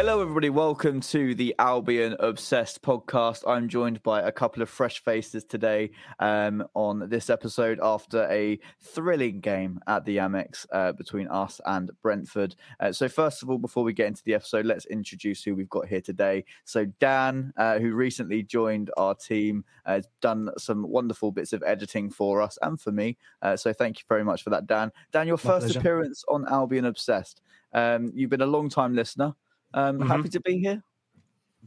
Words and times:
Hello, 0.00 0.22
everybody. 0.22 0.48
Welcome 0.48 1.02
to 1.02 1.34
the 1.34 1.54
Albion 1.58 2.16
Obsessed 2.20 2.80
podcast. 2.80 3.42
I'm 3.46 3.68
joined 3.68 4.02
by 4.02 4.22
a 4.22 4.32
couple 4.32 4.62
of 4.62 4.70
fresh 4.70 5.04
faces 5.04 5.44
today 5.44 5.90
um, 6.20 6.66
on 6.72 7.10
this 7.10 7.28
episode 7.28 7.78
after 7.82 8.26
a 8.30 8.58
thrilling 8.80 9.40
game 9.40 9.78
at 9.86 10.06
the 10.06 10.16
Amex 10.16 10.64
uh, 10.72 10.92
between 10.92 11.28
us 11.28 11.60
and 11.66 11.90
Brentford. 12.00 12.56
Uh, 12.80 12.92
so, 12.92 13.10
first 13.10 13.42
of 13.42 13.50
all, 13.50 13.58
before 13.58 13.84
we 13.84 13.92
get 13.92 14.06
into 14.06 14.24
the 14.24 14.32
episode, 14.32 14.64
let's 14.64 14.86
introduce 14.86 15.42
who 15.42 15.54
we've 15.54 15.68
got 15.68 15.86
here 15.86 16.00
today. 16.00 16.46
So, 16.64 16.86
Dan, 16.98 17.52
uh, 17.58 17.78
who 17.78 17.92
recently 17.92 18.42
joined 18.42 18.90
our 18.96 19.14
team, 19.14 19.66
uh, 19.84 19.96
has 19.96 20.08
done 20.22 20.48
some 20.56 20.88
wonderful 20.88 21.30
bits 21.30 21.52
of 21.52 21.62
editing 21.66 22.08
for 22.08 22.40
us 22.40 22.56
and 22.62 22.80
for 22.80 22.90
me. 22.90 23.18
Uh, 23.42 23.54
so, 23.54 23.74
thank 23.74 23.98
you 23.98 24.04
very 24.08 24.24
much 24.24 24.44
for 24.44 24.48
that, 24.48 24.66
Dan. 24.66 24.92
Dan, 25.12 25.26
your 25.26 25.36
My 25.44 25.50
first 25.50 25.66
pleasure. 25.66 25.78
appearance 25.78 26.24
on 26.26 26.48
Albion 26.48 26.86
Obsessed. 26.86 27.42
Um, 27.74 28.10
you've 28.14 28.30
been 28.30 28.40
a 28.40 28.46
long 28.46 28.70
time 28.70 28.94
listener. 28.94 29.34
Um, 29.74 29.98
Mhm. 29.98 30.06
Happy 30.08 30.28
to 30.30 30.40
be 30.40 30.58
here. 30.58 30.82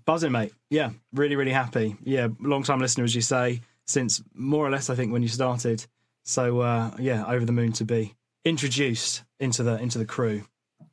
Buzzing, 0.06 0.32
mate. 0.32 0.54
Yeah, 0.70 0.92
really, 1.14 1.36
really 1.36 1.52
happy. 1.54 1.96
Yeah, 2.04 2.28
long 2.42 2.64
time 2.64 2.80
listener, 2.80 3.04
as 3.06 3.16
you 3.16 3.22
say, 3.22 3.62
since 3.86 4.22
more 4.34 4.66
or 4.66 4.70
less 4.70 4.90
I 4.90 4.96
think 4.96 5.14
when 5.14 5.22
you 5.22 5.28
started. 5.30 5.86
So 6.24 6.60
uh, 6.62 6.92
yeah, 7.00 7.26
over 7.26 7.46
the 7.46 7.52
moon 7.54 7.72
to 7.74 7.86
be 7.86 8.16
introduced 8.46 9.24
into 9.40 9.64
the 9.64 9.78
into 9.82 9.98
the 9.98 10.06
crew. 10.06 10.44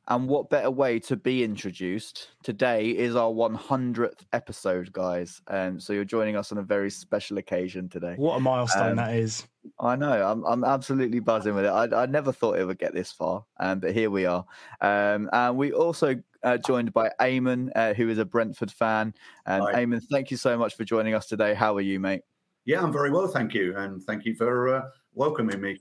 And 0.07 0.27
what 0.27 0.49
better 0.49 0.71
way 0.71 0.99
to 1.01 1.15
be 1.15 1.43
introduced? 1.43 2.29
Today 2.43 2.89
is 2.89 3.15
our 3.15 3.29
100th 3.31 4.25
episode, 4.33 4.91
guys. 4.91 5.41
Um, 5.47 5.79
so 5.79 5.93
you're 5.93 6.03
joining 6.05 6.35
us 6.35 6.51
on 6.51 6.57
a 6.57 6.63
very 6.63 6.89
special 6.89 7.37
occasion 7.37 7.87
today. 7.87 8.15
What 8.17 8.35
a 8.35 8.39
milestone 8.39 8.91
Um, 8.91 8.95
that 8.97 9.13
is. 9.15 9.47
I 9.79 9.95
know. 9.95 10.11
I'm 10.27 10.43
I'm 10.45 10.63
absolutely 10.63 11.19
buzzing 11.19 11.53
with 11.55 11.65
it. 11.65 11.69
I, 11.69 12.03
I 12.03 12.05
never 12.07 12.31
thought 12.31 12.57
it 12.57 12.65
would 12.65 12.79
get 12.79 12.93
this 12.93 13.11
far, 13.11 13.45
um, 13.59 13.79
but 13.79 13.93
here 13.93 14.09
we 14.09 14.25
are. 14.25 14.43
Um, 14.81 15.29
and 15.31 15.55
we 15.55 15.71
also 15.71 16.15
uh, 16.43 16.57
joined 16.57 16.93
by 16.93 17.11
Eamon, 17.19 17.69
uh, 17.75 17.93
who 17.93 18.09
is 18.09 18.17
a 18.17 18.25
Brentford 18.25 18.71
fan. 18.71 19.13
And 19.45 19.63
Hi. 19.63 19.85
Eamon, 19.85 20.01
thank 20.11 20.31
you 20.31 20.37
so 20.37 20.57
much 20.57 20.75
for 20.75 20.83
joining 20.83 21.13
us 21.13 21.27
today. 21.27 21.53
How 21.53 21.75
are 21.75 21.81
you, 21.81 21.99
mate? 21.99 22.21
Yeah, 22.65 22.81
I'm 22.83 22.93
very 22.93 23.11
well, 23.11 23.27
thank 23.27 23.53
you, 23.53 23.75
and 23.77 24.01
thank 24.03 24.25
you 24.25 24.35
for 24.35 24.75
uh, 24.75 24.81
welcoming 25.13 25.59
me. 25.59 25.79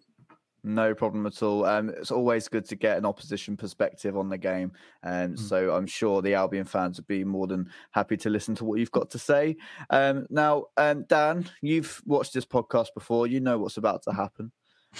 No 0.62 0.94
problem 0.94 1.26
at 1.26 1.42
all. 1.42 1.64
Um, 1.64 1.88
it's 1.88 2.10
always 2.10 2.46
good 2.46 2.66
to 2.66 2.76
get 2.76 2.98
an 2.98 3.06
opposition 3.06 3.56
perspective 3.56 4.16
on 4.16 4.28
the 4.28 4.36
game, 4.36 4.72
and 5.02 5.34
Mm. 5.34 5.38
so 5.38 5.74
I'm 5.74 5.86
sure 5.86 6.20
the 6.20 6.34
Albion 6.34 6.66
fans 6.66 6.98
would 6.98 7.06
be 7.06 7.24
more 7.24 7.46
than 7.46 7.70
happy 7.92 8.18
to 8.18 8.28
listen 8.30 8.54
to 8.56 8.64
what 8.66 8.78
you've 8.78 8.90
got 8.90 9.08
to 9.10 9.18
say. 9.18 9.56
Um, 9.88 10.26
now, 10.28 10.66
um, 10.76 11.04
Dan, 11.08 11.46
you've 11.62 12.02
watched 12.04 12.34
this 12.34 12.44
podcast 12.44 12.88
before. 12.94 13.26
You 13.26 13.40
know 13.40 13.58
what's 13.58 13.78
about 13.78 14.02
to 14.02 14.12
happen. 14.12 14.52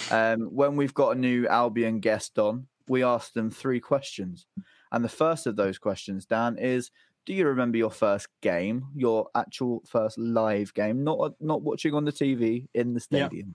Um, 0.09 0.41
when 0.53 0.75
we've 0.75 0.93
got 0.93 1.15
a 1.15 1.19
new 1.19 1.47
Albion 1.47 1.99
guest 1.99 2.39
on, 2.39 2.67
we 2.87 3.03
ask 3.03 3.33
them 3.33 3.51
three 3.51 3.79
questions, 3.79 4.47
and 4.91 5.03
the 5.03 5.09
first 5.09 5.47
of 5.47 5.55
those 5.55 5.77
questions, 5.77 6.25
Dan, 6.25 6.57
is. 6.57 6.91
Do 7.23 7.35
you 7.35 7.45
remember 7.45 7.77
your 7.77 7.91
first 7.91 8.29
game, 8.41 8.87
your 8.95 9.27
actual 9.35 9.83
first 9.85 10.17
live 10.17 10.73
game, 10.73 11.03
not 11.03 11.33
not 11.39 11.61
watching 11.61 11.93
on 11.93 12.03
the 12.03 12.11
TV 12.11 12.67
in 12.73 12.95
the 12.95 12.99
stadium? 12.99 13.53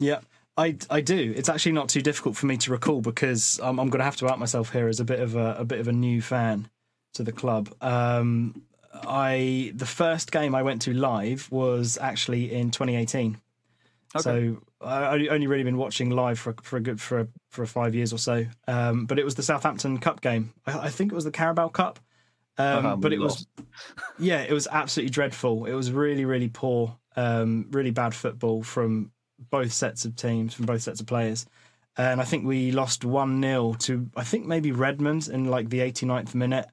Yeah, 0.00 0.18
I 0.56 0.76
I 0.90 1.00
do. 1.00 1.32
It's 1.36 1.48
actually 1.48 1.72
not 1.72 1.88
too 1.88 2.00
difficult 2.00 2.36
for 2.36 2.46
me 2.46 2.56
to 2.58 2.70
recall 2.70 3.00
because 3.00 3.60
um, 3.60 3.78
I'm 3.78 3.88
going 3.88 4.00
to 4.00 4.04
have 4.04 4.16
to 4.16 4.28
out 4.28 4.38
myself 4.38 4.72
here 4.72 4.88
as 4.88 5.00
a 5.00 5.04
bit 5.04 5.20
of 5.20 5.36
a, 5.36 5.56
a 5.58 5.64
bit 5.64 5.80
of 5.80 5.88
a 5.88 5.92
new 5.92 6.20
fan 6.20 6.68
to 7.14 7.22
the 7.22 7.32
club. 7.32 7.72
Um, 7.80 8.62
I 8.92 9.72
the 9.74 9.86
first 9.86 10.30
game 10.30 10.54
I 10.54 10.62
went 10.62 10.82
to 10.82 10.92
live 10.92 11.50
was 11.50 11.98
actually 12.00 12.52
in 12.52 12.70
2018. 12.70 13.40
So 14.18 14.62
I 14.84 15.28
only 15.28 15.46
really 15.46 15.64
been 15.64 15.76
watching 15.76 16.10
live 16.10 16.38
for 16.38 16.54
for 16.62 16.76
a 16.76 16.80
good 16.80 17.00
for 17.00 17.28
for 17.50 17.66
five 17.66 17.94
years 17.94 18.12
or 18.12 18.18
so. 18.18 18.46
Um, 18.68 19.06
but 19.06 19.18
it 19.18 19.24
was 19.24 19.34
the 19.34 19.42
Southampton 19.42 19.98
Cup 19.98 20.20
game. 20.20 20.52
I, 20.66 20.78
I 20.80 20.88
think 20.90 21.12
it 21.12 21.14
was 21.14 21.24
the 21.24 21.30
Carabao 21.30 21.68
Cup. 21.68 21.98
Um, 22.56 23.00
but 23.00 23.12
it 23.12 23.18
was 23.18 23.46
yeah, 24.18 24.42
it 24.42 24.52
was 24.52 24.68
absolutely 24.70 25.10
dreadful. 25.10 25.66
It 25.66 25.74
was 25.74 25.90
really, 25.90 26.24
really 26.24 26.48
poor, 26.48 26.96
um, 27.16 27.66
really 27.70 27.90
bad 27.90 28.14
football 28.14 28.62
from 28.62 29.10
both 29.50 29.72
sets 29.72 30.04
of 30.04 30.16
teams, 30.16 30.54
from 30.54 30.66
both 30.66 30.82
sets 30.82 31.00
of 31.00 31.06
players. 31.06 31.46
And 31.96 32.20
I 32.20 32.24
think 32.24 32.44
we 32.44 32.72
lost 32.72 33.04
1 33.04 33.40
0 33.40 33.74
to, 33.80 34.08
I 34.16 34.24
think 34.24 34.46
maybe 34.46 34.72
Redmond 34.72 35.28
in 35.28 35.44
like 35.46 35.68
the 35.68 35.78
89th 35.78 36.34
minute. 36.34 36.66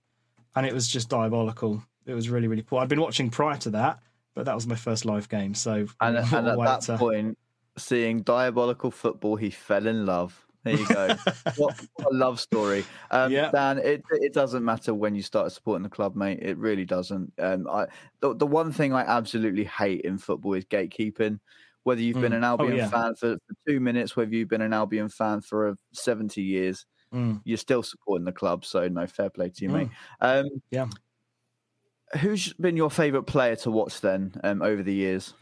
And 0.55 0.65
it 0.65 0.73
was 0.73 0.87
just 0.87 1.09
diabolical. 1.09 1.83
It 2.05 2.13
was 2.13 2.29
really, 2.29 2.47
really 2.47 2.63
poor. 2.63 2.81
I'd 2.81 2.89
been 2.89 3.01
watching 3.01 3.29
prior 3.29 3.57
to 3.57 3.69
that, 3.71 3.99
but 4.33 4.45
that 4.45 4.55
was 4.55 4.65
my 4.67 4.75
first 4.75 5.05
live 5.05 5.29
game. 5.29 5.53
So, 5.53 5.87
And, 6.01 6.17
and 6.17 6.47
at 6.47 6.57
that 6.57 6.97
point, 6.97 7.37
seeing 7.81 8.21
diabolical 8.21 8.91
football, 8.91 9.35
he 9.35 9.49
fell 9.49 9.87
in 9.87 10.05
love. 10.05 10.45
There 10.63 10.75
you 10.75 10.87
go. 10.87 11.07
what, 11.57 11.79
what 11.95 12.11
a 12.11 12.15
love 12.15 12.39
story. 12.39 12.85
Um, 13.09 13.31
Yeah. 13.31 13.49
Dan, 13.51 13.79
it, 13.79 14.03
it 14.11 14.33
doesn't 14.33 14.63
matter 14.63 14.93
when 14.93 15.15
you 15.15 15.23
start 15.23 15.51
supporting 15.51 15.83
the 15.83 15.89
club, 15.89 16.15
mate. 16.15 16.39
It 16.41 16.57
really 16.57 16.85
doesn't. 16.85 17.33
Um, 17.39 17.67
I, 17.67 17.87
the, 18.19 18.35
the 18.35 18.45
one 18.45 18.71
thing 18.71 18.93
I 18.93 19.01
absolutely 19.01 19.63
hate 19.63 20.01
in 20.01 20.17
football 20.19 20.53
is 20.53 20.65
gatekeeping. 20.65 21.39
Whether 21.83 22.01
you've 22.01 22.21
been 22.21 22.31
Mm. 22.33 22.37
an 22.37 22.43
Oh, 22.43 22.47
Albion 22.47 22.75
yeah. 22.75 22.89
fan 22.89 23.15
for, 23.15 23.37
for 23.47 23.55
two 23.67 23.79
minutes, 23.79 24.15
whether 24.15 24.29
you've 24.35 24.49
been 24.49 24.61
an 24.61 24.71
Albion 24.73 25.09
fan 25.09 25.41
for 25.41 25.69
uh, 25.69 25.73
70 25.93 26.41
years, 26.41 26.85
Mm. 27.11 27.41
you're 27.43 27.57
still 27.57 27.83
supporting 27.83 28.23
the 28.23 28.31
club. 28.31 28.63
So, 28.63 28.87
no, 28.87 29.05
fair 29.07 29.29
play 29.29 29.49
to 29.49 29.63
you, 29.63 29.69
mate. 29.69 29.89
Mm. 30.21 30.41
Um, 30.45 30.49
Yeah. 30.69 30.87
Who's 32.19 32.53
been 32.53 32.75
your 32.77 32.89
favourite 32.91 33.25
player 33.25 33.55
to 33.57 33.71
watch 33.71 34.01
then 34.01 34.33
um, 34.43 34.61
over 34.61 34.83
the 34.83 34.93
years? 34.93 35.33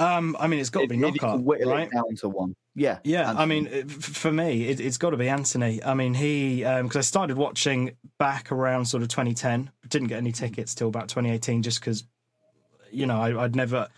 Um, 0.00 0.34
I 0.40 0.46
mean, 0.46 0.60
it's 0.60 0.70
got 0.70 0.80
to 0.80 0.86
be 0.86 0.96
knockout, 0.96 1.44
right? 1.44 1.90
down 1.90 2.16
to 2.20 2.28
one. 2.28 2.56
Yeah. 2.74 2.98
Yeah, 3.04 3.32
I 3.36 3.44
mean, 3.44 3.86
for 3.88 4.32
me, 4.32 4.68
it, 4.68 4.80
it's 4.80 4.96
got 4.96 5.10
to 5.10 5.18
be 5.18 5.28
Anthony. 5.28 5.84
I 5.84 5.92
mean, 5.92 6.14
he 6.14 6.60
because 6.60 6.96
I 6.96 7.02
started 7.02 7.36
watching 7.36 7.96
back 8.18 8.50
around 8.50 8.86
sort 8.86 9.02
of 9.02 9.10
2010. 9.10 9.70
Didn't 9.88 10.08
get 10.08 10.16
any 10.16 10.32
tickets 10.32 10.74
till 10.74 10.88
about 10.88 11.08
2018, 11.08 11.62
just 11.62 11.80
because 11.80 12.04
you 12.90 13.06
know 13.06 13.20
I, 13.20 13.44
I'd 13.44 13.54
never. 13.54 13.88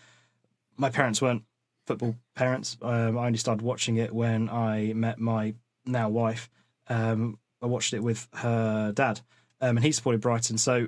My 0.75 0.89
parents 0.89 1.21
weren't 1.21 1.43
football 1.85 2.15
parents. 2.35 2.77
Um, 2.81 3.17
I 3.17 3.25
only 3.25 3.37
started 3.37 3.63
watching 3.63 3.97
it 3.97 4.13
when 4.13 4.49
I 4.49 4.91
met 4.93 5.19
my 5.19 5.53
now 5.85 6.09
wife. 6.09 6.49
Um, 6.89 7.39
I 7.61 7.67
watched 7.67 7.93
it 7.93 8.01
with 8.01 8.27
her 8.33 8.91
dad, 8.91 9.21
um, 9.61 9.77
and 9.77 9.85
he 9.85 9.93
supported 9.93 10.19
Brighton. 10.19 10.57
So 10.57 10.87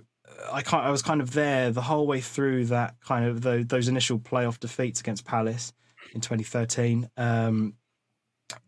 I 0.51 0.62
kind 0.62 0.85
I 0.88 0.91
was 0.91 1.01
kind 1.01 1.22
of 1.22 1.31
there 1.31 1.72
the 1.72 1.81
whole 1.81 2.07
way 2.07 2.22
through 2.22 2.66
that 2.66 2.96
kind 3.01 3.25
of 3.25 3.41
tho- 3.41 3.63
those 3.63 3.88
initial 3.88 4.19
playoff 4.19 4.59
defeats 4.59 5.00
against 5.00 5.25
Palace 5.25 5.73
in 6.13 6.22
2013. 6.22 7.09
Um, 7.18 7.75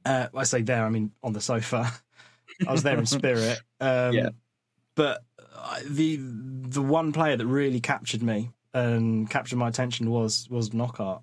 uh, 0.06 0.28
I 0.36 0.44
say 0.44 0.62
there, 0.62 0.84
I 0.86 0.90
mean 0.90 1.12
on 1.24 1.34
the 1.34 1.42
sofa. 1.42 1.92
I 2.68 2.72
was 2.72 2.84
there 2.84 2.98
in 2.98 3.06
spirit. 3.06 3.60
Um, 3.80 4.14
Yeah. 4.14 4.30
But 4.96 5.22
I- 5.56 5.84
the 5.88 6.18
the 6.20 6.82
one 6.82 7.12
player 7.12 7.38
that 7.38 7.46
really 7.46 7.80
captured 7.80 8.24
me 8.24 8.52
and 8.74 9.30
captured 9.30 9.58
my 9.58 9.68
attention 9.68 10.10
was 10.10 10.48
was 10.50 10.74
Knockaert. 10.74 11.22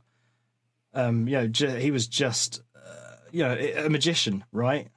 Um, 0.93 1.27
you 1.27 1.35
know, 1.35 1.47
ju- 1.49 1.69
he 1.77 1.91
was 1.91 2.07
just 2.07 2.63
uh, 2.77 3.17
you 3.33 3.43
know 3.43 3.55
a 3.55 3.89
magician, 3.89 4.45
right? 4.53 4.89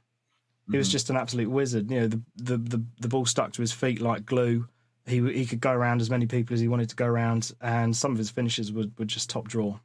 He 0.70 0.78
was 0.78 0.90
Mhm. 0.90 0.92
just 0.92 1.10
an 1.10 1.16
absolute 1.18 1.50
wizard. 1.50 1.90
You 1.90 2.02
know, 2.02 2.08
the, 2.08 2.22
the 2.36 2.58
the 2.58 2.84
the 3.02 3.08
ball 3.08 3.26
stuck 3.26 3.54
to 3.54 3.62
his 3.62 3.72
feet 3.72 4.00
like 4.02 4.26
glue. 4.26 4.68
He 5.08 5.22
he 5.34 5.46
could 5.46 5.62
go 5.62 5.72
around 5.72 6.02
as 6.02 6.10
many 6.10 6.26
people 6.26 6.54
as 6.54 6.60
he 6.60 6.68
wanted 6.68 6.90
to 6.90 6.96
go 6.96 7.06
around, 7.06 7.52
and 7.62 7.96
some 7.96 8.12
of 8.12 8.18
his 8.18 8.30
finishes 8.30 8.72
were, 8.74 8.86
were 8.98 9.06
just 9.06 9.30
top 9.30 9.48
draw. 9.48 9.80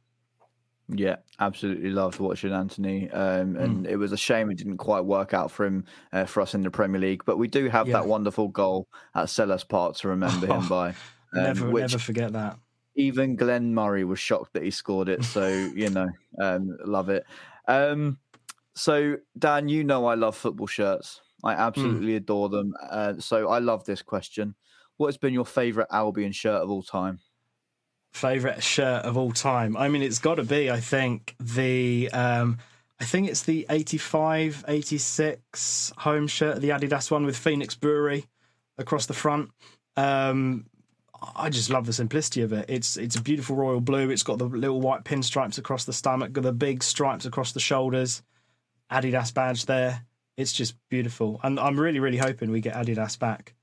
Yeah, 0.89 1.15
absolutely 1.39 1.91
loved 1.91 2.19
watching 2.19 2.51
Anthony, 2.51 3.07
Hmm. 3.07 3.15
um, 3.17 3.55
and 3.55 3.87
it 3.87 3.95
was 3.95 4.11
a 4.11 4.17
shame 4.17 4.51
it 4.51 4.57
didn't 4.57 4.77
quite 4.77 5.05
work 5.05 5.33
out 5.33 5.49
for 5.49 5.65
him 5.65 5.85
uh, 6.11 6.25
for 6.25 6.41
us 6.41 6.53
in 6.55 6.61
the 6.61 6.69
Premier 6.69 6.99
League. 6.99 7.23
But 7.25 7.37
we 7.37 7.47
do 7.47 7.69
have 7.69 7.87
Yeah. 7.87 7.93
that 8.01 8.07
wonderful 8.07 8.49
goal 8.49 8.87
at 9.15 9.27
Selhurst 9.27 9.69
Park 9.69 9.95
to 9.97 10.09
remember 10.09 10.45
him 10.45 10.67
by. 10.69 10.89
um, 10.89 10.95
never 11.43 11.69
which 11.69 11.81
never 11.83 11.97
forget 11.99 12.33
that. 12.33 12.57
even 12.95 13.35
Glenn 13.37 13.73
Murray 13.73 14.03
was 14.03 14.19
shocked 14.19 14.53
that 14.53 14.63
he 14.63 14.71
scored 14.71 15.07
it. 15.07 15.23
So 15.23 15.47
you 15.75 15.89
know, 15.89 16.09
um, 16.39 16.77
love 16.85 17.07
it. 17.09 17.25
Um, 17.67 18.17
so 18.75 19.15
Dan, 19.39 19.69
you 19.69 19.85
know 19.85 20.05
I 20.05 20.15
love 20.15 20.35
football 20.35 20.67
shirts. 20.67 21.21
I 21.45 21.53
absolutely 21.53 22.15
adore 22.17 22.49
them. 22.49 22.73
Uh, 22.89 23.13
so 23.19 23.47
I 23.49 23.59
love 23.59 23.85
this 23.85 24.01
question. 24.01 24.53
What 24.97 25.07
has 25.07 25.17
been 25.17 25.33
your 25.33 25.45
favourite 25.45 25.87
Albion 25.91 26.31
shirt 26.31 26.61
of 26.61 26.69
all 26.69 26.83
time? 26.83 27.19
favorite 28.13 28.63
shirt 28.63 29.03
of 29.05 29.17
all 29.17 29.31
time. 29.31 29.75
I 29.75 29.89
mean, 29.89 30.01
it's 30.01 30.19
got 30.19 30.35
to 30.35 30.43
be. 30.43 30.71
I 30.71 30.79
think 30.79 31.35
the. 31.39 32.09
Um, 32.13 32.59
I 32.99 33.05
think 33.05 33.27
it's 33.27 33.43
the 33.43 33.65
85, 33.69 34.63
86 34.67 35.93
home 35.97 36.27
shirt, 36.27 36.61
the 36.61 36.69
Adidas 36.69 37.11
one 37.11 37.25
with 37.25 37.35
Phoenix 37.35 37.75
Brewery 37.75 38.27
across 38.77 39.07
the 39.07 39.13
front. 39.13 39.49
Um, 39.97 40.67
I 41.35 41.49
just 41.49 41.69
love 41.69 41.85
the 41.85 41.91
simplicity 41.91 42.41
of 42.41 42.53
it. 42.53 42.65
It's 42.69 42.95
it's 42.95 43.15
a 43.15 43.21
beautiful 43.21 43.55
royal 43.55 43.81
blue. 43.81 44.09
It's 44.09 44.23
got 44.23 44.37
the 44.37 44.45
little 44.45 44.79
white 44.79 45.03
pinstripes 45.03 45.57
across 45.57 45.85
the 45.85 45.93
stomach, 45.93 46.33
the 46.33 46.53
big 46.53 46.83
stripes 46.83 47.25
across 47.25 47.51
the 47.51 47.59
shoulders. 47.59 48.21
Adidas 48.91 49.33
badge 49.33 49.65
there. 49.65 50.05
It's 50.37 50.53
just 50.53 50.75
beautiful, 50.89 51.39
and 51.43 51.59
I'm 51.59 51.79
really 51.79 51.99
really 51.99 52.17
hoping 52.17 52.51
we 52.51 52.61
get 52.61 52.75
Adidas 52.75 53.17
back. 53.17 53.53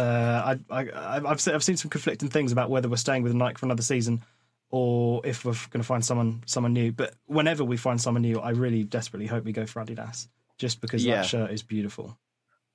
Uh, 0.00 0.56
I, 0.70 0.80
I, 0.80 1.16
I've 1.16 1.48
I've 1.48 1.62
seen 1.64 1.76
some 1.76 1.90
conflicting 1.90 2.28
things 2.28 2.52
about 2.52 2.70
whether 2.70 2.88
we're 2.88 2.96
staying 2.96 3.22
with 3.22 3.34
Nike 3.34 3.56
for 3.58 3.66
another 3.66 3.82
season, 3.82 4.22
or 4.70 5.20
if 5.24 5.44
we're 5.44 5.52
going 5.70 5.80
to 5.82 5.86
find 5.86 6.04
someone 6.04 6.42
someone 6.46 6.72
new. 6.72 6.92
But 6.92 7.14
whenever 7.26 7.64
we 7.64 7.76
find 7.76 8.00
someone 8.00 8.22
new, 8.22 8.40
I 8.40 8.50
really 8.50 8.84
desperately 8.84 9.26
hope 9.26 9.44
we 9.44 9.52
go 9.52 9.66
for 9.66 9.84
Adidas, 9.84 10.28
just 10.58 10.80
because 10.80 11.04
Yeah. 11.04 11.16
that 11.16 11.26
shirt 11.26 11.50
is 11.50 11.62
beautiful. 11.62 12.18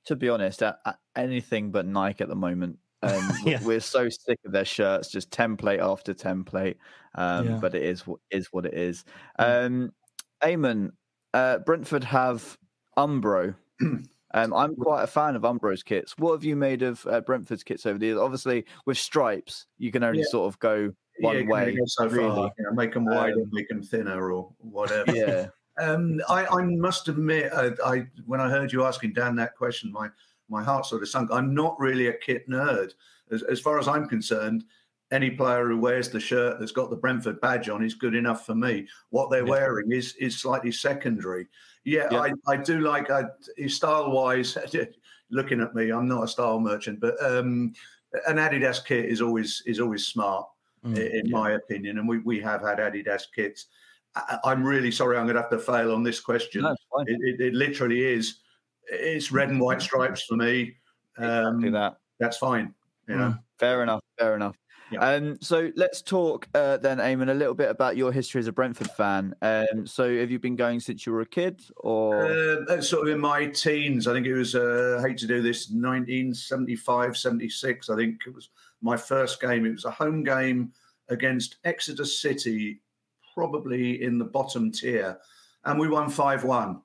to 0.06 0.16
be 0.16 0.30
honest, 0.30 0.62
at, 0.62 0.78
at 0.86 1.00
anything 1.16 1.72
but 1.72 1.86
Nike 1.88 2.22
at 2.24 2.30
the 2.30 2.36
moment. 2.36 2.78
Um, 3.04 3.30
yeah. 3.44 3.60
We're 3.64 3.82
so 3.82 4.10
sick 4.10 4.40
of 4.48 4.52
their 4.52 4.66
shirts, 4.66 5.12
just 5.12 5.30
template 5.30 5.78
after 5.80 6.12
template. 6.16 6.78
Um, 7.14 7.48
yeah. 7.50 7.58
But 7.62 7.76
it 7.76 7.84
is 7.84 8.04
is 8.32 8.48
what 8.52 8.66
it 8.66 8.74
is. 8.74 9.06
Um, 9.38 9.94
Eamon, 10.42 10.92
uh, 11.32 11.60
Brentford 11.60 12.04
have 12.06 12.58
Umbro. 12.98 13.54
Um, 14.36 14.54
I'm 14.54 14.76
quite 14.76 15.02
a 15.02 15.08
fan 15.08 15.38
of 15.38 15.46
Umbro's 15.46 15.82
kits. 15.82 16.14
What 16.18 16.34
have 16.34 16.44
you 16.44 16.58
made 16.58 16.82
of 16.82 17.08
uh, 17.08 17.22
Brentford's 17.22 17.64
kits 17.64 17.86
over 17.86 17.98
the 17.98 18.08
years? 18.08 18.18
Obviously, 18.18 18.66
with 18.86 18.98
stripes, 18.98 19.66
you 19.78 19.94
can 19.94 20.04
only 20.04 20.20
yeah. 20.20 20.26
sort 20.30 20.54
of 20.54 20.60
go 20.60 20.92
one 21.22 21.38
yeah, 21.38 21.50
way. 21.50 21.78
so 21.86 22.08
really. 22.10 22.52
you 22.58 22.66
know, 22.66 22.74
make 22.74 22.94
them 22.94 23.06
wider, 23.06 23.42
um, 23.42 23.50
make 23.54 23.70
them 23.70 23.82
thinner, 23.82 24.34
or 24.34 24.52
whatever. 24.58 25.16
Yeah. 25.16 25.48
Um, 25.80 26.22
I, 26.28 26.46
I, 26.48 26.64
must 26.64 27.08
admit, 27.08 27.52
I, 27.54 27.72
I, 27.86 28.08
when 28.26 28.42
I 28.42 28.50
heard 28.50 28.74
you 28.74 28.84
asking 28.84 29.14
Dan 29.14 29.38
that 29.38 29.56
question, 29.56 29.90
my 29.92 30.10
my 30.50 30.62
heart 30.62 30.86
sort 30.86 31.02
of 31.02 31.08
sunk. 31.08 31.30
I'm 31.32 31.56
not 31.56 31.80
really 31.80 32.08
a 32.08 32.14
kit 32.14 32.48
nerd. 32.50 32.92
As, 33.32 33.42
as 33.44 33.60
far 33.62 33.80
as 33.80 33.88
I'm 33.88 34.08
concerned, 34.08 34.66
any 35.12 35.32
player 35.32 35.68
who 35.68 35.80
wears 35.80 36.10
the 36.10 36.20
shirt 36.20 36.60
that's 36.60 36.72
got 36.72 36.90
the 36.90 36.96
Brentford 36.96 37.40
badge 37.40 37.70
on 37.70 37.84
is 37.84 37.94
good 37.94 38.16
enough 38.16 38.46
for 38.46 38.56
me. 38.56 38.88
What 39.10 39.32
they're 39.32 39.46
wearing 39.46 39.92
is 39.92 40.14
is 40.16 40.40
slightly 40.40 40.74
secondary. 40.74 41.48
Yeah, 41.86 42.08
yeah. 42.12 42.20
I, 42.20 42.32
I 42.48 42.58
do 42.58 42.82
like 42.82 43.10
I, 43.10 43.26
style 43.68 44.12
wise. 44.12 44.58
looking 45.32 45.62
at 45.62 45.74
me, 45.74 45.92
I'm 45.92 46.08
not 46.08 46.24
a 46.24 46.28
style 46.28 46.60
merchant, 46.60 47.00
but 47.00 47.16
um, 47.24 47.74
an 48.28 48.38
Adidas 48.38 48.84
kit 48.84 49.06
is 49.06 49.22
always 49.22 49.64
is 49.66 49.80
always 49.80 50.06
smart 50.06 50.48
mm, 50.86 50.98
in 50.98 51.26
yeah. 51.28 51.32
my 51.32 51.52
opinion, 51.52 52.00
and 52.00 52.08
we 52.08 52.20
we 52.20 52.40
have 52.42 52.62
had 52.62 52.80
Adidas 52.80 53.24
kits. 53.34 53.68
I, 54.16 54.52
am 54.52 54.64
really 54.64 54.92
sorry, 54.92 55.18
I'm 55.18 55.26
going 55.26 55.36
to 55.36 55.42
have 55.42 55.52
to 55.52 55.60
fail 55.60 55.94
on 55.94 56.02
this 56.02 56.22
question. 56.22 56.62
No, 56.62 56.76
it, 57.06 57.18
it, 57.22 57.42
it, 57.42 57.54
literally 57.54 58.02
is. 58.06 58.40
It's 58.88 59.30
red 59.30 59.50
and 59.50 59.60
white 59.60 59.82
stripes 59.82 60.24
for 60.24 60.36
me. 60.36 60.78
Um, 61.18 61.56
exactly 61.56 61.70
that. 61.72 61.98
That's 62.20 62.38
fine. 62.38 62.74
You 63.10 63.18
know. 63.18 63.30
Mm, 63.30 63.40
fair 63.60 63.84
enough. 63.84 64.02
Fair 64.18 64.36
enough. 64.36 64.56
Yeah. 64.96 65.10
Um, 65.10 65.38
so 65.42 65.72
let's 65.76 66.02
talk 66.02 66.48
uh, 66.54 66.78
then, 66.78 66.98
Eamon, 66.98 67.30
a 67.30 67.34
little 67.34 67.54
bit 67.54 67.70
about 67.70 67.98
your 67.98 68.12
history 68.12 68.40
as 68.40 68.48
a 68.48 68.52
Brentford 68.52 68.90
fan. 68.92 69.36
Um, 69.42 69.86
so 69.86 70.18
have 70.18 70.32
you 70.32 70.40
been 70.40 70.56
going 70.56 70.80
since 70.80 71.06
you 71.06 71.12
were 71.12 71.22
a 71.22 71.26
kid, 71.26 71.62
or 71.78 72.26
uh, 72.70 72.82
sort 72.82 73.08
of 73.08 73.14
in 73.14 73.20
my 73.20 73.48
teens? 73.48 74.08
I 74.08 74.14
think 74.14 74.28
it 74.28 74.34
was. 74.34 74.56
Uh, 74.56 75.00
I 75.00 75.08
hate 75.08 75.18
to 75.20 75.28
do 75.28 75.42
this. 75.42 75.70
1975, 75.70 77.18
76. 77.18 77.90
I 77.90 77.96
think 77.96 78.22
it 78.26 78.34
was 78.34 78.50
my 78.82 78.98
first 78.98 79.42
game. 79.42 79.66
It 79.66 79.72
was 79.72 79.86
a 79.86 79.92
home 79.92 80.24
game 80.24 80.72
against 81.10 81.58
Exeter 81.64 82.06
City, 82.06 82.82
probably 83.34 84.02
in 84.02 84.18
the 84.18 84.26
bottom 84.26 84.72
tier, 84.72 85.18
and 85.66 85.80
we 85.80 85.88
won 85.88 86.10
five 86.10 86.44
one. 86.44 86.82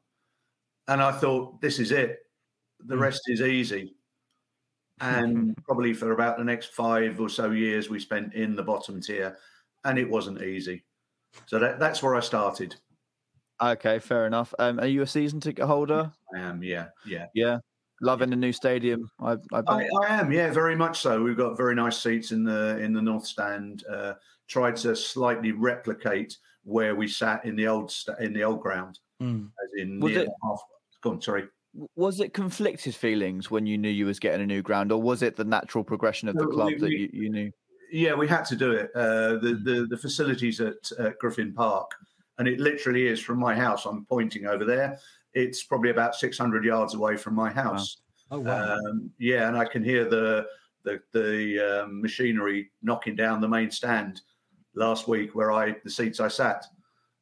And 0.88 1.02
I 1.02 1.12
thought, 1.12 1.60
this 1.60 1.78
is 1.78 1.92
it. 1.92 2.18
The 2.86 2.96
hmm. 2.96 3.02
rest 3.02 3.22
is 3.28 3.40
easy 3.40 3.94
and 5.00 5.56
probably 5.64 5.92
for 5.92 6.12
about 6.12 6.38
the 6.38 6.44
next 6.44 6.74
five 6.74 7.20
or 7.20 7.28
so 7.28 7.50
years 7.50 7.88
we 7.88 7.98
spent 7.98 8.34
in 8.34 8.54
the 8.54 8.62
bottom 8.62 9.00
tier 9.00 9.36
and 9.84 9.98
it 9.98 10.08
wasn't 10.08 10.42
easy. 10.42 10.84
So 11.46 11.58
that, 11.58 11.78
that's 11.78 12.02
where 12.02 12.16
i 12.16 12.20
started. 12.20 12.74
Okay 13.62 13.98
fair 13.98 14.26
enough. 14.26 14.54
Um, 14.58 14.80
are 14.80 14.86
you 14.86 15.02
a 15.02 15.06
season 15.06 15.40
ticket 15.40 15.66
holder? 15.66 16.10
I 16.34 16.38
am 16.38 16.62
yeah 16.62 16.86
yeah. 17.06 17.26
Yeah? 17.34 17.58
Loving 18.02 18.30
the 18.30 18.36
new 18.36 18.52
stadium 18.52 19.10
I, 19.20 19.32
I, 19.52 19.62
I, 19.66 19.88
I, 20.02 20.20
am 20.20 20.32
yeah 20.32 20.50
very 20.50 20.76
much 20.76 21.00
so. 21.00 21.22
We've 21.22 21.36
got 21.36 21.56
very 21.56 21.74
nice 21.74 22.02
seats 22.02 22.32
in 22.32 22.44
the 22.44 22.78
in 22.78 22.92
the 22.92 23.02
north 23.02 23.26
stand. 23.26 23.84
Uh, 23.90 24.14
tried 24.48 24.76
to 24.76 24.96
slightly 24.96 25.52
replicate 25.52 26.36
where 26.64 26.94
we 26.94 27.06
sat 27.06 27.44
in 27.44 27.56
the 27.56 27.66
old 27.66 27.92
in 28.18 28.32
the 28.32 28.42
old 28.42 28.60
ground 28.60 28.98
mm. 29.22 29.48
as 29.62 29.80
in 29.80 30.00
was 30.00 30.16
it, 30.16 30.28
half, 30.42 30.60
go 31.02 31.10
on 31.10 31.20
sorry 31.20 31.44
was 31.94 32.20
it 32.20 32.34
conflicted 32.34 32.94
feelings 32.94 33.50
when 33.50 33.66
you 33.66 33.78
knew 33.78 33.88
you 33.88 34.06
was 34.06 34.18
getting 34.18 34.42
a 34.42 34.46
new 34.46 34.62
ground, 34.62 34.90
or 34.92 35.00
was 35.00 35.22
it 35.22 35.36
the 35.36 35.44
natural 35.44 35.84
progression 35.84 36.28
of 36.28 36.36
the 36.36 36.46
club 36.46 36.68
we, 36.68 36.78
that 36.78 36.90
you, 36.90 37.10
you, 37.12 37.30
knew? 37.30 37.50
Yeah, 37.92 38.14
we 38.14 38.26
had 38.26 38.44
to 38.46 38.56
do 38.56 38.72
it. 38.72 38.90
Uh, 38.94 39.38
the, 39.38 39.56
hmm. 39.58 39.64
the, 39.64 39.86
the 39.90 39.96
facilities 39.96 40.60
at 40.60 40.90
uh, 40.98 41.10
Griffin 41.20 41.52
Park, 41.52 41.92
and 42.38 42.48
it 42.48 42.58
literally 42.58 43.06
is 43.06 43.20
from 43.20 43.38
my 43.38 43.54
house. 43.54 43.86
I'm 43.86 44.04
pointing 44.06 44.46
over 44.46 44.64
there. 44.64 44.98
It's 45.32 45.62
probably 45.62 45.90
about 45.90 46.16
600 46.16 46.64
yards 46.64 46.94
away 46.94 47.16
from 47.16 47.34
my 47.34 47.50
house. 47.50 47.98
Wow. 47.98 48.06
Oh 48.32 48.38
wow! 48.38 48.76
Um, 48.76 49.10
yeah, 49.18 49.48
and 49.48 49.56
I 49.56 49.64
can 49.64 49.82
hear 49.82 50.08
the 50.08 50.46
the 50.84 51.00
the 51.12 51.82
um, 51.82 52.00
machinery 52.00 52.70
knocking 52.80 53.16
down 53.16 53.40
the 53.40 53.48
main 53.48 53.72
stand 53.72 54.20
last 54.74 55.08
week, 55.08 55.34
where 55.34 55.50
I 55.50 55.74
the 55.82 55.90
seats 55.90 56.20
I 56.20 56.28
sat, 56.28 56.64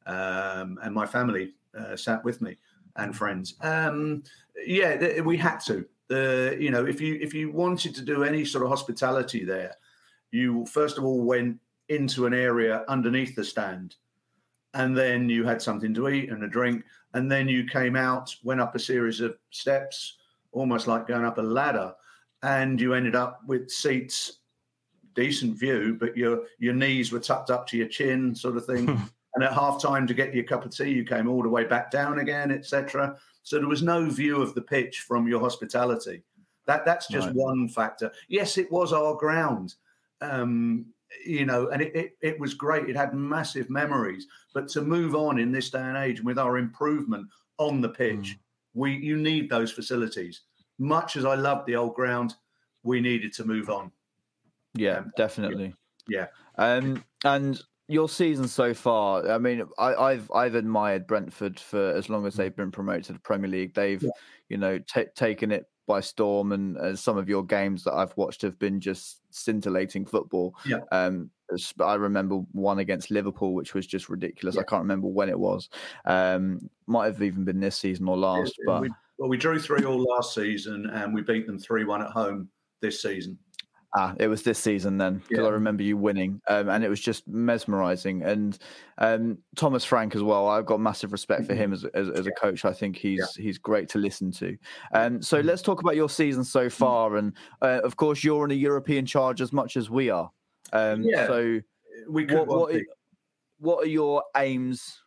um, 0.05 0.77
and 0.83 0.93
my 0.93 1.07
family 1.07 1.55
uh, 1.75 1.95
sat 1.95 2.23
with 2.23 2.43
me 2.43 2.57
and 2.99 3.15
friends. 3.15 3.55
Um, 3.61 4.23
yeah, 4.65 5.21
we 5.21 5.37
had 5.37 5.59
to. 5.61 5.85
Uh, 6.11 6.55
you 6.57 6.71
know, 6.71 6.85
if 6.85 6.99
you 6.99 7.17
if 7.21 7.33
you 7.33 7.51
wanted 7.51 7.93
to 7.95 8.01
do 8.01 8.23
any 8.23 8.43
sort 8.43 8.63
of 8.63 8.69
hospitality 8.69 9.45
there, 9.45 9.75
you 10.31 10.65
first 10.65 10.97
of 10.97 11.05
all 11.05 11.21
went 11.21 11.59
into 11.89 12.25
an 12.25 12.33
area 12.33 12.83
underneath 12.87 13.35
the 13.35 13.43
stand, 13.43 13.95
and 14.73 14.97
then 14.97 15.29
you 15.29 15.45
had 15.45 15.61
something 15.61 15.93
to 15.93 16.09
eat 16.09 16.29
and 16.29 16.43
a 16.43 16.47
drink, 16.47 16.83
and 17.13 17.31
then 17.31 17.47
you 17.47 17.65
came 17.65 17.95
out, 17.95 18.35
went 18.43 18.61
up 18.61 18.75
a 18.75 18.79
series 18.79 19.21
of 19.21 19.37
steps, 19.51 20.17
almost 20.51 20.87
like 20.87 21.07
going 21.07 21.25
up 21.25 21.37
a 21.37 21.41
ladder, 21.41 21.93
and 22.41 22.81
you 22.81 22.93
ended 22.93 23.15
up 23.15 23.41
with 23.45 23.69
seats, 23.69 24.39
decent 25.13 25.59
view, 25.59 25.95
but 25.99 26.17
your 26.17 26.43
your 26.57 26.73
knees 26.73 27.11
were 27.11 27.19
tucked 27.19 27.51
up 27.51 27.67
to 27.67 27.77
your 27.77 27.87
chin, 27.87 28.33
sort 28.33 28.57
of 28.57 28.65
thing. 28.65 28.99
and 29.35 29.43
at 29.43 29.53
half 29.53 29.81
time 29.81 30.07
to 30.07 30.13
get 30.13 30.33
your 30.33 30.43
cup 30.43 30.65
of 30.65 30.75
tea, 30.75 30.89
you 30.89 31.03
came 31.03 31.29
all 31.29 31.43
the 31.43 31.49
way 31.49 31.63
back 31.63 31.91
down 31.91 32.19
again, 32.19 32.51
etc. 32.51 33.17
So 33.43 33.57
there 33.57 33.67
was 33.67 33.83
no 33.83 34.09
view 34.09 34.41
of 34.41 34.55
the 34.55 34.61
pitch 34.61 35.01
from 35.01 35.27
your 35.27 35.39
hospitality. 35.39 36.23
That 36.65 36.85
that's 36.85 37.07
just 37.07 37.27
right. 37.27 37.35
one 37.35 37.67
factor. 37.67 38.11
Yes, 38.27 38.57
it 38.57 38.71
was 38.71 38.93
our 38.93 39.15
ground, 39.15 39.75
um, 40.21 40.85
you 41.25 41.45
know, 41.45 41.69
and 41.69 41.81
it, 41.81 41.95
it, 41.95 42.17
it 42.21 42.39
was 42.39 42.53
great. 42.53 42.89
It 42.89 42.95
had 42.95 43.13
massive 43.13 43.69
memories. 43.69 44.27
But 44.53 44.67
to 44.69 44.81
move 44.81 45.15
on 45.15 45.39
in 45.39 45.51
this 45.51 45.71
day 45.71 45.81
and 45.81 45.97
age, 45.97 46.19
and 46.19 46.27
with 46.27 46.37
our 46.37 46.57
improvement 46.57 47.27
on 47.57 47.81
the 47.81 47.89
pitch, 47.89 48.35
mm. 48.35 48.39
we 48.73 48.95
you 48.97 49.17
need 49.17 49.49
those 49.49 49.71
facilities. 49.71 50.41
Much 50.77 51.17
as 51.17 51.25
I 51.25 51.35
loved 51.35 51.65
the 51.65 51.75
old 51.75 51.95
ground, 51.95 52.35
we 52.83 53.01
needed 53.01 53.33
to 53.33 53.45
move 53.45 53.69
on. 53.69 53.91
Yeah, 54.75 54.99
um, 54.99 55.11
definitely. 55.17 55.73
Yeah. 56.07 56.27
Um, 56.57 57.03
and 57.23 57.61
your 57.89 58.07
season 58.07 58.47
so 58.47 58.73
far, 58.73 59.29
I 59.29 59.39
mean, 59.39 59.63
I, 59.79 60.11
have 60.13 60.31
I've 60.31 60.55
admired 60.55 61.07
Brentford 61.07 61.59
for 61.59 61.91
as 61.95 62.07
long 62.07 62.25
as 62.25 62.35
they've 62.35 62.55
been 62.55 62.71
promoted 62.71 63.05
to 63.05 63.13
the 63.13 63.19
Premier 63.19 63.49
League. 63.49 63.73
They've, 63.73 64.01
yeah. 64.01 64.09
you 64.47 64.57
know, 64.57 64.77
t- 64.79 65.05
taken 65.15 65.51
it 65.51 65.65
by 65.87 65.99
storm, 65.99 66.51
and 66.51 66.77
uh, 66.77 66.95
some 66.95 67.17
of 67.17 67.27
your 67.27 67.43
games 67.43 67.83
that 67.83 67.93
I've 67.93 68.15
watched 68.15 68.43
have 68.43 68.59
been 68.59 68.79
just 68.79 69.21
scintillating 69.31 70.05
football. 70.05 70.55
Yeah. 70.65 70.81
Um, 70.91 71.31
I 71.79 71.95
remember 71.95 72.35
one 72.51 72.77
against 72.77 73.09
Liverpool, 73.09 73.55
which 73.55 73.73
was 73.73 73.87
just 73.87 74.07
ridiculous. 74.07 74.55
Yeah. 74.55 74.61
I 74.61 74.65
can't 74.65 74.83
remember 74.83 75.07
when 75.07 75.29
it 75.29 75.39
was. 75.39 75.67
Um, 76.05 76.69
might 76.85 77.05
have 77.07 77.23
even 77.23 77.43
been 77.43 77.59
this 77.59 77.75
season 77.75 78.07
or 78.07 78.17
last. 78.17 78.53
Yeah, 78.59 78.65
but 78.67 78.81
we, 78.83 78.89
well, 79.17 79.29
we 79.29 79.37
drew 79.37 79.59
three 79.59 79.83
all 79.83 79.99
last 79.99 80.35
season, 80.35 80.85
and 80.93 81.11
we 81.11 81.23
beat 81.23 81.47
them 81.47 81.57
three 81.57 81.85
one 81.85 82.03
at 82.03 82.11
home 82.11 82.49
this 82.81 83.01
season. 83.01 83.39
Ah, 83.97 84.13
it 84.19 84.27
was 84.27 84.43
this 84.43 84.59
season 84.59 84.99
then 84.99 85.23
because 85.27 85.43
yeah. 85.43 85.49
I 85.49 85.53
remember 85.53 85.81
you 85.81 85.97
winning, 85.97 86.39
um, 86.47 86.69
and 86.69 86.83
it 86.83 86.89
was 86.89 86.99
just 86.99 87.27
mesmerising. 87.27 88.21
And 88.21 88.55
um, 88.99 89.39
Thomas 89.55 89.83
Frank 89.83 90.15
as 90.15 90.21
well. 90.21 90.47
I've 90.47 90.67
got 90.67 90.79
massive 90.79 91.11
respect 91.11 91.47
for 91.47 91.55
him 91.55 91.71
mm-hmm. 91.71 91.87
as, 91.97 92.09
as, 92.09 92.19
as 92.19 92.27
a 92.27 92.31
coach. 92.31 92.65
I 92.65 92.73
think 92.73 92.97
he's 92.97 93.19
yeah. 93.19 93.43
he's 93.43 93.57
great 93.57 93.89
to 93.89 93.97
listen 93.97 94.31
to. 94.33 94.55
Um, 94.93 95.23
so 95.23 95.39
mm-hmm. 95.39 95.47
let's 95.47 95.63
talk 95.63 95.81
about 95.81 95.95
your 95.95 96.09
season 96.09 96.43
so 96.43 96.67
mm-hmm. 96.67 96.69
far, 96.69 97.15
and 97.15 97.33
uh, 97.63 97.81
of 97.83 97.95
course 97.95 98.23
you're 98.23 98.45
in 98.45 98.51
a 98.51 98.55
European 98.55 99.07
charge 99.07 99.41
as 99.41 99.51
much 99.51 99.75
as 99.75 99.89
we 99.89 100.11
are. 100.11 100.29
Um, 100.71 101.01
yeah. 101.01 101.25
So 101.25 101.59
we 102.07 102.25
could. 102.25 102.37
What, 102.37 102.47
what, 102.47 102.75
are, 102.75 102.81
what 103.57 103.83
are 103.85 103.89
your 103.89 104.23
aims 104.37 105.01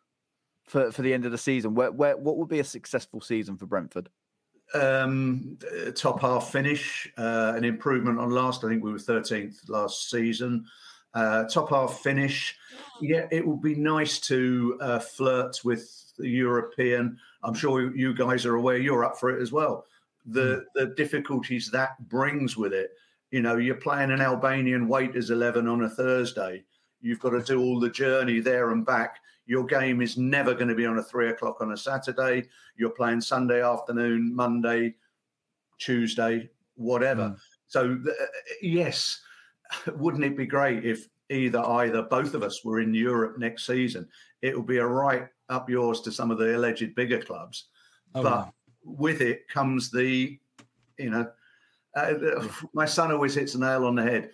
for 0.64 0.90
for 0.90 1.02
the 1.02 1.14
end 1.14 1.24
of 1.24 1.30
the 1.30 1.38
season? 1.38 1.74
Where, 1.74 1.92
where 1.92 2.16
what 2.16 2.36
would 2.36 2.48
be 2.48 2.58
a 2.58 2.64
successful 2.64 3.20
season 3.20 3.56
for 3.56 3.66
Brentford? 3.66 4.08
Um, 4.74 5.58
top 5.94 6.20
half 6.20 6.50
finish, 6.50 7.10
uh, 7.18 7.52
an 7.56 7.64
improvement 7.64 8.18
on 8.18 8.30
last. 8.30 8.64
I 8.64 8.68
think 8.68 8.82
we 8.82 8.92
were 8.92 8.98
13th 8.98 9.68
last 9.68 10.10
season. 10.10 10.64
Uh, 11.14 11.44
top 11.44 11.70
half 11.70 12.00
finish. 12.00 12.56
Yeah, 13.00 13.26
it 13.30 13.46
would 13.46 13.60
be 13.60 13.74
nice 13.74 14.18
to 14.20 14.78
uh, 14.80 14.98
flirt 14.98 15.60
with 15.64 16.12
the 16.18 16.28
European. 16.28 17.18
I'm 17.42 17.54
sure 17.54 17.94
you 17.94 18.14
guys 18.14 18.46
are 18.46 18.56
aware 18.56 18.78
you're 18.78 19.04
up 19.04 19.18
for 19.18 19.30
it 19.30 19.42
as 19.42 19.52
well. 19.52 19.86
The 20.26 20.40
mm. 20.40 20.64
the 20.74 20.86
difficulties 20.94 21.70
that 21.70 22.08
brings 22.08 22.56
with 22.56 22.72
it. 22.72 22.92
You 23.30 23.40
know, 23.40 23.56
you're 23.56 23.74
playing 23.74 24.10
an 24.10 24.20
Albanian 24.20 24.88
waiters 24.88 25.30
11 25.30 25.66
on 25.66 25.82
a 25.82 25.88
Thursday. 25.88 26.64
You've 27.00 27.18
got 27.18 27.30
to 27.30 27.42
do 27.42 27.60
all 27.60 27.80
the 27.80 27.90
journey 27.90 28.40
there 28.40 28.70
and 28.70 28.86
back. 28.86 29.18
Your 29.52 29.66
game 29.66 30.00
is 30.00 30.16
never 30.16 30.54
going 30.54 30.68
to 30.68 30.74
be 30.74 30.86
on 30.86 30.96
a 30.96 31.02
three 31.02 31.28
o'clock 31.28 31.60
on 31.60 31.72
a 31.72 31.76
Saturday. 31.76 32.48
You're 32.78 32.88
playing 32.88 33.20
Sunday 33.20 33.62
afternoon, 33.62 34.34
Monday, 34.34 34.94
Tuesday, 35.78 36.48
whatever. 36.76 37.28
Mm. 37.28 37.36
So, 37.66 37.98
uh, 38.08 38.24
yes, 38.62 39.20
wouldn't 39.96 40.24
it 40.24 40.38
be 40.38 40.46
great 40.46 40.86
if 40.86 41.06
either 41.28 41.60
either 41.60 42.00
both 42.00 42.32
of 42.32 42.42
us 42.42 42.64
were 42.64 42.80
in 42.80 42.94
Europe 42.94 43.36
next 43.36 43.66
season? 43.66 44.08
It 44.40 44.56
would 44.56 44.66
be 44.66 44.78
a 44.78 44.86
right 44.86 45.28
up 45.50 45.68
yours 45.68 46.00
to 46.00 46.12
some 46.12 46.30
of 46.30 46.38
the 46.38 46.56
alleged 46.56 46.94
bigger 46.94 47.20
clubs. 47.20 47.68
Oh, 48.14 48.22
but 48.22 48.32
wow. 48.32 48.54
with 48.86 49.20
it 49.20 49.48
comes 49.48 49.90
the 49.90 50.38
you 50.98 51.10
know, 51.10 51.30
uh, 51.94 52.14
my 52.72 52.86
son 52.86 53.12
always 53.12 53.34
hits 53.34 53.54
a 53.54 53.60
nail 53.60 53.84
on 53.84 53.96
the 53.96 54.02
head. 54.02 54.30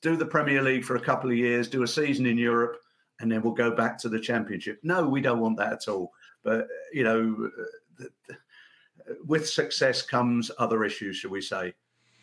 Do 0.00 0.16
the 0.16 0.26
Premier 0.26 0.62
League 0.62 0.84
for 0.84 0.94
a 0.94 1.00
couple 1.00 1.28
of 1.28 1.36
years, 1.36 1.66
do 1.66 1.82
a 1.82 1.88
season 1.88 2.24
in 2.24 2.38
Europe, 2.38 2.76
and 3.20 3.30
then 3.30 3.42
we'll 3.42 3.52
go 3.52 3.70
back 3.70 3.98
to 3.98 4.08
the 4.08 4.18
Championship. 4.18 4.80
No, 4.82 5.06
we 5.06 5.20
don't 5.20 5.40
want 5.40 5.56
that 5.58 5.72
at 5.72 5.88
all. 5.88 6.12
But 6.42 6.68
you 6.92 7.04
know, 7.04 7.50
with 9.26 9.48
success 9.48 10.02
comes 10.02 10.50
other 10.58 10.84
issues, 10.84 11.16
shall 11.16 11.30
we 11.30 11.40
say? 11.40 11.74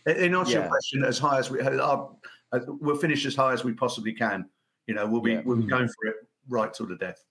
In 0.05 0.35
answer 0.35 0.53
yeah. 0.53 0.59
your 0.59 0.69
question, 0.69 1.03
as 1.03 1.19
high 1.19 1.37
as 1.37 1.51
we, 1.51 1.59
are, 1.61 2.09
we'll 2.67 2.95
finish 2.95 3.25
as 3.25 3.35
high 3.35 3.53
as 3.53 3.63
we 3.63 3.73
possibly 3.73 4.13
can. 4.13 4.45
You 4.87 4.95
know, 4.95 5.05
we'll 5.05 5.21
be 5.21 5.33
yeah. 5.33 5.41
we'll 5.43 5.57
be 5.57 5.67
going 5.67 5.87
for 5.87 6.07
it 6.07 6.15
right 6.47 6.73
till 6.73 6.87
the 6.87 6.95
death. 6.95 7.23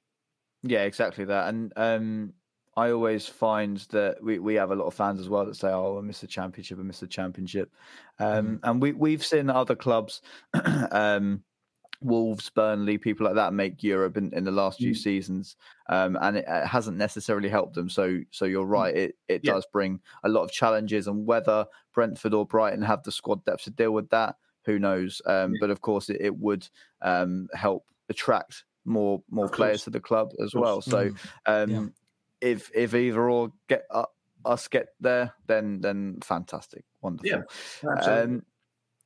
Yeah, 0.62 0.82
exactly 0.82 1.25
that. 1.25 1.49
And 1.49 1.73
um, 1.76 2.35
I 2.76 2.90
always 2.90 3.26
find 3.26 3.78
that 3.90 4.23
we, 4.23 4.38
we 4.38 4.54
have 4.54 4.70
a 4.70 4.75
lot 4.75 4.87
of 4.87 4.94
fans 4.94 5.20
as 5.20 5.28
well 5.28 5.46
that 5.46 5.56
say, 5.56 5.68
"Oh, 5.68 5.99
I 5.99 6.02
miss 6.02 6.20
the 6.20 6.26
championship, 6.26 6.78
I 6.78 6.82
miss 6.82 7.00
the 7.00 7.06
championship," 7.06 7.73
um, 8.18 8.46
mm. 8.46 8.61
and 8.62 8.82
we 8.82 8.92
we've 8.92 9.25
seen 9.25 9.49
other 9.49 9.75
clubs, 9.75 10.20
um, 10.90 11.42
Wolves, 12.00 12.50
Burnley, 12.50 12.99
people 12.99 13.26
like 13.26 13.35
that 13.35 13.53
make 13.53 13.83
Europe 13.83 14.17
in, 14.17 14.33
in 14.35 14.45
the 14.45 14.50
last 14.50 14.79
few 14.79 14.93
mm. 14.93 14.97
seasons, 14.97 15.57
um, 15.88 16.19
and 16.21 16.37
it, 16.37 16.45
it, 16.47 16.67
hasn't 16.67 16.97
necessarily 16.97 17.49
helped 17.49 17.75
them. 17.75 17.88
So 17.88 18.21
so 18.31 18.45
you're 18.45 18.67
mm. 18.67 18.71
right, 18.71 18.97
it 18.97 19.17
it 19.29 19.41
yeah. 19.45 19.53
does 19.53 19.67
bring 19.73 20.00
a 20.25 20.29
lot 20.29 20.43
of 20.43 20.53
challenges, 20.53 21.07
and 21.07 21.26
whether 21.26 21.67
Brentford 21.95 22.35
or 22.35 22.47
Brighton 22.47 22.83
have 22.83 23.03
the 23.03 23.12
squad 23.12 23.45
depth 23.45 23.65
to 23.65 23.71
deal 23.71 23.93
with 23.93 24.11
that, 24.11 24.37
who 24.65 24.79
knows? 24.79 25.23
Um, 25.26 25.53
yeah. 25.53 25.59
But 25.61 25.71
of 25.71 25.81
course, 25.81 26.11
it, 26.11 26.19
it 26.21 26.37
would 26.37 26.69
um, 27.03 27.49
help 27.55 27.85
attract 28.09 28.65
more 28.85 29.23
more 29.31 29.49
players 29.49 29.85
to 29.85 29.91
the 29.91 30.00
club 30.00 30.33
as 30.43 30.55
well. 30.55 30.81
So 30.81 31.11
mm. 31.11 31.17
um, 31.47 31.71
yeah. 31.71 31.87
if 32.41 32.71
if 32.75 32.95
either 32.95 33.29
or 33.29 33.53
get 33.69 33.85
uh, 33.91 34.05
us 34.45 34.69
get 34.69 34.88
there, 35.00 35.33
then 35.47 35.81
then 35.81 36.19
fantastic, 36.23 36.85
wonderful. 37.00 37.43
Yeah, 37.83 37.91
um, 38.00 38.43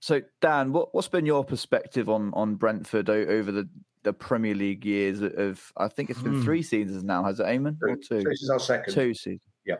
so 0.00 0.23
Dan, 0.40 0.73
what 0.73 0.95
what's 0.95 1.09
been 1.09 1.26
your 1.26 1.45
perspective 1.45 2.09
on 2.09 2.33
on 2.35 2.57
Brentford 2.57 3.09
over 3.11 3.52
the 3.52 3.69
the 4.02 4.12
Premier 4.12 4.54
League 4.54 4.85
years 4.85 5.21
of 5.21 5.73
I 5.76 5.88
think 5.88 6.11
it's 6.11 6.23
been 6.23 6.40
mm. 6.40 6.45
three 6.45 6.62
seasons 6.62 7.04
now, 7.04 7.23
has 7.25 7.38
it, 7.38 7.45
Eamon? 7.45 7.76
Or 7.83 7.97
two? 7.97 8.23
This 8.23 8.42
is 8.42 8.50
our 8.50 8.59
second. 8.59 8.95
Two 8.95 9.12
seasons. 9.12 9.42
Yeah. 9.66 9.76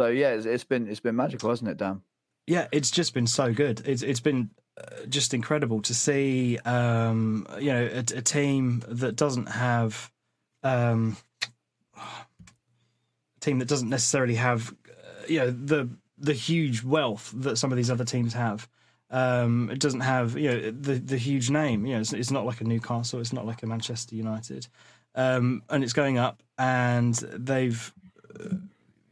So 0.00 0.06
yeah, 0.06 0.30
it's, 0.30 0.46
it's 0.46 0.64
been 0.64 0.88
it's 0.88 1.00
been 1.00 1.16
magical, 1.16 1.50
hasn't 1.50 1.70
it, 1.70 1.76
Dan? 1.76 2.02
Yeah, 2.46 2.68
it's 2.72 2.90
just 2.90 3.14
been 3.14 3.26
so 3.26 3.52
good. 3.52 3.82
It's 3.84 4.02
it's 4.02 4.20
been 4.20 4.50
uh, 4.78 5.06
just 5.08 5.34
incredible 5.34 5.82
to 5.82 5.94
see 5.94 6.58
um, 6.64 7.46
you 7.58 7.72
know 7.72 7.88
a, 7.92 7.98
a, 7.98 8.22
team 8.22 8.82
that 8.88 9.16
doesn't 9.16 9.46
have 9.46 10.10
um, 10.62 11.16
a 11.96 13.40
team 13.40 13.58
that 13.58 13.68
doesn't 13.68 13.90
necessarily 13.90 14.36
have 14.36 14.72
uh, 14.88 15.26
you 15.28 15.38
know 15.40 15.50
the 15.50 15.90
the 16.18 16.32
huge 16.32 16.84
wealth 16.84 17.32
that 17.36 17.58
some 17.58 17.72
of 17.72 17.76
these 17.76 17.90
other 17.90 18.04
teams 18.04 18.34
have. 18.34 18.68
Um, 19.12 19.70
it 19.70 19.78
doesn't 19.78 20.00
have 20.00 20.36
you 20.36 20.50
know 20.50 20.70
the 20.70 20.94
the 20.94 21.18
huge 21.18 21.50
name. 21.50 21.86
You 21.86 21.94
know, 21.94 22.00
it's, 22.00 22.12
it's 22.12 22.30
not 22.30 22.46
like 22.46 22.60
a 22.60 22.64
Newcastle. 22.64 23.20
It's 23.20 23.32
not 23.32 23.46
like 23.46 23.62
a 23.62 23.66
Manchester 23.66 24.16
United, 24.16 24.66
um, 25.14 25.62
and 25.68 25.84
it's 25.84 25.92
going 25.92 26.18
up. 26.18 26.42
And 26.58 27.14
they've 27.14 27.92
uh, 28.40 28.56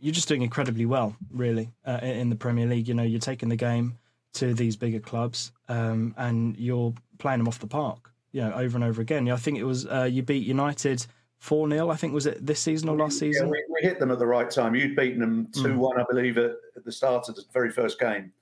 you're 0.01 0.15
just 0.15 0.29
doing 0.29 0.43
incredibly 0.43 0.87
well, 0.87 1.15
really, 1.31 1.71
uh, 1.87 2.01
in 2.03 2.31
the 2.31 2.37
Premier 2.37 2.67
League. 2.67 2.89
You 2.89 2.95
know, 2.95 3.03
you're 3.03 3.21
taking 3.21 3.51
the 3.51 3.57
game 3.57 3.99
to 4.35 4.55
these 4.55 4.77
bigger 4.77 5.01
clubs, 5.01 5.53
um, 5.69 6.15
and 6.17 6.57
you're 6.57 6.95
playing 7.19 7.39
them 7.39 7.49
off 7.49 7.59
the 7.59 7.67
park, 7.67 8.11
you 8.33 8.41
know, 8.41 8.53
over 8.55 8.77
and 8.77 8.85
over 8.85 9.03
again. 9.03 9.31
I 9.31 9.37
think 9.37 9.59
it 9.59 9.65
was 9.65 9.87
uh, 9.87 10.09
you 10.11 10.23
beat 10.23 10.47
United 10.47 11.07
four 11.41 11.69
0 11.69 11.89
I 11.89 11.97
think 11.97 12.13
was 12.13 12.27
it 12.27 12.45
this 12.45 12.61
season 12.61 12.89
or 12.89 12.97
last 12.97 13.19
season? 13.19 13.47
Yeah, 13.47 13.53
we, 13.53 13.65
we, 13.69 13.89
hit 13.89 13.99
them 13.99 14.11
at 14.11 14.19
the 14.19 14.27
right 14.27 14.51
time. 14.51 14.75
You'd 14.75 14.95
beaten 14.95 15.21
them 15.21 15.49
hmm. 15.55 15.63
two 15.63 15.79
one, 15.79 15.97
mm. 15.97 16.01
I 16.01 16.05
believe, 16.09 16.39
at, 16.39 16.53
at, 16.77 16.85
the 16.85 16.93
start 16.93 17.29
of 17.29 17.37
the 17.37 17.45
very 17.53 17.71
first 17.71 17.99
game. 17.99 18.33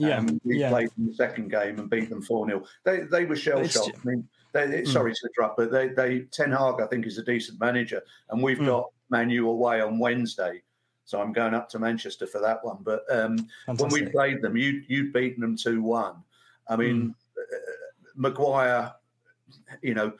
Yeah, 0.00 0.18
um, 0.18 0.40
we 0.44 0.58
yeah. 0.58 0.70
played 0.70 0.90
in 0.98 1.06
the 1.06 1.14
second 1.14 1.50
game 1.50 1.78
and 1.78 1.90
beat 1.90 2.08
them 2.08 2.22
four 2.22 2.46
0 2.46 2.64
They 2.84 3.00
they 3.00 3.24
were 3.26 3.36
shell 3.36 3.66
shocked. 3.66 3.98
I 4.02 4.08
mean, 4.08 4.28
they, 4.52 4.66
mm. 4.66 4.88
sorry 4.88 5.12
to 5.12 5.28
interrupt, 5.28 5.56
but 5.56 5.70
they 5.70 5.88
they 5.88 6.20
Ten 6.32 6.52
Hag 6.52 6.80
I 6.80 6.86
think 6.86 7.06
is 7.06 7.18
a 7.18 7.22
decent 7.22 7.60
manager, 7.60 8.02
and 8.30 8.42
we've 8.42 8.58
mm. 8.58 8.66
got 8.66 8.90
Man 9.10 9.30
U 9.30 9.48
away 9.48 9.80
on 9.80 9.98
Wednesday. 9.98 10.62
So 11.04 11.20
I'm 11.20 11.32
going 11.32 11.54
up 11.54 11.68
to 11.70 11.78
Manchester 11.78 12.26
for 12.26 12.40
that 12.40 12.64
one. 12.64 12.78
But 12.82 13.02
um, 13.10 13.48
when 13.66 13.90
we 13.90 14.06
played 14.06 14.42
them, 14.42 14.56
you 14.56 14.82
you'd 14.88 15.12
beaten 15.12 15.40
them 15.40 15.56
two 15.56 15.82
one. 15.82 16.16
I 16.68 16.76
mean, 16.76 17.14
mm. 17.36 17.42
uh, 17.42 17.58
Maguire, 18.14 18.92
you 19.82 19.94
know, 19.94 20.12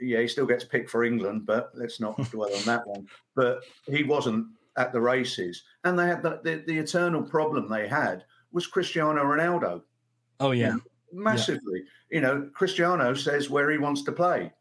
yeah, 0.00 0.20
he 0.20 0.28
still 0.28 0.46
gets 0.46 0.64
picked 0.64 0.90
for 0.90 1.04
England, 1.04 1.44
but 1.44 1.70
let's 1.74 2.00
not 2.00 2.16
dwell 2.30 2.54
on 2.54 2.62
that 2.62 2.86
one. 2.86 3.06
But 3.34 3.64
he 3.86 4.04
wasn't 4.04 4.46
at 4.76 4.92
the 4.92 5.00
races, 5.00 5.64
and 5.84 5.98
they 5.98 6.06
had 6.06 6.22
the, 6.22 6.40
the, 6.44 6.62
the 6.66 6.78
eternal 6.78 7.22
problem 7.22 7.68
they 7.68 7.88
had 7.88 8.24
was 8.52 8.66
Cristiano 8.66 9.22
Ronaldo. 9.22 9.82
Oh 10.40 10.52
yeah, 10.52 10.76
massively. 11.12 11.82
Yeah. 12.10 12.16
You 12.16 12.20
know, 12.20 12.50
Cristiano 12.54 13.14
says 13.14 13.50
where 13.50 13.70
he 13.70 13.78
wants 13.78 14.02
to 14.02 14.12
play, 14.12 14.52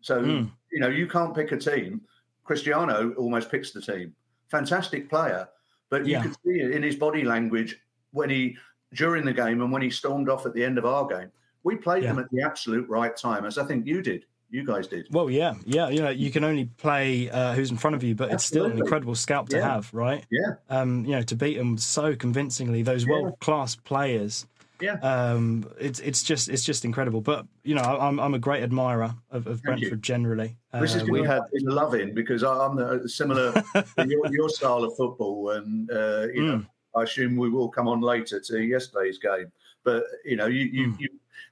so 0.00 0.22
mm. 0.22 0.50
you 0.72 0.80
know 0.80 0.88
you 0.88 1.06
can't 1.06 1.34
pick 1.34 1.52
a 1.52 1.56
team. 1.56 2.02
Cristiano 2.44 3.12
almost 3.16 3.50
picks 3.50 3.70
the 3.70 3.80
team 3.80 4.14
fantastic 4.50 5.08
player, 5.08 5.48
but 5.88 6.04
you 6.04 6.12
yeah. 6.12 6.22
could 6.22 6.34
see 6.44 6.60
it 6.60 6.72
in 6.72 6.82
his 6.82 6.96
body 6.96 7.22
language 7.22 7.76
when 8.10 8.28
he 8.28 8.56
during 8.94 9.24
the 9.24 9.32
game 9.32 9.62
and 9.62 9.72
when 9.72 9.82
he 9.82 9.90
stormed 9.90 10.28
off 10.28 10.44
at 10.44 10.52
the 10.52 10.64
end 10.64 10.76
of 10.76 10.84
our 10.84 11.06
game. 11.06 11.30
We 11.62 11.76
played 11.76 12.02
yeah. 12.02 12.10
them 12.10 12.18
at 12.18 12.30
the 12.30 12.42
absolute 12.42 12.88
right 12.88 13.16
time, 13.16 13.44
as 13.44 13.56
I 13.56 13.64
think 13.64 13.86
you 13.86 14.02
did. 14.02 14.24
You 14.50 14.64
guys 14.64 14.88
did. 14.88 15.06
Well, 15.10 15.30
yeah, 15.30 15.54
yeah. 15.64 15.88
You 15.88 16.02
know, 16.02 16.10
you 16.10 16.30
can 16.30 16.42
only 16.42 16.64
play 16.64 17.30
uh, 17.30 17.54
who's 17.54 17.70
in 17.70 17.76
front 17.76 17.94
of 17.94 18.02
you, 18.02 18.14
but 18.14 18.30
Absolutely. 18.30 18.34
it's 18.34 18.44
still 18.44 18.64
an 18.66 18.78
incredible 18.78 19.14
scalp 19.14 19.48
to 19.50 19.56
yeah. 19.58 19.62
have, 19.62 19.92
right? 19.94 20.26
Yeah. 20.30 20.54
Um, 20.68 21.04
you 21.04 21.12
know, 21.12 21.22
to 21.22 21.36
beat 21.36 21.56
them 21.56 21.78
so 21.78 22.16
convincingly, 22.16 22.82
those 22.82 23.06
world 23.06 23.38
class 23.40 23.76
players 23.76 24.46
yeah. 24.80 24.94
Um, 24.94 25.70
it's 25.78 26.00
it's 26.00 26.22
just 26.22 26.48
it's 26.48 26.64
just 26.64 26.84
incredible. 26.84 27.20
But 27.20 27.46
you 27.62 27.74
know, 27.74 27.82
I'm 27.82 28.18
I'm 28.18 28.34
a 28.34 28.38
great 28.38 28.62
admirer 28.62 29.14
of, 29.30 29.46
of 29.46 29.62
Brentford 29.62 29.90
you. 29.90 29.96
generally. 29.96 30.56
This 30.72 30.94
is 30.94 31.04
we 31.04 31.24
had 31.24 31.42
been 31.52 31.66
loving 31.66 32.14
because 32.14 32.42
I'm 32.42 32.76
the, 32.76 33.08
similar 33.08 33.62
your, 33.98 34.32
your 34.32 34.48
style 34.48 34.84
of 34.84 34.96
football, 34.96 35.50
and 35.50 35.90
uh, 35.90 36.26
you 36.32 36.42
mm. 36.42 36.46
know, 36.46 36.64
I 36.96 37.02
assume 37.02 37.36
we 37.36 37.50
will 37.50 37.68
come 37.68 37.88
on 37.88 38.00
later 38.00 38.40
to 38.40 38.62
yesterday's 38.62 39.18
game. 39.18 39.52
But 39.84 40.04
you 40.24 40.36
know, 40.36 40.46
you 40.46 40.64
you, 40.64 40.86
mm. 40.88 41.00
you 41.00 41.08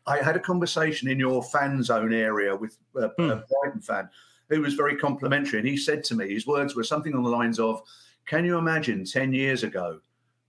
I 0.08 0.22
had 0.22 0.36
a 0.36 0.40
conversation 0.40 1.08
in 1.08 1.18
your 1.18 1.42
fan 1.42 1.82
zone 1.82 2.14
area 2.14 2.56
with 2.56 2.78
a, 2.96 3.10
mm. 3.10 3.30
a 3.30 3.44
Brighton 3.62 3.80
fan 3.80 4.08
who 4.48 4.62
was 4.62 4.74
very 4.74 4.96
complimentary, 4.96 5.58
and 5.58 5.68
he 5.68 5.76
said 5.76 6.02
to 6.04 6.14
me, 6.14 6.32
his 6.32 6.46
words 6.46 6.74
were 6.74 6.84
something 6.84 7.14
on 7.14 7.22
the 7.22 7.30
lines 7.30 7.58
of, 7.60 7.82
"Can 8.26 8.44
you 8.44 8.58
imagine 8.58 9.04
ten 9.04 9.32
years 9.32 9.62
ago 9.62 10.00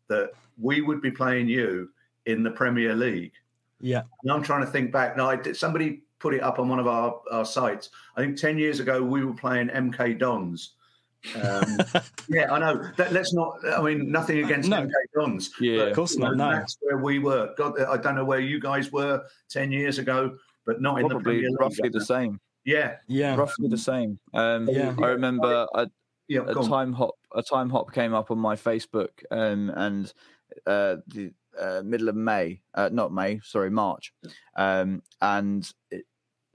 that 0.07 0.31
we 0.57 0.81
would 0.81 1.01
be 1.01 1.11
playing 1.11 1.47
you?" 1.47 1.89
in 2.29 2.43
the 2.43 2.51
Premier 2.51 2.95
League. 2.95 3.33
Yeah. 3.79 4.03
And 4.23 4.31
I'm 4.31 4.43
trying 4.43 4.65
to 4.65 4.71
think 4.71 4.91
back. 4.91 5.17
Now, 5.17 5.29
I 5.29 5.35
did, 5.35 5.57
somebody 5.57 6.03
put 6.19 6.33
it 6.33 6.41
up 6.41 6.59
on 6.59 6.69
one 6.69 6.79
of 6.79 6.87
our, 6.87 7.19
our 7.31 7.45
sites. 7.45 7.89
I 8.15 8.21
think 8.21 8.37
10 8.37 8.57
years 8.57 8.79
ago, 8.79 9.01
we 9.01 9.23
were 9.25 9.33
playing 9.33 9.69
MK 9.69 10.19
Dons. 10.19 10.73
Um, 11.35 11.77
yeah, 12.29 12.51
I 12.51 12.59
know. 12.59 12.89
That, 12.97 13.11
let's 13.11 13.33
not, 13.33 13.57
I 13.65 13.81
mean, 13.81 14.11
nothing 14.11 14.43
against 14.43 14.69
no. 14.69 14.81
MK 14.81 14.91
Dons. 15.15 15.51
Yeah, 15.59 15.83
of 15.83 15.95
course 15.95 16.17
not. 16.17 16.35
No. 16.35 16.51
That's 16.51 16.77
where 16.81 16.97
we 16.97 17.19
were. 17.19 17.53
God, 17.57 17.79
I 17.79 17.97
don't 17.97 18.15
know 18.15 18.25
where 18.25 18.39
you 18.39 18.59
guys 18.59 18.91
were 18.91 19.23
10 19.49 19.71
years 19.71 19.99
ago, 19.99 20.37
but 20.65 20.81
not 20.81 20.99
Probably 20.99 21.05
in 21.05 21.17
the 21.17 21.23
Premier 21.23 21.49
League. 21.49 21.59
roughly 21.59 21.89
the 21.89 22.05
same. 22.05 22.39
Yeah. 22.65 22.97
Yeah. 23.07 23.35
Roughly 23.35 23.67
the 23.67 23.77
same. 23.77 24.19
Um, 24.33 24.67
yeah. 24.69 24.95
I 25.01 25.07
remember 25.07 25.67
a, 25.73 25.89
yeah, 26.27 26.41
a 26.47 26.53
time 26.53 26.93
hop 26.93 27.15
a 27.35 27.41
time 27.41 27.69
hop 27.69 27.91
came 27.91 28.13
up 28.13 28.31
on 28.31 28.37
my 28.37 28.55
Facebook 28.55 29.09
um, 29.31 29.71
and 29.75 30.13
uh, 30.67 30.97
the 31.07 31.31
uh, 31.59 31.81
middle 31.83 32.09
of 32.09 32.15
May, 32.15 32.61
uh, 32.75 32.89
not 32.91 33.11
May, 33.11 33.39
sorry, 33.43 33.69
March, 33.69 34.13
um, 34.55 35.01
and 35.21 35.69
it 35.91 36.05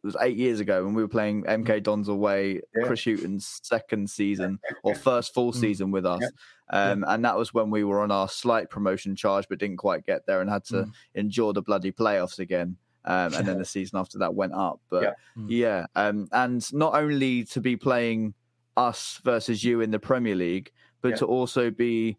was 0.04 0.16
eight 0.20 0.36
years 0.36 0.60
ago 0.60 0.84
when 0.84 0.94
we 0.94 1.02
were 1.02 1.08
playing 1.08 1.44
MK 1.44 1.66
mm. 1.66 1.82
Dons 1.82 2.08
away, 2.08 2.60
yeah. 2.76 2.86
Chris 2.86 3.04
Hughton's 3.04 3.60
second 3.62 4.10
season 4.10 4.58
or 4.82 4.94
first 4.94 5.34
full 5.34 5.52
mm. 5.52 5.56
season 5.56 5.90
with 5.90 6.06
us, 6.06 6.22
um, 6.70 7.04
and 7.08 7.24
that 7.24 7.36
was 7.36 7.54
when 7.54 7.70
we 7.70 7.84
were 7.84 8.00
on 8.00 8.10
our 8.10 8.28
slight 8.28 8.70
promotion 8.70 9.16
charge, 9.16 9.46
but 9.48 9.58
didn't 9.58 9.78
quite 9.78 10.06
get 10.06 10.26
there 10.26 10.40
and 10.40 10.50
had 10.50 10.64
to 10.66 10.74
mm. 10.74 10.92
endure 11.14 11.52
the 11.52 11.62
bloody 11.62 11.92
playoffs 11.92 12.38
again. 12.38 12.76
Um, 13.06 13.34
and 13.34 13.46
then 13.46 13.58
the 13.58 13.66
season 13.66 13.98
after 13.98 14.16
that 14.18 14.34
went 14.34 14.54
up, 14.54 14.80
but 14.88 15.02
yeah, 15.02 15.12
yeah 15.46 15.86
um, 15.94 16.26
and 16.32 16.72
not 16.72 16.94
only 16.94 17.44
to 17.44 17.60
be 17.60 17.76
playing 17.76 18.32
us 18.78 19.20
versus 19.24 19.62
you 19.62 19.82
in 19.82 19.90
the 19.90 19.98
Premier 19.98 20.34
League, 20.34 20.72
but 21.02 21.18
to 21.18 21.26
also 21.26 21.70
be 21.70 22.16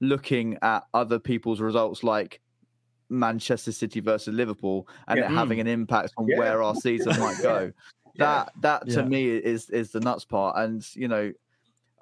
looking 0.00 0.58
at 0.62 0.84
other 0.94 1.18
people's 1.18 1.60
results 1.60 2.02
like 2.02 2.40
Manchester 3.12 3.72
City 3.72 4.00
versus 4.00 4.34
Liverpool 4.34 4.88
and 5.08 5.18
yeah. 5.18 5.26
it 5.26 5.30
having 5.30 5.60
an 5.60 5.66
impact 5.66 6.12
on 6.16 6.26
yeah. 6.26 6.38
where 6.38 6.62
our 6.62 6.74
season 6.74 7.18
might 7.20 7.40
go. 7.42 7.72
That 8.16 8.52
that 8.60 8.86
to 8.90 9.06
me 9.06 9.26
is 9.26 9.70
is 9.70 9.90
the 9.90 10.00
nuts 10.00 10.26
part. 10.26 10.58
And 10.58 10.86
you 10.94 11.08
know, 11.08 11.32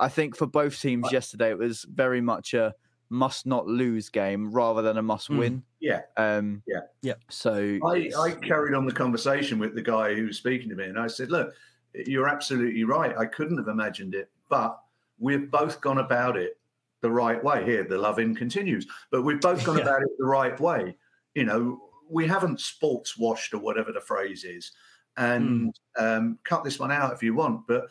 I 0.01 0.09
think 0.09 0.37
for 0.37 0.47
both 0.47 0.81
teams 0.81 1.13
yesterday 1.13 1.51
it 1.51 1.59
was 1.59 1.87
very 1.89 2.21
much 2.21 2.53
a 2.53 2.75
must 3.11 3.45
not 3.45 3.67
lose 3.67 4.09
game 4.09 4.51
rather 4.51 4.83
than 4.83 4.97
a 4.97 5.03
must 5.03 5.27
hmm. 5.27 5.39
win. 5.39 5.63
Yeah. 5.81 6.01
Um, 6.17 6.63
yeah. 6.67 6.81
Yeah. 7.03 7.15
So 7.29 7.79
I, 7.85 8.11
I 8.19 8.33
carried 8.33 8.75
on 8.75 8.87
the 8.87 8.93
conversation 8.93 9.59
with 9.59 9.75
the 9.75 9.83
guy 9.83 10.15
who 10.15 10.27
was 10.27 10.37
speaking 10.37 10.69
to 10.71 10.77
me 10.77 10.85
and 10.85 10.99
I 10.99 11.09
said, 11.09 11.31
look, 11.31 11.53
you're 11.95 12.29
absolutely 12.29 12.85
right. 12.85 13.17
I 13.19 13.27
couldn't 13.27 13.59
have 13.59 13.69
imagined 13.69 14.15
it, 14.15 14.31
but 14.49 14.81
we've 15.19 15.51
both 15.51 15.81
gone 15.81 15.99
about 15.99 16.37
it 16.37 16.60
the 17.01 17.11
right 17.11 17.43
way. 17.43 17.65
Here, 17.65 17.85
the 17.85 17.99
loving 17.99 18.35
continues, 18.35 18.87
but 19.11 19.23
we've 19.23 19.41
both 19.41 19.65
gone 19.65 19.77
Yeah. 19.79 19.85
about 19.85 20.03
it 20.03 20.09
the 20.19 20.25
right 20.27 20.59
way. 20.61 20.97
You 21.35 21.45
know, 21.45 21.91
we 22.09 22.27
haven't 22.27 22.61
sports 22.61 23.17
washed 23.17 23.55
or 23.55 23.59
whatever 23.59 23.93
the 23.93 24.01
phrase 24.01 24.45
is, 24.45 24.73
and 25.17 25.75
um, 25.99 26.39
cut 26.45 26.65
this 26.65 26.79
one 26.79 26.93
out 26.93 27.13
if 27.13 27.23
you 27.23 27.35
want. 27.35 27.67
But 27.67 27.89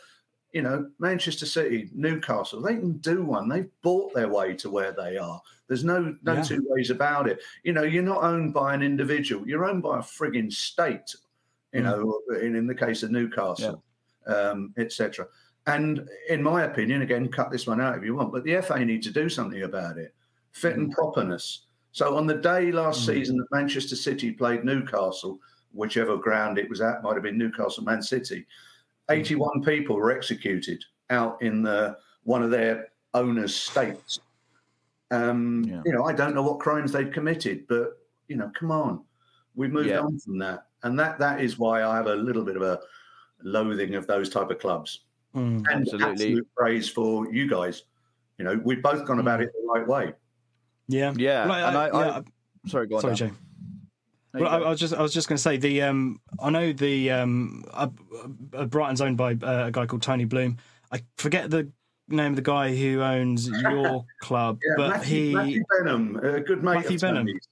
you 0.51 0.63
know, 0.63 0.89
Manchester 0.98 1.46
City, 1.46 1.92
Newcastle, 1.94 2.60
they 2.60 2.74
can 2.75 2.98
do 2.98 3.24
one. 3.24 3.48
They've 3.48 3.70
bought 3.84 4.16
their 4.16 4.30
way 4.30 4.56
to 4.56 4.70
where 4.70 4.92
they 4.92 5.16
are. 5.18 5.39
There's 5.68 5.84
no 5.84 6.16
no 6.24 6.34
Yeah. 6.34 6.42
two 6.44 6.66
ways 6.68 6.89
about 6.89 7.30
it. 7.30 7.39
You 7.63 7.74
know, 7.74 7.84
you're 7.84 8.01
not 8.04 8.24
owned 8.24 8.54
by 8.54 8.74
an 8.74 8.82
individual. 8.82 9.48
You're 9.48 9.66
owned 9.66 9.84
by 9.84 10.00
a 10.00 10.01
frigging 10.01 10.51
state. 10.51 11.16
You 11.72 11.82
Mm. 11.82 11.84
know, 11.84 12.38
in, 12.42 12.56
in 12.56 12.66
the 12.66 12.74
case 12.74 13.04
of 13.04 13.12
Newcastle, 13.12 13.84
um, 14.25 14.74
etc. 14.78 15.28
And 15.70 16.10
in 16.30 16.42
my 16.42 16.64
opinion, 16.64 17.02
again, 17.04 17.28
cut 17.30 17.52
this 17.52 17.68
one 17.68 17.80
out 17.80 17.98
if 17.98 18.04
you 18.04 18.16
want, 18.16 18.32
but 18.32 18.44
the 18.44 18.62
FA 18.62 18.84
need 18.84 19.04
to 19.04 19.12
do 19.12 19.30
something 19.30 19.64
about 19.64 19.98
it. 19.98 20.14
Fit 20.52 20.78
and 20.78 20.92
properness. 20.92 21.66
So 21.92 22.16
on 22.18 22.28
the 22.28 22.36
day 22.36 22.72
last 22.72 23.02
Mm. 23.02 23.06
season 23.06 23.38
that 23.38 23.52
Manchester 23.52 23.96
City 23.96 24.32
played 24.32 24.64
Newcastle, 24.64 25.40
whichever 25.72 26.18
ground 26.18 26.58
it 26.58 26.70
was 26.70 26.82
at, 26.82 27.04
might 27.04 27.14
have 27.14 27.24
been 27.24 27.38
Newcastle 27.38 27.84
Man 27.84 28.02
City, 28.02 28.46
81 29.10 29.64
people 29.64 29.96
were 29.96 30.12
executed 30.12 30.84
out 31.10 31.42
in 31.42 31.62
the 31.64 31.98
one 32.24 32.44
of 32.44 32.52
their 32.52 32.90
owners' 33.14 33.56
states. 33.56 34.20
Um, 35.12 35.64
Yeah. 35.64 35.82
You 35.86 35.94
know, 35.94 36.04
I 36.06 36.14
don't 36.14 36.36
know 36.36 36.44
what 36.44 36.60
crimes 36.60 36.92
they've 36.92 37.12
committed, 37.12 37.68
but 37.68 37.98
you 38.28 38.36
know, 38.36 38.52
come 38.54 38.72
on, 38.72 39.04
we've 39.56 39.72
moved 39.72 39.90
Yeah. 39.90 40.02
on 40.02 40.20
from 40.20 40.38
that, 40.40 40.68
and 40.84 40.98
that 41.00 41.18
that 41.20 41.42
is 41.42 41.58
why 41.58 41.84
I 41.84 41.96
have 41.96 42.06
a 42.08 42.16
little 42.16 42.44
bit 42.44 42.56
of 42.56 42.62
a 42.62 42.80
loathing 43.42 43.96
of 43.96 44.06
those 44.06 44.30
type 44.30 44.52
of 44.52 44.60
clubs. 44.60 45.06
Mm. 45.36 45.58
And 45.58 45.68
Absolutely. 45.68 46.12
absolute 46.12 46.48
praise 46.58 46.90
for 46.90 47.32
you 47.32 47.48
guys. 47.48 47.84
You 48.38 48.46
know, 48.46 48.60
we've 48.64 48.82
both 48.82 49.06
gone 49.06 49.20
about 49.20 49.42
it 49.42 49.52
the 49.54 49.68
right 49.72 49.88
way. 49.88 50.14
Yeah. 50.88 51.14
Yeah, 51.16 51.46
Well, 51.48 51.68
and 51.68 51.78
I, 51.78 51.88
I, 51.88 52.06
yeah, 52.08 52.22
sorry, 52.68 52.88
go 52.88 52.96
on. 52.96 53.02
sorry, 53.02 53.16
Dan. 53.16 53.30
Jay. 53.30 53.36
Well, 54.42 54.48
I. 54.48 54.58
I 54.58 54.70
was 54.70 54.80
just 54.80 54.94
I 54.94 55.02
was 55.02 55.14
just 55.14 55.28
going 55.28 55.38
to 55.38 55.42
say 55.42 55.58
the 55.58 55.82
um 55.84 56.20
I 56.40 56.50
know 56.50 56.72
the 56.72 57.12
um 57.12 57.64
uh, 57.74 57.88
uh, 58.54 58.66
Brighton's 58.66 59.02
owned 59.02 59.18
by 59.18 59.34
uh, 59.34 59.66
a 59.68 59.72
guy 59.72 59.86
called 59.88 60.02
Tony 60.04 60.26
Bloom. 60.26 60.58
I 60.92 61.02
forget 61.18 61.50
the 61.50 61.72
name 62.10 62.32
of 62.32 62.36
the 62.36 62.42
guy 62.42 62.76
who 62.76 63.02
owns 63.02 63.48
your 63.48 64.06
club, 64.22 64.60
Yeah, 64.64 64.74
but 64.78 64.90
Matthew, 64.90 65.30
he 65.30 65.36
Matthew 65.36 65.64
Benham, 65.78 66.16
a 66.18 66.40
good 66.42 66.64
mate 66.64 66.76
Matthew 66.76 66.96
of 66.96 67.02
Benham. 67.02 67.26
Tony's. 67.28 67.48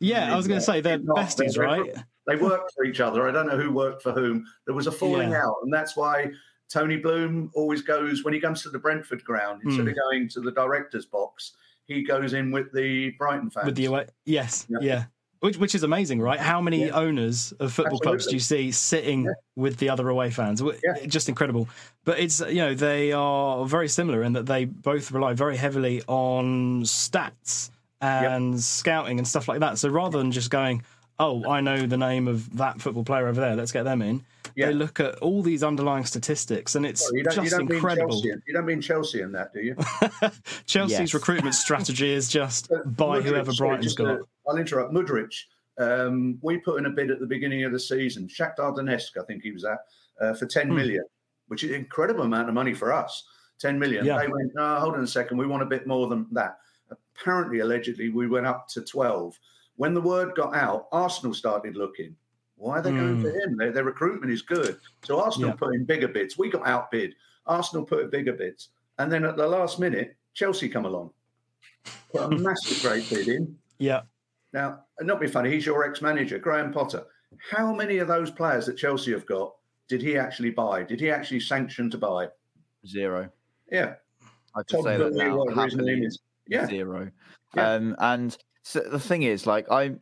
yeah, 0.00 0.32
I 0.32 0.36
was 0.36 0.46
going 0.46 0.60
to 0.60 0.64
say 0.66 0.80
they're 0.80 0.98
Not- 0.98 1.16
besties, 1.16 1.54
they're- 1.54 1.64
right? 1.64 1.94
They 2.28 2.34
worked 2.36 2.72
for 2.74 2.84
each 2.84 2.98
other. 3.00 3.28
I 3.28 3.30
don't 3.32 3.46
know 3.46 3.56
who 3.56 3.70
worked 3.72 4.02
for 4.02 4.10
whom. 4.12 4.46
There 4.66 4.74
was 4.74 4.88
a 4.88 4.92
falling 4.92 5.30
Yeah. 5.30 5.44
out, 5.46 5.56
and 5.62 5.72
that's 5.72 5.96
why 5.96 6.32
Tony 6.68 6.96
Bloom 6.96 7.50
always 7.54 7.82
goes 7.82 8.24
when 8.24 8.34
he 8.34 8.40
comes 8.40 8.62
to 8.62 8.70
the 8.70 8.78
Brentford 8.78 9.24
ground 9.24 9.62
instead 9.64 9.82
Hmm. 9.82 9.88
of 9.88 9.94
going 9.96 10.28
to 10.30 10.40
the 10.40 10.50
director's 10.50 11.06
box. 11.06 11.52
He 11.86 12.02
goes 12.02 12.32
in 12.32 12.50
with 12.50 12.72
the 12.72 13.10
Brighton 13.18 13.50
fans. 13.50 13.66
With 13.66 13.76
the 13.76 13.84
away, 13.86 14.06
yes, 14.24 14.66
Yeah. 14.68 14.78
yeah. 14.80 15.04
Which, 15.40 15.58
which 15.58 15.74
is 15.74 15.82
amazing, 15.82 16.20
right? 16.20 16.40
How 16.40 16.60
many 16.60 16.86
Yeah. 16.86 16.92
owners 16.98 17.52
of 17.60 17.72
football 17.72 18.00
clubs 18.00 18.26
do 18.26 18.32
you 18.34 18.40
see 18.40 18.72
sitting 18.72 19.24
Yeah. 19.24 19.32
with 19.54 19.76
the 19.76 19.90
other 19.90 20.08
away 20.08 20.30
fans? 20.30 20.62
Just 21.06 21.28
incredible. 21.28 21.68
But 22.04 22.18
it's 22.18 22.40
you 22.40 22.56
know 22.56 22.74
they 22.74 23.12
are 23.12 23.64
very 23.66 23.86
similar 23.88 24.22
in 24.24 24.32
that 24.32 24.46
they 24.46 24.64
both 24.64 25.12
rely 25.12 25.34
very 25.34 25.56
heavily 25.56 26.02
on 26.08 26.82
stats 26.82 27.70
and 28.00 28.60
scouting 28.60 29.18
and 29.18 29.28
stuff 29.28 29.46
like 29.46 29.60
that. 29.60 29.78
So 29.78 29.88
rather 29.88 30.18
than 30.18 30.32
just 30.32 30.50
going, 30.50 30.82
oh, 31.18 31.48
I 31.48 31.60
know 31.60 31.86
the 31.86 31.96
name 31.98 32.26
of 32.28 32.56
that 32.56 32.80
football 32.80 33.04
player 33.04 33.28
over 33.28 33.40
there, 33.40 33.54
let's 33.56 33.72
get 33.72 33.84
them 33.84 34.02
in. 34.02 34.24
Yeah. 34.54 34.66
They 34.66 34.74
look 34.74 35.00
at 35.00 35.16
all 35.16 35.42
these 35.42 35.62
underlying 35.62 36.04
statistics, 36.04 36.74
and 36.74 36.86
it's 36.86 37.02
Sorry, 37.06 37.18
you 37.18 37.24
don't, 37.24 37.36
you 37.44 37.50
just 37.50 37.60
incredible. 37.60 38.10
Chelsea. 38.22 38.28
You 38.46 38.54
don't 38.54 38.66
mean 38.66 38.80
Chelsea 38.80 39.20
in 39.22 39.32
that, 39.32 39.52
do 39.52 39.60
you? 39.60 39.74
Chelsea's 40.66 40.98
Yes. 41.00 41.14
recruitment 41.14 41.54
strategy 41.54 42.12
is 42.12 42.28
just 42.28 42.68
buy 42.96 43.18
Mudryk, 43.20 43.22
whoever 43.24 43.52
sorry, 43.52 43.68
Brighton's 43.70 43.86
just, 43.86 43.98
got. 43.98 44.20
uh, 44.20 44.22
I'll 44.48 44.56
interrupt. 44.56 44.92
Mudryk. 44.92 45.32
Um, 45.78 46.38
we 46.42 46.58
put 46.58 46.78
in 46.78 46.86
a 46.86 46.90
bid 46.90 47.10
at 47.10 47.20
the 47.20 47.26
beginning 47.26 47.64
of 47.64 47.72
the 47.72 47.80
season. 47.80 48.28
Shakhtar 48.28 48.74
Donetsk, 48.76 49.20
I 49.20 49.24
think 49.26 49.42
he 49.42 49.52
was 49.52 49.64
at, 49.64 49.78
uh, 50.20 50.34
for 50.34 50.46
10 50.46 50.68
Hmm. 50.68 50.74
million, 50.76 51.04
which 51.48 51.64
is 51.64 51.70
an 51.70 51.76
incredible 51.76 52.22
amount 52.22 52.48
of 52.48 52.54
money 52.54 52.72
for 52.74 52.92
us. 52.92 53.24
10 53.58 53.78
million. 53.78 54.04
Yeah. 54.04 54.18
They 54.18 54.28
went, 54.28 54.52
no, 54.54 54.76
hold 54.80 54.94
on 54.94 55.04
a 55.04 55.06
second. 55.06 55.36
We 55.38 55.46
want 55.46 55.62
a 55.62 55.66
bit 55.66 55.86
more 55.86 56.08
than 56.08 56.26
that. 56.32 56.58
Apparently, 56.90 57.60
allegedly, 57.60 58.10
we 58.10 58.26
went 58.28 58.46
up 58.46 58.68
to 58.68 58.80
12. 58.82 59.38
When 59.76 59.92
the 59.94 60.00
word 60.00 60.34
got 60.34 60.54
out, 60.54 60.88
Arsenal 60.92 61.34
started 61.34 61.76
looking. 61.76 62.14
Why 62.56 62.78
are 62.78 62.82
they 62.82 62.90
going 62.90 63.16
Hmm. 63.16 63.22
for 63.22 63.30
him? 63.30 63.56
Their, 63.56 63.72
their 63.72 63.84
recruitment 63.84 64.32
is 64.32 64.42
good. 64.42 64.78
So 65.04 65.20
Arsenal 65.20 65.50
Yeah. 65.50 65.54
put 65.56 65.74
in 65.74 65.84
bigger 65.84 66.08
bids. 66.08 66.38
We 66.38 66.50
got 66.50 66.66
outbid. 66.66 67.14
Arsenal 67.46 67.84
put 67.84 68.00
in 68.04 68.10
bigger 68.10 68.32
bids. 68.32 68.70
And 68.98 69.12
then 69.12 69.24
at 69.24 69.36
the 69.36 69.46
last 69.46 69.78
minute, 69.78 70.16
Chelsea 70.34 70.68
come 70.68 70.84
along. 70.86 71.10
Put 72.10 72.22
a 72.22 72.28
massive 72.38 72.82
great 72.82 73.08
bid 73.10 73.28
in. 73.28 73.58
Yeah. 73.78 74.02
Now, 74.52 74.84
not 75.02 75.20
be 75.20 75.26
funny, 75.26 75.50
he's 75.50 75.66
your 75.66 75.84
ex-manager, 75.84 76.38
Graham 76.38 76.72
Potter. 76.72 77.04
How 77.50 77.74
many 77.74 77.98
of 77.98 78.08
those 78.08 78.30
players 78.30 78.64
that 78.66 78.76
Chelsea 78.78 79.12
have 79.12 79.26
got 79.26 79.54
did 79.88 80.00
he 80.02 80.16
actually 80.16 80.50
buy? 80.50 80.82
Did 80.82 80.98
he 81.00 81.10
actually 81.10 81.40
sanction 81.40 81.90
to 81.90 81.98
buy? 81.98 82.28
Zero. 82.86 83.30
Yeah, 83.70 83.94
I 84.54 84.62
Todd 84.62 84.84
say 84.84 84.96
that 84.96 85.12
now. 85.12 85.44
happily. 85.54 86.08
Yeah, 86.48 86.66
zero. 86.66 87.10
Yeah. 87.54 87.70
Um, 87.72 87.96
and 87.98 88.36
so 88.62 88.80
the 88.80 88.98
thing 88.98 89.22
is, 89.24 89.46
like, 89.46 89.70
I'm, 89.70 90.00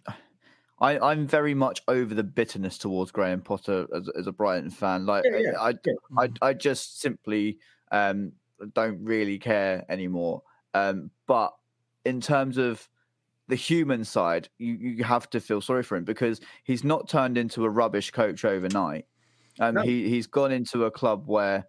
I, 0.81 0.99
I'm 0.99 1.27
very 1.27 1.55
much 1.55 1.81
over 1.89 2.15
the 2.15 2.25
bitterness 2.25 2.79
towards 2.79 3.11
Graham 3.13 3.41
Potter 3.41 3.87
as, 3.95 4.09
as 4.19 4.27
a 4.27 4.33
Brighton 4.33 4.71
fan. 4.71 5.07
Like, 5.07 5.25
Yeah, 5.25 5.39
yeah, 5.39 5.61
I, 5.61 5.71
yeah. 5.85 5.93
I, 6.19 6.29
I 6.43 6.53
just 6.53 7.01
simply 7.01 7.59
um, 7.93 8.33
don't 8.75 9.03
really 9.05 9.39
care 9.39 9.85
anymore. 9.89 10.43
Um, 10.75 11.11
but 11.27 11.55
in 12.05 12.21
terms 12.21 12.59
of 12.59 12.89
the 13.47 13.55
human 13.55 14.05
side, 14.05 14.49
you, 14.59 14.75
you 14.75 15.05
have 15.05 15.31
to 15.31 15.41
feel 15.41 15.61
sorry 15.61 15.83
for 15.85 15.97
him 15.97 16.05
because 16.05 16.41
he's 16.65 16.83
not 16.83 17.09
turned 17.09 17.39
into 17.39 17.65
a 17.65 17.71
rubbish 17.71 18.11
coach 18.11 18.45
overnight. 18.45 19.07
Um, 19.61 19.77
No. 19.77 19.83
he 19.83 20.09
he's 20.09 20.27
gone 20.27 20.51
into 20.51 20.85
a 20.87 20.91
club 20.91 21.25
where, 21.29 21.67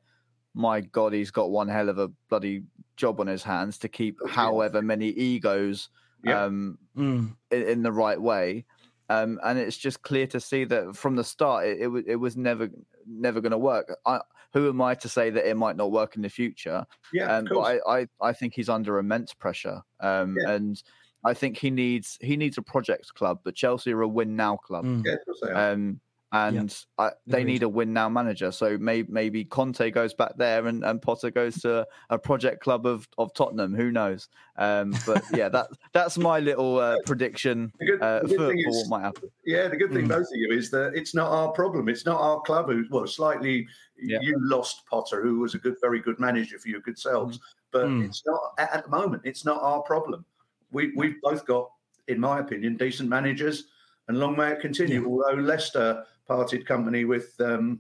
my 0.55 0.81
God, 0.81 1.13
he's 1.13 1.29
got 1.31 1.51
one 1.51 1.67
hell 1.67 1.89
of 1.89 1.99
a 1.99 2.07
bloody 2.29 2.63
job 2.95 3.19
on 3.19 3.27
his 3.27 3.43
hands 3.43 3.77
to 3.79 3.87
keep 3.87 4.17
Oh, 4.23 4.27
however 4.27 4.81
many 4.81 5.09
egos 5.09 5.89
Yeah. 6.23 6.45
um, 6.45 6.79
Mm. 6.97 7.35
in, 7.51 7.61
in 7.63 7.83
the 7.83 7.91
right 7.91 8.19
way. 8.19 8.65
Um, 9.09 9.39
and 9.43 9.59
it's 9.59 9.77
just 9.77 10.01
clear 10.01 10.25
to 10.27 10.39
see 10.39 10.63
that 10.65 10.95
from 10.95 11.15
the 11.15 11.23
start, 11.23 11.67
it, 11.67 11.79
it, 11.81 11.87
wa- 11.87 12.01
it 12.07 12.15
was 12.15 12.35
never 12.35 12.69
never 13.07 13.39
going 13.41 13.51
to 13.51 13.57
work. 13.57 13.95
I, 14.05 14.19
who 14.53 14.67
am 14.69 14.81
I 14.81 14.95
to 14.95 15.09
say 15.09 15.29
that 15.29 15.47
it 15.49 15.55
might 15.57 15.75
not 15.75 15.91
work 15.91 16.15
in 16.15 16.21
the 16.21 16.29
future? 16.29 16.85
yeah, 17.13 17.25
Um, 17.37 17.45
of 17.45 17.49
but 17.49 17.55
course. 17.55 17.79
I, 17.87 17.99
I, 17.99 18.07
I 18.29 18.33
think 18.33 18.53
he's 18.55 18.69
under 18.69 18.97
immense 18.97 19.33
pressure. 19.33 19.81
Um, 19.99 20.35
Yeah. 20.39 20.51
And 20.53 20.81
I 21.23 21.33
think 21.33 21.57
he 21.57 21.71
needs 21.71 22.17
he 22.21 22.37
needs 22.37 22.57
a 22.57 22.61
project 22.61 23.13
club, 23.15 23.39
but 23.43 23.55
Chelsea 23.55 23.91
are 23.93 24.01
a 24.01 24.07
win 24.07 24.35
now 24.35 24.57
club. 24.57 24.85
Mm. 24.85 25.03
yeah, 25.05 25.15
they 25.41 25.49
are. 25.51 25.71
Um, 25.73 25.99
and 26.35 26.75
I, 26.97 27.11
they 27.27 27.41
Agreed. 27.41 27.51
need 27.53 27.63
a 27.63 27.69
win 27.69 27.93
now 27.93 28.09
manager. 28.09 28.51
So 28.51 28.77
maybe 28.77 29.07
maybe 29.11 29.45
Conte 29.45 29.89
goes 29.91 30.13
back 30.13 30.33
there 30.37 30.67
and, 30.67 30.83
and 30.83 31.01
Potter 31.01 31.31
goes 31.31 31.55
to 31.61 31.87
a 32.09 32.17
project 32.19 32.61
club 32.61 32.85
of, 32.85 33.07
of 33.17 33.33
Tottenham. 33.33 33.73
Who 33.73 33.91
knows? 33.91 34.27
Um, 34.57 34.93
but 35.05 35.23
yeah, 35.33 35.49
that 35.49 35.67
that's 35.93 36.17
my 36.17 36.39
little 36.39 36.79
uh, 36.79 36.97
prediction 37.05 37.71
The 37.79 37.85
good- 37.85 38.01
uh, 38.01 38.19
the 38.23 38.35
for, 38.35 38.53
is- 38.53 38.65
what 38.67 38.99
might 38.99 39.05
happen. 39.05 39.29
yeah, 39.45 39.67
the 39.67 39.77
good 39.77 39.91
thing, 39.93 40.05
Mm. 40.05 40.09
both 40.09 40.27
of 40.27 40.35
you, 40.35 40.51
is 40.51 40.69
that 40.71 40.93
it's 40.93 41.13
not 41.15 41.31
our 41.31 41.51
problem. 41.51 41.87
It's 41.89 42.05
not 42.05 42.19
our 42.19 42.41
club 42.41 42.67
who, 42.67 42.85
well, 42.91 43.07
slightly 43.07 43.67
Yeah. 43.97 44.19
you 44.21 44.35
lost 44.39 44.85
Potter, 44.89 45.21
who 45.23 45.39
was 45.39 45.55
a 45.55 45.57
good, 45.57 45.75
very 45.81 45.99
good 46.01 46.19
manager 46.19 46.59
for 46.59 46.67
your 46.69 46.81
good 46.81 46.99
selves. 46.99 47.39
But 47.71 47.85
Mm. 47.85 48.05
it's 48.05 48.23
not 48.25 48.41
at, 48.57 48.73
at 48.73 48.83
the 48.85 48.89
moment. 48.89 49.21
It's 49.25 49.45
not 49.45 49.61
our 49.61 49.81
problem. 49.81 50.25
We 50.71 50.91
we've 50.95 51.21
both 51.21 51.45
got, 51.45 51.69
in 52.07 52.19
my 52.19 52.39
opinion, 52.39 52.75
decent 52.77 53.07
managers, 53.09 53.65
and 54.07 54.19
long 54.19 54.35
may 54.37 54.51
it 54.51 54.59
continue. 54.61 55.01
Yeah. 55.01 55.07
Although 55.07 55.41
Leicester 55.41 56.03
parted 56.27 56.65
company 56.65 57.05
with 57.05 57.39
um, 57.39 57.79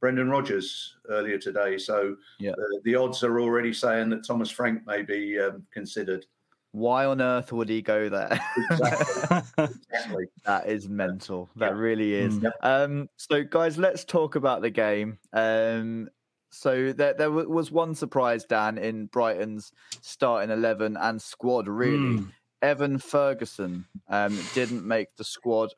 Brendan 0.00 0.30
Rodgers 0.30 0.96
earlier 1.08 1.38
today, 1.38 1.78
so 1.78 2.16
Yeah. 2.38 2.52
the, 2.56 2.80
the 2.84 2.94
odds 2.94 3.22
are 3.24 3.40
already 3.40 3.72
saying 3.72 4.08
that 4.10 4.24
Thomas 4.26 4.50
Frank 4.50 4.86
may 4.86 5.02
be 5.02 5.38
um, 5.38 5.64
considered. 5.72 6.26
Why 6.72 7.04
on 7.04 7.20
earth 7.20 7.52
would 7.52 7.68
he 7.68 7.82
go 7.82 8.08
there? 8.08 8.40
Exactly. 8.70 9.42
exactly. 9.92 10.24
that 10.44 10.68
is 10.68 10.88
mental. 10.88 11.50
That 11.56 11.72
Yeah. 11.72 11.78
really 11.78 12.14
is. 12.14 12.38
Mm. 12.38 12.50
Um, 12.62 13.08
so, 13.16 13.42
guys, 13.42 13.76
let's 13.76 14.04
talk 14.04 14.36
about 14.36 14.62
the 14.62 14.70
game. 14.70 15.18
Um, 15.32 16.08
so 16.50 16.92
there, 16.92 17.14
there 17.14 17.30
was 17.30 17.70
one 17.72 17.94
surprise, 17.94 18.44
Dan, 18.44 18.78
in 18.78 19.06
Brighton's 19.06 19.72
starting 20.00 20.50
eleven 20.50 20.96
and 20.96 21.20
squad. 21.20 21.66
Really, 21.68 22.18
Mm. 22.18 22.32
Evan 22.62 22.98
Ferguson 22.98 23.84
um, 24.08 24.38
didn't 24.54 24.86
make 24.86 25.14
the 25.16 25.24
squad. 25.24 25.72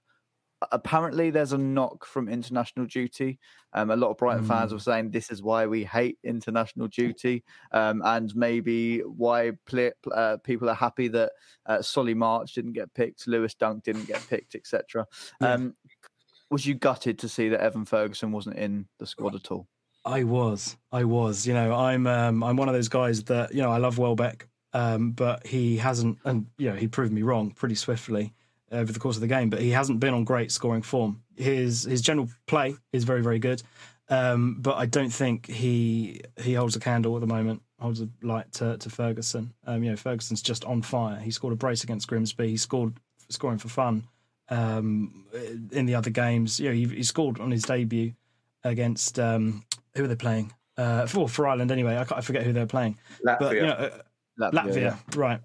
Apparently, 0.71 1.31
there's 1.31 1.53
a 1.53 1.59
knock 1.59 2.05
from 2.05 2.29
international 2.29 2.87
duty. 2.87 3.39
Um, 3.73 3.91
a 3.91 3.97
lot 3.97 4.11
of 4.11 4.19
Brighton 4.19 4.45
fans 4.45 4.71
Mm. 4.71 4.75
were 4.75 4.81
saying 4.81 5.11
this 5.11 5.31
is 5.31 5.43
why 5.43 5.67
we 5.67 5.83
hate 5.85 6.19
international 6.23 6.89
duty, 6.89 7.43
um, 7.73 8.03
and 8.05 8.35
maybe 8.37 9.01
why 9.01 9.53
uh, 10.15 10.37
people 10.45 10.69
are 10.71 10.75
happy 10.75 11.09
that 11.09 11.33
uh, 11.67 11.81
Solly 11.83 12.15
March 12.15 12.53
didn't 12.55 12.75
get 12.75 12.93
picked, 12.95 13.27
Lewis 13.27 13.55
Dunk 13.55 13.83
didn't 13.85 14.07
get 14.07 14.25
picked, 14.29 14.55
etc. 14.55 15.07
Yeah. 15.41 15.55
Um, 15.55 15.75
was 16.51 16.67
you 16.67 16.75
gutted 16.75 17.19
to 17.21 17.29
see 17.29 17.49
that 17.49 17.61
Evan 17.63 17.87
Ferguson 17.87 18.31
wasn't 18.31 18.57
in 18.57 18.87
the 18.99 19.07
squad 19.07 19.35
at 19.35 19.51
all? 19.51 19.67
I 20.05 20.25
was, 20.25 20.77
I 20.91 21.05
was. 21.05 21.47
You 21.47 21.55
know, 21.55 21.75
I'm, 21.75 22.07
um, 22.07 22.43
I'm 22.43 22.57
one 22.57 22.69
of 22.69 22.75
those 22.75 22.89
guys 22.89 23.25
that 23.25 23.55
you 23.55 23.63
know 23.63 23.71
I 23.73 23.79
love 23.79 23.97
Welbeck. 23.99 24.49
um, 24.75 25.13
but 25.13 25.47
he 25.47 25.77
hasn't, 25.79 26.19
and 26.25 26.47
you 26.59 26.69
know, 26.71 26.77
he 26.77 26.89
proved 26.89 27.13
me 27.13 27.23
wrong 27.23 27.51
pretty 27.53 27.75
swiftly 27.75 28.35
over 28.73 28.93
the 28.93 28.99
course 28.99 29.17
of 29.17 29.21
the 29.21 29.29
game. 29.29 29.51
But 29.51 29.61
he 29.61 29.71
hasn't 29.71 30.01
been 30.01 30.15
on 30.15 30.25
great 30.25 30.51
scoring 30.51 30.83
form. 30.83 31.23
His 31.37 31.85
his 31.85 32.01
general 32.01 32.29
play 32.47 32.75
is 32.93 33.05
very 33.05 33.23
very 33.23 33.39
good, 33.39 33.63
um, 34.09 34.57
but 34.61 34.77
I 34.77 34.87
don't 34.87 35.11
think 35.11 35.47
he 35.47 36.21
he 36.41 36.55
holds 36.55 36.77
a 36.77 36.81
candle 36.81 37.15
at 37.17 37.21
the 37.21 37.27
moment. 37.27 37.63
Holds 37.81 38.01
a 38.01 38.09
light 38.23 38.53
to, 38.53 38.77
to 38.79 38.91
Ferguson. 38.91 39.53
Um, 39.67 39.83
you 39.83 39.91
know, 39.91 39.97
Ferguson's 39.97 40.41
just 40.41 40.65
on 40.65 40.83
fire. 40.83 41.19
He 41.19 41.33
scored 41.33 41.53
a 41.53 41.57
brace 41.57 41.83
against 41.83 42.07
Grimsby. 42.07 42.49
He 42.49 42.57
scored 42.57 42.95
scoring 43.29 43.59
for 43.59 43.69
fun 43.69 44.05
um, 44.51 45.25
in 45.73 45.87
the 45.87 45.97
other 45.97 46.11
games. 46.11 46.61
You 46.61 46.69
know, 46.69 46.75
he, 46.75 46.85
he 46.85 47.03
scored 47.03 47.41
on 47.41 47.51
his 47.51 47.63
debut 47.63 48.13
against 48.63 49.19
um, 49.19 49.65
who 49.97 50.05
are 50.05 50.07
they 50.07 50.15
playing? 50.15 50.53
Uh, 50.77 51.07
for 51.07 51.29
for 51.29 51.49
Ireland 51.49 51.73
anyway. 51.73 51.97
I, 51.97 52.03
I 52.17 52.21
forget 52.21 52.45
who 52.45 52.53
they're 52.53 52.67
playing. 52.67 52.99
Latvia. 53.27 53.39
But 53.41 53.57
you 53.57 53.63
know, 53.63 53.73
uh, 53.73 53.99
Latvia, 54.39 54.53
Latvia, 54.53 54.77
yeah. 54.77 54.97
right? 55.17 55.41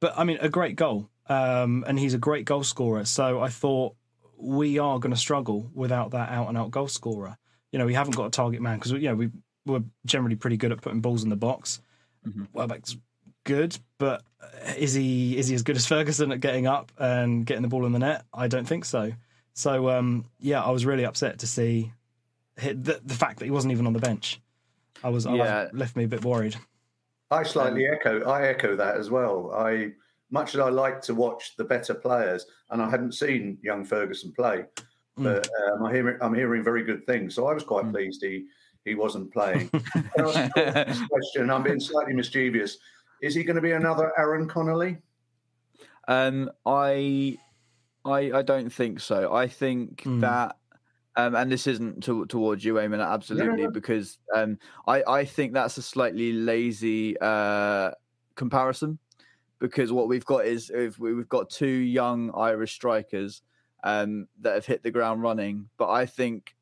But 0.00 0.14
I 0.16 0.24
mean, 0.24 0.38
a 0.40 0.48
great 0.48 0.76
goal, 0.76 1.08
um, 1.28 1.84
and 1.86 1.98
he's 1.98 2.14
a 2.14 2.18
great 2.18 2.44
goal 2.44 2.64
scorer. 2.64 3.04
So 3.04 3.40
I 3.40 3.48
thought 3.48 3.94
we 4.36 4.78
are 4.78 4.98
going 4.98 5.12
to 5.14 5.18
struggle 5.20 5.70
without 5.74 6.10
that 6.12 6.30
out 6.30 6.48
and 6.48 6.58
out 6.58 6.70
goal 6.70 6.88
scorer. 6.88 7.36
You 7.70 7.78
know, 7.78 7.86
we 7.86 7.94
haven't 7.94 8.16
got 8.16 8.26
a 8.26 8.30
target 8.30 8.60
man 8.60 8.78
because 8.78 8.92
you 8.92 9.00
know 9.08 9.14
we 9.14 9.30
we're 9.64 9.82
generally 10.04 10.36
pretty 10.36 10.56
good 10.56 10.72
at 10.72 10.80
putting 10.80 11.00
balls 11.00 11.22
in 11.22 11.30
the 11.30 11.36
box. 11.36 11.80
Mhm. 12.26 12.48
Welbeck's 12.52 12.96
good, 13.44 13.76
but 13.98 14.22
is 14.76 14.92
he 14.94 15.36
is 15.38 15.48
he 15.48 15.54
as 15.54 15.62
good 15.62 15.76
as 15.76 15.86
Ferguson 15.92 16.32
at 16.32 16.40
getting 16.40 16.66
up 16.66 16.90
and 16.98 17.46
getting 17.46 17.62
the 17.62 17.68
ball 17.68 17.86
in 17.86 17.92
the 17.92 17.98
net? 17.98 18.24
I 18.34 18.48
don't 18.48 18.66
think 18.66 18.84
so. 18.84 19.12
So 19.54 19.88
um, 19.90 20.26
yeah, 20.40 20.62
I 20.62 20.70
was 20.70 20.84
really 20.84 21.04
upset 21.04 21.38
to 21.40 21.46
see 21.46 21.92
hit 22.56 22.82
the, 22.84 23.00
the 23.04 23.14
fact 23.14 23.38
that 23.38 23.44
he 23.46 23.50
wasn't 23.50 23.72
even 23.72 23.86
on 23.86 23.92
the 23.92 23.98
bench. 23.98 24.40
I 25.04 25.08
was, 25.08 25.26
I 25.26 25.34
Yeah. 25.34 25.62
was 25.64 25.70
left 25.72 25.96
me 25.96 26.04
a 26.04 26.08
bit 26.08 26.24
worried. 26.24 26.54
I 27.30 27.42
slightly 27.44 27.86
echo. 27.86 28.22
I 28.28 28.46
echo 28.48 28.76
that 28.76 28.96
as 28.96 29.10
well. 29.10 29.50
I 29.56 29.92
much 30.32 30.54
as 30.54 30.60
I 30.60 30.70
like 30.70 31.00
to 31.02 31.14
watch 31.14 31.54
the 31.56 31.64
better 31.64 31.94
players, 31.94 32.46
and 32.70 32.82
I 32.82 32.90
hadn't 32.90 33.12
seen 33.12 33.58
young 33.62 33.84
Ferguson 33.84 34.32
play, 34.32 34.64
Mm. 35.18 35.24
but 35.24 35.46
um, 35.68 35.84
I 35.84 35.92
hear 35.92 36.18
I'm 36.22 36.34
hearing 36.34 36.64
very 36.64 36.82
good 36.82 37.04
things. 37.06 37.34
So 37.34 37.46
I 37.46 37.52
was 37.52 37.62
quite 37.62 37.84
Mm. 37.84 37.92
pleased 37.92 38.22
he 38.24 38.46
he 38.84 38.94
wasn't 38.96 39.32
playing. 39.32 39.70
this 40.16 41.02
question, 41.08 41.50
I'm 41.50 41.62
being 41.62 41.78
slightly 41.78 42.14
mischievous. 42.14 42.78
Is 43.20 43.34
he 43.34 43.44
going 43.44 43.54
to 43.56 43.62
be 43.62 43.72
another 43.72 44.10
Aaron 44.18 44.48
Connolly? 44.48 44.98
Um, 46.08 46.50
I, 46.66 47.38
I, 48.04 48.32
I 48.32 48.42
don't 48.42 48.70
think 48.72 48.98
so. 48.98 49.32
I 49.32 49.46
think 49.46 50.02
Hmm. 50.02 50.18
that, 50.20 50.56
um, 51.14 51.36
and 51.36 51.52
this 51.52 51.68
isn't 51.68 52.02
to, 52.04 52.26
towards 52.26 52.64
you, 52.64 52.74
Eamon, 52.74 53.06
absolutely, 53.06 53.64
no. 53.64 53.70
because 53.70 54.18
um, 54.34 54.58
I, 54.88 55.04
I 55.06 55.24
think 55.24 55.52
that's 55.52 55.76
a 55.78 55.82
slightly 55.82 56.32
lazy 56.32 57.16
uh, 57.20 57.92
comparison, 58.34 58.98
because 59.62 59.92
what 59.92 60.08
we've 60.08 60.24
got 60.24 60.44
is 60.44 60.72
we've 60.98 61.28
got 61.28 61.48
two 61.48 61.66
young 61.68 62.32
Irish 62.34 62.74
strikers 62.74 63.42
um, 63.84 64.26
that 64.40 64.54
have 64.54 64.66
hit 64.66 64.82
the 64.82 64.90
ground 64.90 65.22
running, 65.22 65.68
but 65.78 65.88
I 65.88 66.04
think 66.04 66.56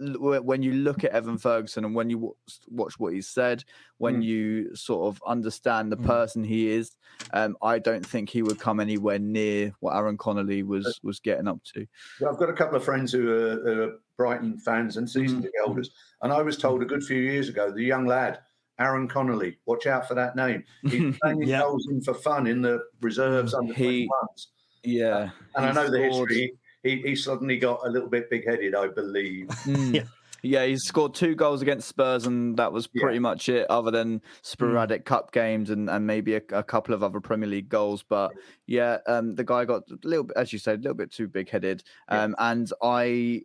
when 0.00 0.62
you 0.62 0.72
look 0.72 1.02
at 1.04 1.10
Evan 1.10 1.36
Ferguson 1.38 1.84
and 1.84 1.94
when 1.94 2.08
you 2.08 2.34
watch, 2.70 2.98
what 2.98 3.12
he's 3.12 3.28
said, 3.28 3.64
when 3.98 4.20
Mm. 4.20 4.24
you 4.24 4.74
sort 4.76 5.08
of 5.08 5.20
understand 5.26 5.90
the 5.90 5.96
Mm. 5.96 6.06
person 6.06 6.44
he 6.44 6.70
is, 6.70 6.96
um, 7.32 7.56
I 7.60 7.80
don't 7.80 8.06
think 8.06 8.30
he 8.30 8.42
would 8.42 8.60
come 8.60 8.78
anywhere 8.80 9.18
near 9.18 9.72
what 9.80 9.96
Aaron 9.96 10.16
Connolly 10.16 10.62
was 10.62 11.00
was 11.02 11.18
getting 11.20 11.48
up 11.48 11.62
to. 11.74 11.84
Well, 12.20 12.32
I've 12.32 12.38
got 12.38 12.48
a 12.48 12.54
couple 12.54 12.76
of 12.76 12.84
friends 12.84 13.12
who 13.12 13.28
are, 13.28 13.56
who 13.60 13.82
are 13.82 13.92
Brighton 14.16 14.58
fans 14.58 14.96
and 14.96 15.10
season 15.10 15.42
ticket 15.42 15.60
holders, 15.64 15.90
and 16.22 16.32
I 16.32 16.42
was 16.42 16.56
told 16.56 16.80
a 16.80 16.86
good 16.86 17.02
few 17.02 17.20
years 17.20 17.48
ago 17.48 17.70
the 17.72 17.82
young 17.82 18.06
lad. 18.06 18.40
Aaron 18.78 19.08
Connolly, 19.08 19.58
watch 19.66 19.86
out 19.86 20.06
for 20.06 20.14
that 20.14 20.36
name. 20.36 20.64
He's 20.84 21.16
playing 21.22 21.42
Yeah. 21.42 21.60
goals 21.60 21.86
in 21.90 22.00
for 22.00 22.14
fun 22.14 22.46
in 22.46 22.62
the 22.62 22.80
reserves 23.00 23.54
under 23.54 23.74
He- 23.74 24.06
21s. 24.08 24.46
yeah, 24.84 25.30
And 25.56 25.64
I 25.66 25.68
he 25.68 25.74
know 25.74 25.90
the 25.90 26.02
history. 26.02 26.52
He, 26.84 26.96
he 27.02 27.16
suddenly 27.16 27.58
got 27.58 27.80
a 27.84 27.90
little 27.90 28.08
bit 28.08 28.30
big 28.30 28.46
headed, 28.48 28.74
I 28.74 28.88
believe. 28.88 29.48
Mm. 29.48 29.94
Yeah. 29.94 30.02
Yeah, 30.40 30.64
he 30.66 30.76
scored 30.76 31.14
two 31.14 31.34
goals 31.34 31.62
against 31.62 31.88
Spurs, 31.88 32.24
and 32.24 32.56
that 32.58 32.72
was 32.72 32.88
Yeah. 32.94 33.02
pretty 33.02 33.18
much 33.18 33.48
it, 33.48 33.68
other 33.68 33.90
than 33.90 34.22
sporadic 34.42 35.04
cup 35.04 35.32
games 35.32 35.68
and, 35.68 35.90
and 35.90 36.06
maybe 36.06 36.36
a, 36.36 36.42
a 36.52 36.62
couple 36.62 36.94
of 36.94 37.02
other 37.02 37.20
Premier 37.20 37.48
League 37.48 37.68
goals. 37.68 38.04
But 38.08 38.30
yeah, 38.64 38.98
um, 39.08 39.34
the 39.34 39.42
guy 39.42 39.64
got 39.64 39.82
a 39.90 39.96
little 40.06 40.22
bit, 40.22 40.36
as 40.36 40.52
you 40.52 40.60
said, 40.60 40.78
a 40.78 40.82
little 40.82 40.94
bit 40.94 41.10
too 41.10 41.26
big 41.26 41.50
headed. 41.50 41.82
Yeah. 42.08 42.22
Um, 42.22 42.36
and 42.38 42.70
I, 42.80 43.42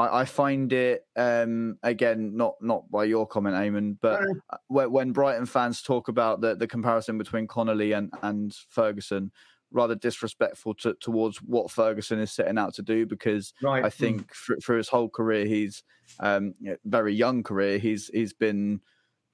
I, 0.00 0.20
I 0.20 0.24
find 0.24 0.72
it 0.72 1.06
um, 1.16 1.78
again 1.82 2.36
not 2.36 2.54
not 2.60 2.90
by 2.90 3.04
your 3.04 3.26
comment, 3.26 3.54
Eamon, 3.56 3.96
but 4.00 4.20
No. 4.20 4.34
uh, 4.50 4.56
when, 4.68 4.90
when 4.92 5.12
Brighton 5.12 5.46
fans 5.46 5.82
talk 5.82 6.08
about 6.08 6.40
the, 6.40 6.54
the 6.56 6.66
comparison 6.66 7.18
between 7.18 7.46
Connolly 7.46 7.92
and, 7.92 8.12
and 8.22 8.54
Ferguson, 8.68 9.30
rather 9.72 9.94
disrespectful 9.94 10.74
to, 10.74 10.94
towards 10.94 11.38
what 11.38 11.70
Ferguson 11.70 12.18
is 12.18 12.32
setting 12.32 12.58
out 12.58 12.74
to 12.74 12.82
do 12.82 13.06
because 13.06 13.52
Right. 13.62 13.84
I 13.84 13.90
think 13.90 14.34
through, 14.34 14.56
through 14.56 14.78
his 14.78 14.88
whole 14.88 15.08
career, 15.08 15.44
he's 15.46 15.82
um, 16.18 16.54
very 16.84 17.14
young 17.14 17.42
career. 17.42 17.78
He's 17.78 18.10
he's 18.12 18.32
been 18.32 18.80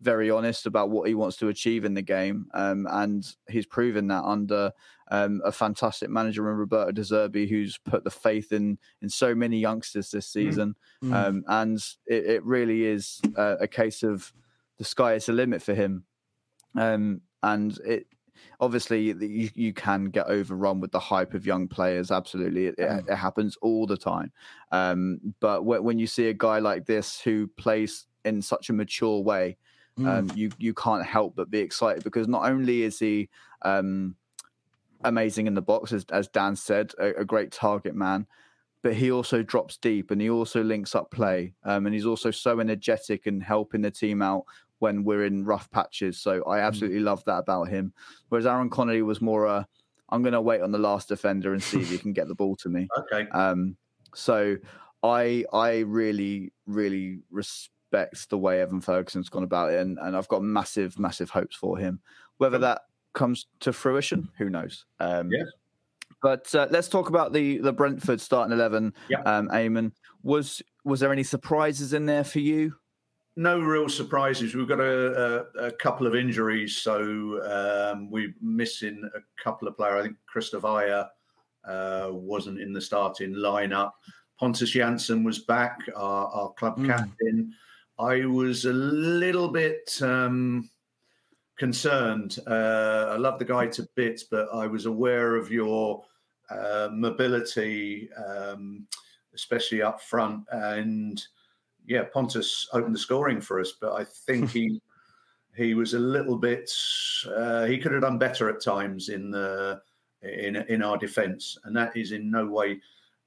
very 0.03 0.31
honest 0.31 0.67
about 0.67 0.91
what 0.91 1.09
he 1.09 1.15
wants 1.15 1.39
to 1.39 1.49
achieve 1.49 1.87
in 1.87 1.95
the 1.95 2.03
game, 2.03 2.47
um, 2.53 2.87
and 2.91 3.27
he's 3.49 3.65
proven 3.67 4.09
that 4.09 4.25
under 4.25 4.73
um, 5.11 5.41
a 5.45 5.53
fantastic 5.53 6.11
manager 6.11 6.51
in 6.51 6.57
Roberto 6.57 6.93
De 6.93 7.03
Zerbi, 7.03 7.49
who's 7.49 7.79
put 7.79 8.05
the 8.05 8.11
faith 8.11 8.53
in 8.53 8.79
in 9.03 9.09
so 9.09 9.35
many 9.35 9.59
youngsters 9.59 10.11
this 10.11 10.27
season. 10.27 10.75
Mm. 11.03 11.15
Um, 11.15 11.45
and 11.49 11.79
it, 12.07 12.27
it 12.27 12.45
really 12.45 12.85
is 12.85 13.21
uh, 13.37 13.57
a 13.61 13.69
case 13.69 14.03
of 14.03 14.33
the 14.79 14.85
sky 14.85 15.15
is 15.15 15.27
the 15.27 15.33
limit 15.33 15.63
for 15.63 15.75
him. 15.75 16.05
Um, 16.77 17.23
and 17.43 17.79
it 17.87 18.07
obviously 18.61 19.01
you, 19.13 19.51
you 19.55 19.73
can 19.73 20.07
get 20.07 20.27
overrun 20.27 20.81
with 20.81 20.93
the 20.93 20.99
hype 21.01 21.35
of 21.35 21.47
young 21.47 21.69
players. 21.69 22.11
Absolutely, 22.11 22.67
it, 22.67 22.75
it, 22.79 23.05
it 23.09 23.17
happens 23.17 23.57
all 23.63 23.87
the 23.87 23.97
time. 23.97 24.33
Um, 24.73 25.35
but 25.41 25.61
wh- 25.61 25.83
when 25.83 25.99
you 25.99 26.07
see 26.07 26.29
a 26.29 26.35
guy 26.35 26.59
like 26.59 26.85
this 26.87 27.21
who 27.21 27.47
plays 27.47 28.07
in 28.25 28.43
such 28.43 28.71
a 28.71 28.73
mature 28.73 29.21
way, 29.21 29.57
Mm. 29.99 30.07
um, 30.09 30.31
you 30.37 30.51
you 30.59 30.75
can't 30.75 31.07
help 31.07 31.35
but 31.37 31.49
be 31.49 31.59
excited 31.61 32.05
because 32.05 32.29
not 32.29 32.45
only 32.45 32.83
is 32.83 32.99
he 32.99 33.31
um, 33.63 34.15
amazing 35.07 35.47
in 35.47 35.55
the 35.55 35.63
box, 35.63 35.93
as, 35.93 36.05
as 36.11 36.29
Dan 36.29 36.57
said, 36.57 36.93
a, 36.99 37.21
a 37.21 37.25
great 37.25 37.53
target 37.53 37.95
man, 37.95 38.27
but 38.83 38.95
he 38.95 39.11
also 39.11 39.43
drops 39.43 39.77
deep 39.77 40.11
and 40.11 40.21
he 40.21 40.31
also 40.31 40.63
links 40.63 40.95
up 40.95 41.11
play, 41.11 41.55
um, 41.65 41.87
and 41.87 41.95
he's 41.95 42.07
also 42.07 42.31
so 42.31 42.61
energetic 42.61 43.27
and 43.27 43.43
helping 43.43 43.83
the 43.83 43.91
team 43.91 44.23
out 44.23 44.45
when 44.79 45.05
we're 45.05 45.25
in 45.25 45.45
rough 45.45 45.71
patches. 45.71 46.19
So 46.19 46.43
I 46.45 46.61
absolutely 46.61 47.01
love 47.01 47.25
that 47.25 47.39
about 47.39 47.69
him. 47.69 47.93
Whereas 48.29 48.47
Aaron 48.47 48.71
Connolly 48.71 49.03
was 49.03 49.21
more 49.21 49.47
a, 49.47 49.67
I'm 50.11 50.23
going 50.23 50.35
to 50.35 50.41
wait 50.41 50.61
on 50.61 50.73
the 50.73 50.79
last 50.79 51.09
defender 51.09 51.53
and 51.53 51.63
see 51.63 51.81
if 51.81 51.91
he 51.91 51.99
can 51.99 52.13
get 52.13 52.29
the 52.29 52.35
ball 52.35 52.57
to 52.57 52.69
me. 52.69 52.89
okay. 52.99 53.29
Um, 53.31 53.77
so 54.15 54.57
I 55.03 55.45
I 55.53 55.81
really 55.81 56.53
really 56.67 57.21
respect 57.31 58.31
the 58.31 58.39
way 58.39 58.61
Evan 58.61 58.81
Ferguson's 58.81 59.29
gone 59.29 59.43
about 59.43 59.73
it, 59.73 59.81
and, 59.81 59.99
and 60.01 60.17
I've 60.17 60.29
got 60.29 60.43
massive 60.43 60.99
massive 60.99 61.31
hopes 61.31 61.57
for 61.57 61.77
him. 61.79 62.01
Whether 62.39 62.59
that 62.59 62.83
comes 63.17 63.47
to 63.61 63.73
fruition, 63.73 64.29
who 64.39 64.49
knows? 64.49 64.85
Um, 65.01 65.31
Yes. 65.33 65.49
But 66.23 66.53
uh, 66.55 66.67
let's 66.71 66.89
talk 66.89 67.09
about 67.09 67.33
the 67.33 67.59
the 67.59 67.73
Brentford 67.73 68.21
starting 68.21 68.53
eleven. 68.53 68.95
Yeah. 69.09 69.21
Um, 69.23 69.49
Eamon, 69.49 69.93
was 70.23 70.63
was 70.85 71.01
there 71.01 71.13
any 71.13 71.23
surprises 71.25 71.93
in 71.93 72.07
there 72.07 72.25
for 72.25 72.39
you? 72.41 72.75
no 73.39 73.61
real 73.61 73.87
surprises. 73.87 74.55
We've 74.55 74.67
got 74.67 74.81
a, 74.81 75.45
a, 75.61 75.67
a 75.67 75.73
couple 75.73 76.07
of 76.07 76.15
injuries, 76.15 76.79
so 76.79 76.97
um, 77.45 78.11
we're 78.11 78.35
missing 78.41 79.07
a 79.15 79.21
couple 79.45 79.69
of 79.69 79.77
players. 79.77 79.99
I 80.01 80.03
think 80.05 80.17
Christopher 80.27 81.07
uh, 81.69 82.09
wasn't 82.13 82.61
in 82.61 82.73
the 82.73 82.81
starting 82.81 83.35
lineup. 83.35 83.91
Pontus 84.41 84.73
Jansson 84.75 85.23
was 85.23 85.41
back, 85.41 85.81
our, 85.95 86.29
our 86.29 86.53
club 86.55 86.79
Mm. 86.79 86.87
captain. 86.87 87.53
I 87.99 88.25
was 88.25 88.65
a 88.65 88.73
little 88.73 89.49
bit 89.49 89.99
um, 90.01 90.71
concerned. 91.57 92.39
Uh, 92.47 93.09
I 93.11 93.17
love 93.17 93.39
the 93.39 93.45
guy 93.45 93.67
to 93.69 93.89
bits, 93.95 94.25
but 94.25 94.49
I 94.53 94.67
was 94.67 94.87
aware 94.87 95.37
of 95.37 95.51
your 95.51 96.05
uh, 96.51 96.89
mobility, 96.93 98.09
um, 98.13 98.87
especially 99.35 99.83
up 99.83 100.01
front, 100.01 100.45
and 100.51 101.23
yeah, 101.87 102.05
Pontus 102.13 102.69
opened 102.73 102.95
the 102.95 102.99
scoring 102.99 103.41
for 103.41 103.61
us, 103.61 103.73
but 103.81 103.93
I 103.93 104.05
think 104.05 104.51
he 104.59 104.81
he 105.57 105.75
was 105.75 105.95
a 105.95 105.99
little 105.99 106.37
bit. 106.37 106.71
Uh, 107.35 107.65
he 107.65 107.79
could 107.79 107.93
have 107.93 108.03
done 108.03 108.19
better 108.19 108.51
at 108.51 108.63
times 108.63 109.09
in 109.09 109.31
the 109.31 109.81
in 110.23 110.57
in 110.57 110.83
our 110.83 110.99
defence, 110.99 111.59
and 111.65 111.75
that 111.77 111.97
is 111.97 112.13
in 112.13 112.31
no 112.31 112.47
way 112.47 112.81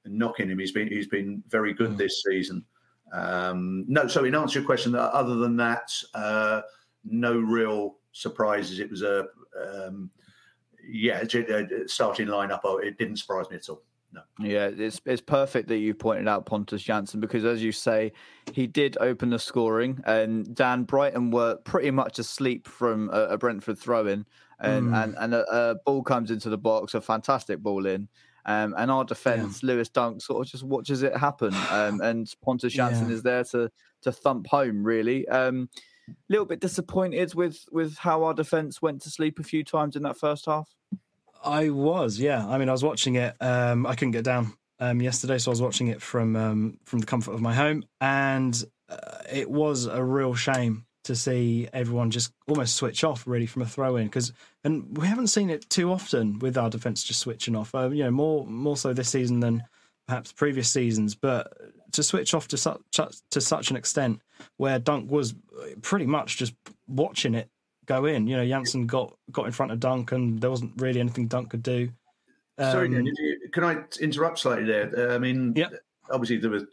knocking 0.06 0.48
him. 0.48 0.58
He's 0.58 0.72
been 0.72 0.88
he's 0.88 1.08
been 1.08 1.42
very 1.48 1.74
good 1.74 1.90
Mm. 1.90 1.98
this 1.98 2.22
season. 2.26 2.64
Um, 3.12 3.84
no, 3.88 4.06
so 4.06 4.24
in 4.24 4.34
answer 4.36 4.54
to 4.54 4.58
your 4.60 4.66
question, 4.66 4.94
other 4.94 5.34
than 5.34 5.56
that, 5.56 5.90
uh, 6.14 6.62
no 7.04 7.38
real 7.38 7.96
surprises. 8.12 8.78
It 8.80 8.90
was 8.90 9.02
a 9.02 9.26
um, 9.86 10.10
yeah, 10.88 11.24
j- 11.24 11.46
uh, 11.46 11.62
starting 11.86 12.26
lineup. 12.28 12.60
Oh, 12.64 12.78
it 12.78 12.98
didn't 12.98 13.16
surprise 13.18 13.50
me 13.50 13.56
at 13.56 13.68
all. 13.68 13.82
no. 14.12 14.22
Yeah, 14.40 14.70
it's 14.76 15.00
it's 15.04 15.20
perfect 15.20 15.68
that 15.68 15.78
you 15.78 15.94
pointed 15.94 16.26
out 16.28 16.46
Pontus 16.46 16.82
Jansson 16.82 17.20
because, 17.20 17.44
as 17.44 17.62
you 17.62 17.72
say, 17.72 18.12
he 18.52 18.66
did 18.66 18.96
open 19.00 19.30
the 19.30 19.38
scoring, 19.38 20.00
and 20.06 20.54
Dan 20.54 20.84
Brighton 20.84 21.30
were 21.30 21.56
pretty 21.56 21.90
much 21.90 22.18
asleep 22.18 22.66
from 22.66 23.10
a, 23.12 23.28
a 23.28 23.38
Brentford 23.38 23.78
throw-in, 23.78 24.24
and 24.60 24.88
Mm. 24.88 25.04
and 25.04 25.14
and 25.18 25.34
a, 25.34 25.44
a 25.54 25.74
ball 25.86 26.02
comes 26.02 26.30
into 26.30 26.48
the 26.50 26.58
box, 26.58 26.94
a 26.94 27.00
fantastic 27.00 27.58
ball 27.60 27.86
in. 27.86 28.08
Um, 28.46 28.74
and 28.78 28.90
our 28.90 29.04
defense, 29.04 29.62
Lewis 29.62 29.90
Dunk, 29.90 30.22
sort 30.22 30.46
of 30.46 30.50
just 30.50 30.64
watches 30.64 31.02
it 31.02 31.14
happen, 31.14 31.54
um, 31.70 32.00
and 32.00 32.26
Pontus 32.42 32.74
Jansson 32.74 33.08
Yeah. 33.08 33.14
is 33.14 33.22
there 33.22 33.44
to 33.44 33.70
to 34.02 34.10
thump 34.12 34.46
home. 34.46 34.82
Really, 34.82 35.28
um, 35.28 35.68
little 36.28 36.46
bit 36.46 36.60
disappointed 36.60 37.34
with 37.34 37.66
with 37.70 37.98
how 37.98 38.24
our 38.24 38.34
defense 38.34 38.80
went 38.82 39.02
to 39.02 39.10
sleep 39.10 39.38
a 39.38 39.42
few 39.42 39.64
times 39.64 39.96
in 39.96 40.02
that 40.02 40.18
first 40.18 40.46
half. 40.46 40.68
I 41.42 41.70
was, 41.70 42.18
yeah. 42.18 42.46
I 42.46 42.58
mean, 42.58 42.68
I 42.68 42.72
was 42.72 42.84
watching 42.84 43.14
it. 43.14 43.34
Um, 43.40 43.86
I 43.86 43.94
couldn't 43.94 44.12
get 44.12 44.24
down 44.24 44.52
um, 44.78 45.00
yesterday, 45.00 45.38
so 45.38 45.50
I 45.50 45.52
was 45.52 45.62
watching 45.62 45.88
it 45.88 46.02
from 46.02 46.36
um, 46.36 46.78
from 46.84 46.98
the 46.98 47.06
comfort 47.06 47.32
of 47.32 47.40
my 47.40 47.54
home, 47.54 47.84
and 48.00 48.62
uh, 48.88 49.18
it 49.30 49.50
was 49.50 49.86
a 49.86 50.02
real 50.02 50.34
shame 50.34 50.86
to 51.04 51.16
see 51.16 51.66
everyone 51.72 52.10
just 52.10 52.32
almost 52.46 52.76
switch 52.76 53.04
off 53.04 53.26
really 53.26 53.46
from 53.46 53.62
a 53.62 53.66
throw 53.66 53.96
in 53.96 54.06
because 54.06 54.34
and 54.64 54.98
we 54.98 55.06
haven't 55.06 55.28
seen 55.28 55.48
it 55.48 55.68
too 55.70 55.90
often 55.90 56.38
with 56.40 56.58
our 56.58 56.68
defense 56.68 57.02
just 57.02 57.20
switching 57.20 57.56
off. 57.56 57.74
Uh, 57.74 57.88
you 57.88 58.04
know, 58.04 58.10
more 58.10 58.46
more 58.46 58.76
so 58.76 58.92
this 58.92 59.08
season 59.08 59.40
than 59.40 59.62
perhaps 60.06 60.32
previous 60.32 60.68
seasons, 60.68 61.14
but 61.14 61.52
to 61.92 62.02
switch 62.02 62.34
off 62.34 62.48
to 62.48 62.56
such 62.56 62.80
to 63.30 63.40
such 63.40 63.70
an 63.70 63.76
extent 63.76 64.20
where 64.56 64.78
Dunk 64.78 65.10
was 65.10 65.34
pretty 65.82 66.06
much 66.06 66.36
just 66.36 66.54
watching 66.88 67.34
it 67.34 67.48
go 67.86 68.04
in. 68.06 68.26
You 68.26 68.36
know, 68.36 68.44
Jansson 68.44 68.86
got 68.86 69.14
got 69.32 69.46
in 69.46 69.52
front 69.52 69.72
of 69.72 69.80
Dunk, 69.80 70.12
and 70.12 70.40
there 70.40 70.50
wasn't 70.50 70.72
really 70.80 71.00
anything 71.00 71.26
Dunk 71.28 71.50
could 71.50 71.62
do. 71.62 71.90
Sorry, 72.58 72.86
Um, 72.94 73.06
you- 73.06 73.48
can 73.52 73.64
I 73.64 73.84
interrupt 74.00 74.38
slightly 74.38 74.64
there? 74.66 74.92
Uh, 75.10 75.14
I 75.14 75.18
mean, 75.18 75.54
Yeah. 75.56 75.68
obviously 76.10 76.36
there 76.36 76.50
were 76.50 76.66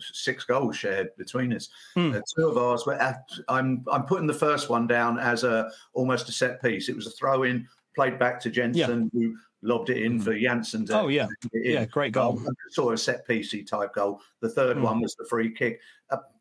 six 0.00 0.44
goals 0.44 0.76
shared 0.76 1.08
between 1.18 1.52
us. 1.52 1.68
Hmm. 1.94 2.12
Uh, 2.14 2.20
two 2.36 2.48
of 2.48 2.56
ours 2.56 2.86
were. 2.86 2.94
At, 2.94 3.20
I'm 3.48 3.84
I'm 3.92 4.04
putting 4.04 4.26
the 4.26 4.32
first 4.34 4.70
one 4.70 4.86
down 4.86 5.18
as 5.18 5.44
a 5.44 5.70
almost 5.92 6.28
a 6.28 6.32
set 6.32 6.62
piece. 6.62 6.88
It 6.88 6.96
was 6.96 7.06
a 7.06 7.10
throw 7.10 7.42
in, 7.42 7.68
played 7.94 8.18
back 8.18 8.40
to 8.40 8.50
Jensen, 8.50 9.10
who 9.12 9.36
lobbed 9.64 9.90
it 9.90 9.96
in 10.02 10.20
for 10.20 10.32
Jansson. 10.34 10.86
To 10.86 11.00
Oh 11.00 11.08
yeah, 11.08 11.26
get 11.42 11.50
it 11.54 11.66
in. 11.66 11.72
yeah, 11.72 11.84
great 11.86 12.12
goal. 12.12 12.38
Um, 12.46 12.54
sort 12.70 12.92
of 12.94 13.00
set 13.00 13.26
piecey 13.26 13.66
type 13.66 13.94
goal. 13.94 14.20
The 14.40 14.48
third 14.48 14.76
Hmm. 14.76 14.82
one 14.84 15.00
was 15.00 15.14
the 15.16 15.24
free 15.24 15.50
kick. 15.52 15.80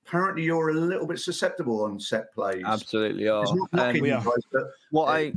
Apparently, 0.06 0.44
you're 0.44 0.70
a 0.70 0.74
little 0.74 1.08
bit 1.08 1.18
susceptible 1.20 1.84
on 1.86 2.00
set 2.00 2.34
plays. 2.34 2.64
Absolutely 2.66 3.28
are. 3.30 3.44
It's 3.44 3.52
And- 3.74 4.02
we 4.02 4.12
are. 4.12 4.22
guys, 4.24 4.44
but 4.52 4.64
what 4.92 5.06
Uh, 5.08 5.12
I 5.12 5.34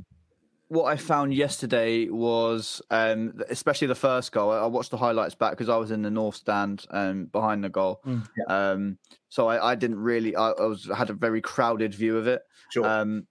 what 0.68 0.86
I 0.86 0.96
found 0.96 1.32
yesterday 1.32 2.08
was, 2.08 2.82
um, 2.90 3.40
especially 3.48 3.86
the 3.86 3.94
first 3.94 4.32
goal. 4.32 4.50
I 4.50 4.58
I 4.58 4.66
watched 4.66 4.90
the 4.90 4.96
highlights 4.96 5.36
back 5.36 5.52
because 5.52 5.68
I 5.68 5.76
was 5.76 5.92
in 5.92 6.02
the 6.02 6.10
north 6.10 6.34
stand 6.34 6.84
um, 6.90 7.26
behind 7.26 7.62
the 7.62 7.68
goal, 7.68 8.00
Mm. 8.04 8.26
um, 8.48 8.98
so 9.28 9.46
I, 9.46 9.70
I 9.70 9.74
didn't 9.76 10.00
really. 10.00 10.34
I, 10.34 10.50
I 10.50 10.66
was 10.66 10.86
had 10.92 11.08
a 11.08 11.12
very 11.12 11.40
crowded 11.40 11.94
view 11.94 12.16
of 12.18 12.26
it. 12.26 12.42
sure. 12.72 12.84
Um, 12.84 13.28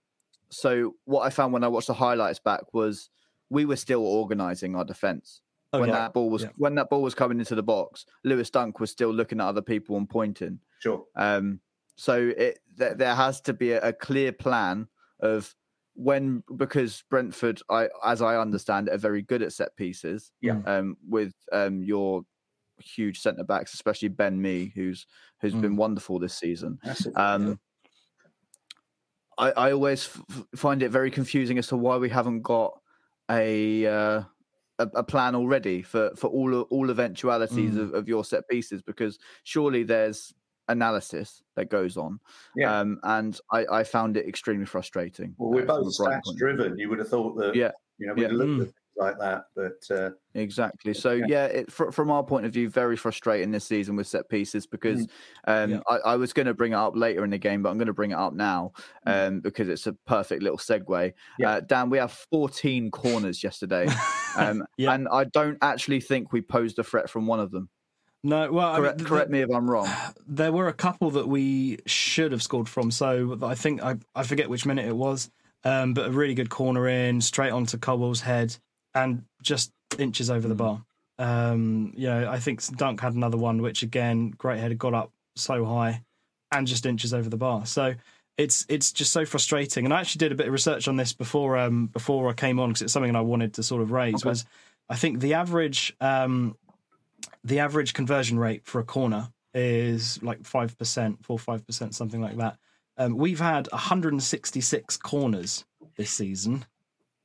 so 0.48 0.94
what 1.04 1.22
I 1.26 1.30
found 1.30 1.52
when 1.52 1.62
I 1.62 1.68
watched 1.68 1.88
the 1.88 1.94
highlights 1.94 2.38
back 2.38 2.72
was 2.72 3.10
we 3.50 3.64
were 3.64 3.76
still 3.76 4.04
organising 4.06 4.74
our 4.76 4.84
defence. 4.84 5.42
Oh, 5.72 5.80
when 5.80 5.88
yeah. 5.88 5.96
that 5.96 6.14
ball 6.14 6.30
was 6.30 6.42
Yeah. 6.42 6.50
when 6.56 6.74
that 6.76 6.88
ball 6.90 7.02
was 7.02 7.14
coming 7.14 7.38
into 7.38 7.54
the 7.54 7.62
box, 7.62 8.06
Lewis 8.24 8.50
Dunk 8.50 8.80
was 8.80 8.90
still 8.90 9.12
looking 9.12 9.40
at 9.40 9.46
other 9.48 9.62
people 9.62 9.96
and 9.96 10.08
pointing. 10.08 10.60
sure. 10.80 11.04
Um, 11.16 11.60
so 11.96 12.32
it 12.36 12.60
th- 12.78 12.96
there 12.96 13.14
has 13.14 13.40
to 13.42 13.52
be 13.54 13.72
a, 13.72 13.80
a 13.88 13.92
clear 13.92 14.30
plan 14.32 14.86
of 15.20 15.54
when 15.94 16.42
because 16.56 17.02
Brentford, 17.10 17.60
I 17.70 17.88
as 18.04 18.20
I 18.22 18.36
understand 18.36 18.88
it, 18.88 18.94
are 18.94 18.98
very 18.98 19.22
good 19.22 19.42
at 19.42 19.52
set 19.52 19.74
pieces. 19.76 20.30
Yeah. 20.40 20.60
Um, 20.66 20.96
with 21.08 21.34
um 21.52 21.82
your 21.82 22.22
huge 22.78 23.20
centre 23.20 23.44
backs, 23.44 23.72
especially 23.74 24.08
Ben 24.08 24.40
Mee, 24.40 24.72
who's 24.74 25.06
who's 25.40 25.54
Mm. 25.54 25.60
been 25.62 25.76
wonderful 25.76 26.18
this 26.18 26.34
season. 26.34 26.78
Um, 27.16 27.58
I, 29.38 29.50
I 29.52 29.72
always 29.72 30.06
f- 30.06 30.44
find 30.56 30.82
it 30.82 30.90
very 30.90 31.10
confusing 31.10 31.58
as 31.58 31.66
to 31.68 31.76
why 31.76 31.96
we 31.96 32.08
haven't 32.08 32.42
got 32.42 32.78
a 33.30 33.86
uh, 33.86 34.22
a, 34.78 34.88
a 34.94 35.02
plan 35.02 35.34
already 35.34 35.82
for 35.82 36.10
for 36.16 36.28
all 36.28 36.62
all 36.62 36.90
eventualities 36.90 37.74
Mm. 37.74 37.80
of, 37.80 37.94
of 37.94 38.08
your 38.08 38.24
set 38.24 38.48
pieces 38.48 38.82
because 38.82 39.18
surely 39.44 39.82
there's 39.82 40.34
analysis 40.68 41.42
that 41.54 41.70
goes 41.70 41.96
on. 41.96 42.18
Yeah. 42.56 42.80
Um, 42.80 42.98
and 43.04 43.38
I, 43.52 43.64
I 43.70 43.84
found 43.84 44.16
it 44.16 44.26
extremely 44.28 44.66
frustrating. 44.66 45.34
Well, 45.38 45.50
we're 45.50 45.62
uh, 45.62 45.66
both 45.66 45.86
stats 45.96 46.04
point 46.04 46.16
of 46.16 46.22
view. 46.34 46.38
driven. 46.38 46.78
You 46.78 46.88
would 46.90 46.98
have 46.98 47.08
thought 47.08 47.36
that, 47.38 47.54
Yeah. 47.54 47.70
you 47.98 48.06
know, 48.08 48.14
we'd 48.14 48.22
Yeah. 48.22 48.28
looked 48.32 48.50
Mm. 48.50 48.62
at 48.68 48.74
like 48.96 49.18
that. 49.18 49.44
But 49.54 49.94
uh, 49.94 50.10
Exactly. 50.34 50.94
So 50.94 51.12
Yeah. 51.12 51.24
yeah, 51.28 51.44
it, 51.46 51.72
fr- 51.72 51.90
from 51.90 52.10
our 52.10 52.22
point 52.22 52.46
of 52.46 52.52
view, 52.52 52.68
very 52.68 52.96
frustrating 52.96 53.50
this 53.50 53.64
season 53.64 53.96
with 53.96 54.06
set 54.06 54.28
pieces 54.28 54.66
because 54.66 55.06
um, 55.46 55.70
Yeah. 55.72 55.80
I, 55.88 55.96
I 56.12 56.16
was 56.16 56.32
going 56.32 56.46
to 56.46 56.54
bring 56.54 56.72
it 56.72 56.76
up 56.76 56.96
later 56.96 57.24
in 57.24 57.30
the 57.30 57.38
game, 57.38 57.62
but 57.62 57.70
I'm 57.70 57.78
going 57.78 57.86
to 57.86 57.92
bring 57.94 58.10
it 58.12 58.18
up 58.18 58.32
now 58.34 58.72
um, 59.06 59.40
because 59.40 59.68
it's 59.68 59.86
a 59.86 59.92
perfect 60.06 60.42
little 60.42 60.58
segue. 60.58 61.12
Yeah. 61.38 61.50
Uh, 61.50 61.60
Dan, 61.60 61.90
we 61.90 61.98
have 61.98 62.12
14 62.30 62.90
corners 62.90 63.42
yesterday, 63.44 63.86
um, 64.36 64.64
and 64.78 65.08
I 65.08 65.24
don't 65.24 65.58
actually 65.62 66.00
think 66.00 66.32
we 66.32 66.40
posed 66.42 66.78
a 66.78 66.84
threat 66.84 67.08
from 67.10 67.26
one 67.26 67.40
of 67.40 67.50
them. 67.50 67.68
No, 68.24 68.50
well, 68.50 68.66
I 68.68 68.72
mean, 68.74 68.82
Correct, 68.82 69.04
correct 69.04 69.30
me 69.30 69.40
if 69.42 69.50
I'm 69.54 69.70
wrong. 69.70 69.88
there 70.26 70.50
were 70.50 70.66
a 70.66 70.72
couple 70.72 71.10
that 71.12 71.28
we 71.28 71.78
should 71.86 72.32
have 72.32 72.42
scored 72.42 72.68
from. 72.68 72.90
So 72.90 73.38
I 73.42 73.54
think 73.54 73.82
I, 73.84 73.96
I 74.16 74.24
forget 74.24 74.50
which 74.50 74.66
minute 74.66 74.84
it 74.86 74.96
was, 74.96 75.30
um, 75.62 75.94
but 75.94 76.06
a 76.08 76.10
really 76.10 76.34
good 76.34 76.50
corner 76.50 76.88
in 76.88 77.20
straight 77.20 77.50
onto 77.52 77.78
Colwill's 77.78 78.22
head 78.22 78.56
and 78.96 79.22
just 79.42 79.72
inches 79.98 80.30
over 80.30 80.48
the 80.48 80.54
bar. 80.54 80.82
Um, 81.18 81.92
you 81.96 82.08
know, 82.08 82.28
I 82.28 82.38
think 82.40 82.64
Dunk 82.76 83.00
had 83.00 83.14
another 83.14 83.36
one, 83.36 83.62
which 83.62 83.82
again, 83.82 84.30
great 84.30 84.58
header 84.58 84.74
got 84.74 84.94
up 84.94 85.12
so 85.36 85.64
high 85.64 86.02
and 86.50 86.66
just 86.66 86.86
inches 86.86 87.12
over 87.12 87.28
the 87.28 87.36
bar. 87.36 87.66
So 87.66 87.94
it's 88.38 88.66
it's 88.68 88.92
just 88.92 89.12
so 89.12 89.24
frustrating. 89.24 89.84
And 89.84 89.94
I 89.94 90.00
actually 90.00 90.20
did 90.20 90.32
a 90.32 90.34
bit 90.34 90.46
of 90.46 90.52
research 90.52 90.88
on 90.88 90.96
this 90.96 91.12
before 91.12 91.56
um, 91.56 91.86
before 91.86 92.28
I 92.28 92.32
came 92.32 92.58
on 92.58 92.70
because 92.70 92.82
it's 92.82 92.92
something 92.92 93.14
I 93.14 93.20
wanted 93.20 93.54
to 93.54 93.62
sort 93.62 93.82
of 93.82 93.92
raise. 93.92 94.16
Okay. 94.16 94.30
Was 94.30 94.46
I 94.88 94.96
think 94.96 95.20
the 95.20 95.34
average 95.34 95.94
um, 96.00 96.56
the 97.44 97.60
average 97.60 97.92
conversion 97.92 98.38
rate 98.38 98.64
for 98.64 98.80
a 98.80 98.84
corner 98.84 99.28
is 99.54 100.22
like 100.22 100.44
five 100.44 100.76
percent, 100.78 101.24
four 101.24 101.38
five 101.38 101.66
percent, 101.66 101.94
something 101.94 102.20
like 102.20 102.36
that. 102.36 102.58
Um, 102.98 103.18
we've 103.18 103.40
had 103.40 103.68
166 103.72 104.96
corners 104.96 105.66
this 105.96 106.10
season. 106.10 106.64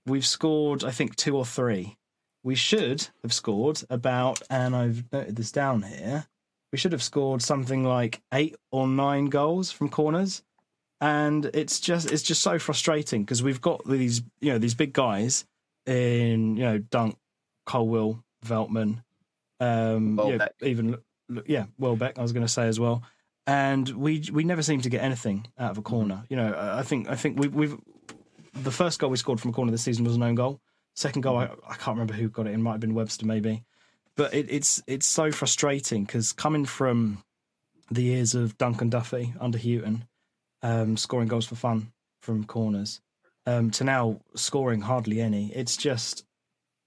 We've 0.05 0.25
scored, 0.25 0.83
I 0.83 0.91
think, 0.91 1.15
two 1.15 1.37
or 1.37 1.45
three. 1.45 1.97
We 2.43 2.55
should 2.55 3.07
have 3.21 3.33
scored 3.33 3.83
about, 3.89 4.41
and 4.49 4.75
I've 4.75 5.11
noted 5.11 5.35
this 5.35 5.51
down 5.51 5.83
here. 5.83 6.25
We 6.71 6.77
should 6.77 6.91
have 6.91 7.03
scored 7.03 7.41
something 7.41 7.83
like 7.83 8.21
eight 8.33 8.55
or 8.71 8.87
nine 8.87 9.25
goals 9.25 9.71
from 9.71 9.89
corners, 9.89 10.41
and 10.99 11.45
it's 11.53 11.79
just 11.79 12.11
it's 12.11 12.23
just 12.23 12.41
so 12.41 12.57
frustrating 12.57 13.23
because 13.23 13.43
we've 13.43 13.61
got 13.61 13.87
these 13.87 14.21
you 14.39 14.53
know 14.53 14.57
these 14.57 14.73
big 14.73 14.93
guys 14.93 15.45
in 15.85 16.55
you 16.55 16.63
know 16.63 16.77
Dunk, 16.79 17.17
Colwill, 17.65 18.23
Veltman, 18.45 19.03
um, 19.59 20.19
you 20.25 20.37
know, 20.37 20.47
even 20.61 20.97
yeah, 21.45 21.65
Welbeck. 21.77 22.17
I 22.17 22.21
was 22.21 22.33
going 22.33 22.45
to 22.45 22.51
say 22.51 22.67
as 22.67 22.79
well, 22.79 23.03
and 23.45 23.87
we 23.89 24.23
we 24.31 24.43
never 24.43 24.63
seem 24.63 24.81
to 24.81 24.89
get 24.89 25.03
anything 25.03 25.47
out 25.57 25.71
of 25.71 25.77
a 25.77 25.81
corner. 25.81 26.23
You 26.29 26.37
know, 26.37 26.53
I 26.53 26.79
I 26.79 26.81
think 26.83 27.09
I 27.09 27.15
think 27.15 27.39
we, 27.39 27.47
we've 27.47 27.77
the 28.53 28.71
first 28.71 28.99
goal 28.99 29.09
we 29.09 29.17
scored 29.17 29.39
from 29.39 29.51
a 29.51 29.53
corner 29.53 29.71
this 29.71 29.83
season 29.83 30.03
was 30.05 30.15
an 30.15 30.23
own 30.23 30.35
goal. 30.35 30.59
Second 30.95 31.21
goal, 31.21 31.37
I, 31.37 31.45
I 31.67 31.75
can't 31.75 31.95
remember 31.95 32.13
who 32.13 32.29
got 32.29 32.47
it. 32.47 32.53
It 32.53 32.57
might 32.57 32.73
have 32.73 32.81
been 32.81 32.93
Webster, 32.93 33.25
maybe. 33.25 33.63
But 34.17 34.33
it, 34.33 34.47
it's 34.49 34.83
it's 34.87 35.07
so 35.07 35.31
frustrating 35.31 36.03
because 36.03 36.33
coming 36.33 36.65
from 36.65 37.23
the 37.89 38.03
years 38.03 38.35
of 38.35 38.57
Dunk 38.57 38.81
and 38.81 38.91
Duffy 38.91 39.33
under 39.39 39.57
Hughton, 39.57 40.05
um, 40.63 40.97
scoring 40.97 41.27
goals 41.29 41.45
for 41.45 41.55
fun 41.55 41.91
from 42.21 42.43
corners, 42.43 43.01
um, 43.45 43.71
to 43.71 43.83
now 43.85 44.19
scoring 44.35 44.81
hardly 44.81 45.21
any, 45.21 45.51
it's 45.53 45.77
just 45.77 46.25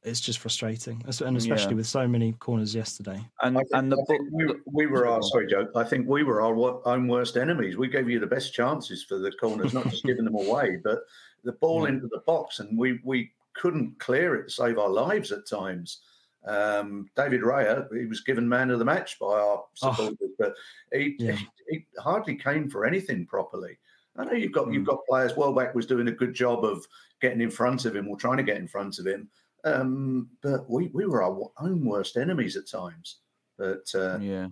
it's 0.03 0.21
just 0.21 0.39
frustrating, 0.39 1.03
and 1.07 1.37
especially 1.39 1.71
Yeah. 1.71 1.77
with 1.77 1.87
so 1.87 2.07
many 2.07 2.33
corners 2.33 2.75
yesterday. 2.75 3.25
And 3.41 3.57
think, 3.57 3.69
and 3.73 3.91
the 3.91 3.97
I 3.97 4.05
think 4.05 4.31
bo- 4.31 4.37
we, 4.67 4.85
we 4.85 4.87
were 4.87 5.07
our 5.07 5.23
sorry, 5.23 5.47
Joe. 5.47 5.67
I 5.75 5.85
think 5.85 6.07
we 6.07 6.25
were 6.25 6.43
our 6.43 6.87
own 6.87 7.09
worst 7.09 7.39
enemies. 7.39 7.79
We 7.79 7.89
gave 7.89 8.11
you 8.11 8.21
the 8.21 8.27
best 8.27 8.53
chances 8.53 9.03
for 9.03 9.19
the 9.19 9.33
corners, 9.33 9.73
not 9.73 9.89
just 9.89 10.05
giving 10.05 10.27
them 10.27 10.35
away, 10.35 10.77
but 10.85 10.99
the 11.45 11.53
ball 11.53 11.83
Yeah. 11.83 11.91
into 11.95 12.09
the 12.09 12.23
box, 12.27 12.61
and 12.61 12.77
we 12.79 13.01
we 13.05 13.33
couldn't 13.55 13.99
clear 14.01 14.35
it 14.37 14.45
to 14.45 14.51
save 14.51 14.79
our 14.79 14.89
lives 14.89 15.31
at 15.33 15.47
times. 15.47 16.01
Um, 16.47 17.09
David 17.17 17.41
Raya, 17.43 17.87
he 17.97 18.05
was 18.07 18.21
given 18.21 18.49
man 18.49 18.71
of 18.71 18.79
the 18.79 18.85
match 18.85 19.19
by 19.19 19.39
our 19.41 19.65
supporters, 19.75 20.19
but 20.39 20.55
he, 20.93 21.17
Yeah. 21.19 21.33
he, 21.33 21.47
he 21.69 21.87
hardly 21.99 22.35
came 22.37 22.69
for 22.69 22.85
anything 22.85 23.25
properly. 23.27 23.79
I 24.17 24.25
know 24.25 24.33
you've 24.33 24.53
got 24.53 24.71
you've 24.73 24.83
Mm. 24.83 24.87
got 24.87 25.07
players. 25.09 25.37
Welbeck 25.37 25.75
was 25.75 25.87
doing 25.87 26.09
a 26.09 26.13
good 26.13 26.35
job 26.35 26.65
of 26.65 26.87
getting 27.21 27.41
in 27.41 27.51
front 27.51 27.85
of 27.87 27.97
him 27.97 28.09
or 28.09 28.17
trying 28.17 28.37
to 28.37 28.43
get 28.43 28.59
in 28.59 28.69
front 28.69 28.99
of 28.99 29.07
him, 29.07 29.31
um, 29.65 30.29
but 30.43 30.69
we 30.69 30.89
we 30.89 31.07
were 31.07 31.23
our 31.23 31.51
own 31.59 31.85
worst 31.85 32.17
enemies 32.17 32.57
at 32.57 32.67
times. 32.69 33.21
But 33.57 33.93
uh, 33.95 34.19
yeah. 34.21 34.49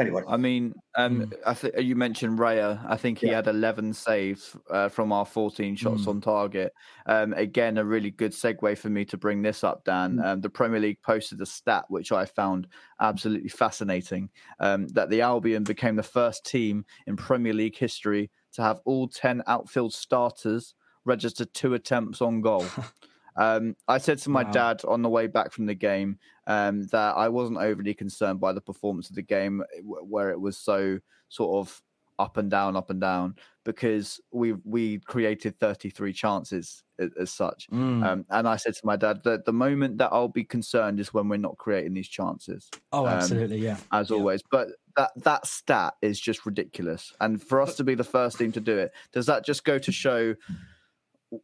Anyway, 0.00 0.22
I 0.26 0.38
mean, 0.38 0.72
um, 0.96 1.26
Mm. 1.26 1.32
I 1.46 1.52
think 1.54 1.74
you 1.78 1.94
mentioned 1.94 2.38
Raya. 2.38 2.82
I 2.88 2.96
think 2.96 3.18
he 3.18 3.26
Yeah. 3.26 3.36
had 3.36 3.46
11 3.46 3.92
saves 3.92 4.56
uh, 4.70 4.88
from 4.88 5.12
our 5.12 5.26
14 5.26 5.76
shots 5.76 6.04
Mm. 6.04 6.08
on 6.08 6.20
target. 6.22 6.72
Um, 7.06 7.34
again, 7.34 7.76
a 7.76 7.84
really 7.84 8.10
good 8.10 8.32
segue 8.32 8.78
for 8.78 8.88
me 8.88 9.04
to 9.04 9.16
bring 9.18 9.42
this 9.42 9.62
up, 9.62 9.84
Dan. 9.84 10.16
Mm. 10.16 10.24
Um, 10.24 10.40
the 10.40 10.48
Premier 10.50 10.80
League 10.80 11.02
posted 11.02 11.40
a 11.42 11.46
stat 11.46 11.84
which 11.88 12.10
I 12.10 12.24
found 12.24 12.68
absolutely 13.00 13.50
fascinating 13.50 14.30
um, 14.60 14.88
that 14.88 15.10
the 15.10 15.20
Albion 15.20 15.62
became 15.64 15.96
the 15.96 16.02
first 16.02 16.46
team 16.46 16.86
in 17.06 17.16
Premier 17.16 17.52
League 17.52 17.76
history 17.76 18.30
to 18.52 18.62
have 18.62 18.80
all 18.86 19.08
10 19.08 19.42
outfield 19.46 19.92
starters 19.92 20.74
register 21.04 21.44
two 21.44 21.74
attempts 21.74 22.22
on 22.22 22.40
goal. 22.40 22.64
Um, 23.34 23.76
I 23.88 23.96
said 23.96 24.18
to 24.18 24.28
my 24.30 24.42
Wow. 24.42 24.50
dad 24.50 24.84
on 24.84 25.00
the 25.00 25.08
way 25.08 25.26
back 25.26 25.52
from 25.52 25.64
the 25.64 25.74
game 25.74 26.18
um, 26.46 26.86
that 26.88 27.16
I 27.16 27.28
wasn't 27.28 27.58
overly 27.58 27.94
concerned 27.94 28.40
by 28.40 28.52
the 28.52 28.60
performance 28.60 29.08
of 29.10 29.16
the 29.16 29.22
game, 29.22 29.62
where 29.82 30.30
it 30.30 30.40
was 30.40 30.56
so 30.58 30.98
sort 31.28 31.66
of 31.66 31.82
up 32.18 32.36
and 32.36 32.50
down, 32.50 32.76
up 32.76 32.90
and 32.90 33.00
down, 33.00 33.34
because 33.64 34.20
we 34.32 34.52
we 34.64 34.98
created 34.98 35.58
33 35.58 36.12
chances 36.12 36.82
as, 36.98 37.10
as 37.18 37.32
such. 37.32 37.68
Mm. 37.70 38.06
Um, 38.06 38.26
and 38.30 38.46
I 38.48 38.56
said 38.56 38.74
to 38.74 38.86
my 38.86 38.96
dad 38.96 39.22
that 39.24 39.44
the 39.44 39.52
moment 39.52 39.98
that 39.98 40.10
I'll 40.12 40.28
be 40.28 40.44
concerned 40.44 41.00
is 41.00 41.12
when 41.14 41.28
we're 41.28 41.36
not 41.36 41.56
creating 41.58 41.94
these 41.94 42.08
chances, 42.08 42.70
oh, 42.92 43.06
um, 43.06 43.14
absolutely, 43.14 43.58
yeah. 43.58 43.78
as 43.92 44.10
Yeah. 44.10 44.16
always. 44.16 44.42
But 44.50 44.68
that 44.96 45.10
that 45.16 45.46
stat 45.46 45.94
is 46.02 46.20
just 46.20 46.44
ridiculous. 46.44 47.12
And 47.20 47.42
for 47.42 47.60
us 47.60 47.76
to 47.76 47.84
be 47.84 47.94
the 47.94 48.04
first 48.04 48.38
team 48.38 48.52
to 48.52 48.60
do 48.60 48.76
it, 48.78 48.92
does 49.12 49.26
that 49.26 49.44
just 49.44 49.64
go 49.64 49.78
to 49.78 49.92
show 49.92 50.34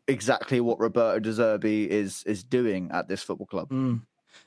exactly 0.07 0.61
what 0.61 0.79
Roberto 0.79 1.19
De 1.19 1.31
Zerbi 1.31 1.87
is 1.89 2.23
is 2.25 2.45
doing 2.45 2.91
at 2.93 3.09
this 3.09 3.23
football 3.23 3.47
club? 3.47 3.71
Mm. 3.71 4.03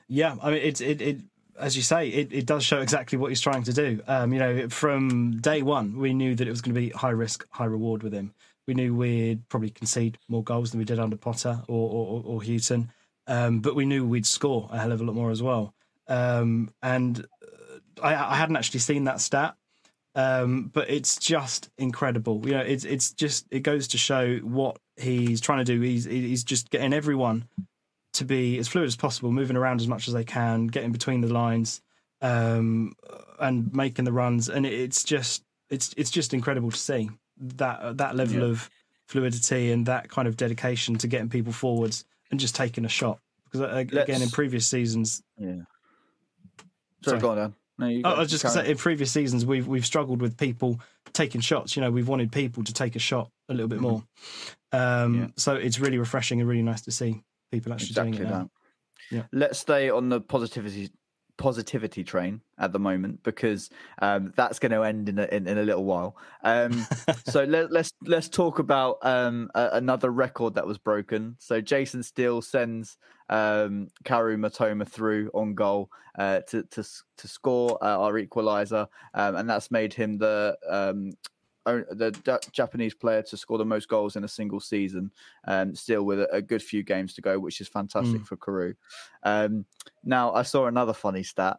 Yeah, 0.08 0.36
I 0.42 0.50
mean, 0.50 0.62
it, 0.62 0.80
it, 0.80 1.00
it, 1.00 1.20
as 1.58 1.76
you 1.76 1.82
say, 1.82 2.08
it, 2.08 2.32
it 2.32 2.46
does 2.46 2.64
show 2.64 2.80
exactly 2.80 3.18
what 3.18 3.28
he's 3.28 3.40
trying 3.40 3.62
to 3.64 3.72
do. 3.72 4.00
Um, 4.06 4.32
you 4.32 4.38
know, 4.38 4.68
from 4.68 5.40
day 5.40 5.62
one, 5.62 5.98
we 5.98 6.12
knew 6.12 6.34
that 6.34 6.46
it 6.46 6.50
was 6.50 6.60
going 6.60 6.74
to 6.74 6.80
be 6.80 6.90
high 6.90 7.10
risk, 7.10 7.46
high 7.50 7.66
reward 7.66 8.02
with 8.02 8.12
him. 8.12 8.34
We 8.66 8.74
knew 8.74 8.94
we'd 8.94 9.48
probably 9.48 9.70
concede 9.70 10.18
more 10.28 10.44
goals 10.44 10.70
than 10.70 10.78
we 10.78 10.84
did 10.84 10.98
under 10.98 11.16
Potter 11.16 11.62
or 11.68 11.90
or, 11.90 12.22
or 12.24 12.42
Hughton, 12.42 12.92
um, 13.26 13.60
but 13.60 13.74
we 13.74 13.84
knew 13.84 14.06
we'd 14.06 14.26
score 14.26 14.68
a 14.70 14.78
hell 14.78 14.92
of 14.92 15.00
a 15.00 15.04
lot 15.04 15.14
more 15.14 15.30
as 15.30 15.42
well. 15.42 15.74
Um, 16.08 16.70
and 16.82 17.26
uh, 17.42 18.02
I, 18.02 18.32
I 18.32 18.36
hadn't 18.36 18.56
actually 18.56 18.80
seen 18.80 19.04
that 19.04 19.20
stat, 19.20 19.56
um, 20.14 20.70
but 20.72 20.88
it's 20.90 21.16
just 21.16 21.70
incredible. 21.78 22.42
You 22.44 22.52
know, 22.52 22.60
it's 22.60 22.84
it's 22.84 23.12
just 23.12 23.46
it 23.50 23.60
goes 23.60 23.88
to 23.88 23.98
show 23.98 24.36
what 24.38 24.78
he's 24.96 25.40
trying 25.40 25.64
to 25.64 25.64
do. 25.64 25.80
He's 25.80 26.04
he's 26.04 26.44
just 26.44 26.70
getting 26.70 26.92
everyone 26.92 27.48
to 28.14 28.24
be 28.24 28.58
as 28.58 28.68
fluid 28.68 28.86
as 28.86 28.96
possible, 28.96 29.30
moving 29.32 29.56
around 29.56 29.80
as 29.80 29.88
much 29.88 30.06
as 30.08 30.14
they 30.14 30.24
can, 30.24 30.66
getting 30.66 30.92
between 30.92 31.20
the 31.22 31.32
lines, 31.32 31.80
um, 32.20 32.94
and 33.40 33.74
making 33.74 34.04
the 34.04 34.12
runs. 34.12 34.48
And 34.48 34.66
it's 34.66 35.02
just 35.04 35.42
it's 35.70 35.94
it's 35.96 36.10
just 36.10 36.34
incredible 36.34 36.70
to 36.70 36.76
see 36.78 37.10
that 37.38 37.96
that 37.98 38.14
level 38.16 38.40
Yeah. 38.40 38.46
of 38.50 38.70
fluidity 39.08 39.72
and 39.72 39.86
that 39.86 40.08
kind 40.08 40.28
of 40.28 40.36
dedication 40.36 40.96
to 40.98 41.06
getting 41.08 41.28
people 41.28 41.52
forwards 41.52 42.04
and 42.30 42.38
just 42.38 42.54
taking 42.54 42.84
a 42.84 42.88
shot. 42.88 43.18
Because 43.44 43.60
uh, 43.62 43.76
again, 43.76 44.16
in 44.16 44.20
Let's- 44.20 44.30
previous 44.32 44.66
seasons, 44.66 45.22
Yeah. 45.38 45.62
Sorry. 47.04 47.18
Sorry, 47.18 47.20
go 47.20 47.30
on, 47.30 47.36
Dan. 47.36 47.54
No, 47.78 47.86
you 47.88 48.02
Oh. 48.04 48.10
I 48.12 48.18
was 48.20 48.30
just 48.30 48.44
going 48.44 48.54
to 48.56 48.64
say, 48.64 48.70
in 48.70 48.76
previous 48.76 49.10
seasons, 49.10 49.44
we've 49.44 49.66
we've 49.66 49.84
struggled 49.86 50.20
with 50.20 50.36
people 50.36 50.80
taking 51.12 51.40
shots. 51.40 51.74
You 51.76 51.80
know, 51.82 51.90
we've 51.90 52.06
wanted 52.08 52.30
people 52.30 52.62
to 52.64 52.72
take 52.72 52.94
a 52.94 52.98
shot 53.00 53.30
a 53.48 53.54
little 53.54 53.68
bit 53.68 53.78
Mhm. 53.80 53.82
more. 53.82 54.04
Um, 54.72 55.14
Yeah. 55.18 55.26
So 55.36 55.54
it's 55.54 55.80
really 55.80 55.98
refreshing 55.98 56.40
and 56.40 56.48
really 56.48 56.62
nice 56.62 56.82
to 56.82 56.92
see 56.92 57.22
people 57.52 57.72
actually 57.72 57.90
exactly 57.90 58.18
doing 58.18 58.28
it. 58.28 58.30
now. 58.30 58.38
that. 59.10 59.16
Yeah. 59.16 59.22
Let's 59.32 59.58
stay 59.58 59.90
on 59.90 60.08
the 60.08 60.20
positivity 60.20 60.90
positivity 61.38 62.04
train 62.04 62.40
at 62.58 62.72
the 62.72 62.78
moment 62.78 63.22
because 63.22 63.70
um, 64.00 64.32
that's 64.36 64.58
going 64.58 64.70
to 64.70 64.82
end 64.82 65.08
in 65.08 65.18
a, 65.18 65.24
in, 65.24 65.46
in 65.48 65.58
a 65.58 65.62
little 65.62 65.84
while. 65.84 66.16
Um, 66.44 66.86
so 67.26 67.44
let, 67.44 67.72
let's 67.72 67.92
let's 68.02 68.28
talk 68.28 68.58
about 68.58 68.98
um, 69.02 69.50
a, 69.54 69.70
another 69.72 70.10
record 70.10 70.54
that 70.54 70.66
was 70.66 70.78
broken. 70.78 71.36
So 71.38 71.60
Jason 71.60 72.02
Steele 72.02 72.42
sends 72.42 72.96
um, 73.28 73.88
Kaoru 74.04 74.36
Mitoma 74.36 74.88
through 74.88 75.30
on 75.34 75.54
goal 75.54 75.90
uh, 76.16 76.40
to 76.48 76.62
to 76.64 76.84
to 77.18 77.28
score 77.28 77.78
uh, 77.82 77.98
our 77.98 78.14
equaliser, 78.14 78.86
um, 79.14 79.36
and 79.36 79.48
that's 79.48 79.70
made 79.70 79.92
him 79.92 80.18
the 80.18 80.56
um, 80.68 81.12
the 81.64 82.40
Japanese 82.52 82.94
player 82.94 83.22
to 83.22 83.36
score 83.36 83.58
the 83.58 83.64
most 83.64 83.88
goals 83.88 84.16
in 84.16 84.24
a 84.24 84.28
single 84.28 84.60
season. 84.60 85.10
Um, 85.46 85.74
still 85.74 86.04
with 86.04 86.20
a, 86.20 86.32
a 86.34 86.42
good 86.42 86.62
few 86.62 86.82
games 86.82 87.14
to 87.14 87.20
go, 87.20 87.38
which 87.38 87.60
is 87.60 87.68
fantastic 87.68 88.24
for 88.26 88.36
Kaoru. 88.36 88.74
Um, 89.22 89.64
now 90.04 90.32
I 90.32 90.42
saw 90.42 90.66
another 90.66 90.92
funny 90.92 91.22
stat 91.22 91.58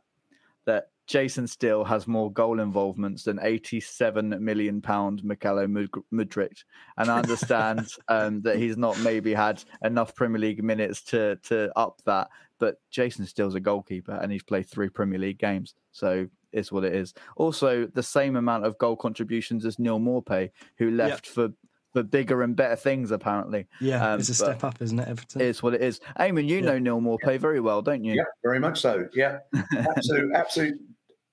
that 0.65 0.87
Jason 1.05 1.47
Steele 1.47 1.83
has 1.83 2.07
more 2.07 2.31
goal 2.31 2.59
involvements 2.59 3.23
than 3.23 3.39
87 3.41 4.43
million 4.43 4.81
pound 4.81 5.21
Mikhailo 5.21 5.69
Mud- 5.69 6.03
Mudryk, 6.13 6.63
and 6.97 7.09
I 7.11 7.19
understand 7.19 7.87
um, 8.07 8.41
that 8.41 8.57
he's 8.57 8.77
not 8.77 8.97
maybe 8.99 9.33
had 9.33 9.63
enough 9.83 10.15
Premier 10.15 10.39
League 10.39 10.63
minutes 10.63 11.01
to 11.03 11.35
to 11.43 11.71
up 11.77 12.01
that. 12.05 12.29
But 12.59 12.77
Jason 12.89 13.25
Steele's 13.25 13.55
a 13.55 13.59
goalkeeper, 13.59 14.13
and 14.13 14.31
he's 14.31 14.43
played 14.43 14.69
three 14.69 14.87
Premier 14.87 15.19
League 15.19 15.39
games, 15.39 15.75
so 15.91 16.27
it's 16.53 16.71
what 16.71 16.83
it 16.83 16.93
is. 16.95 17.13
Also, 17.35 17.85
the 17.87 18.03
same 18.03 18.35
amount 18.35 18.65
of 18.65 18.77
goal 18.77 18.95
contributions 18.95 19.65
as 19.65 19.79
Neil 19.79 19.99
Maupay, 19.99 20.51
who 20.77 20.91
left 20.91 21.27
for 21.27 21.49
for 21.91 22.01
bigger 22.01 22.41
and 22.41 22.55
better 22.55 22.75
things. 22.75 23.11
Apparently, 23.11 23.67
Yeah, 23.79 24.13
Um, 24.13 24.19
it's 24.19 24.29
a 24.29 24.33
step 24.33 24.63
up, 24.63 24.81
isn't 24.81 24.97
it, 24.97 25.07
Everton? 25.07 25.41
it's 25.41 25.61
what 25.61 25.75
it 25.75 25.81
is. 25.81 25.99
Eamon, 26.19 26.47
you 26.47 26.55
Yeah. 26.57 26.65
know 26.65 26.79
Neil 26.79 26.99
Maupay 27.01 27.37
very 27.39 27.59
well, 27.59 27.83
don't 27.83 28.03
you? 28.03 28.15
yeah, 28.15 28.23
very 28.43 28.57
much 28.59 28.81
so. 28.81 29.07
Yeah, 29.13 29.39
absolute, 29.77 30.31
absolute, 30.35 30.73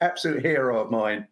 absolute 0.03 0.43
hero 0.45 0.79
of 0.81 0.91
mine. 0.91 1.27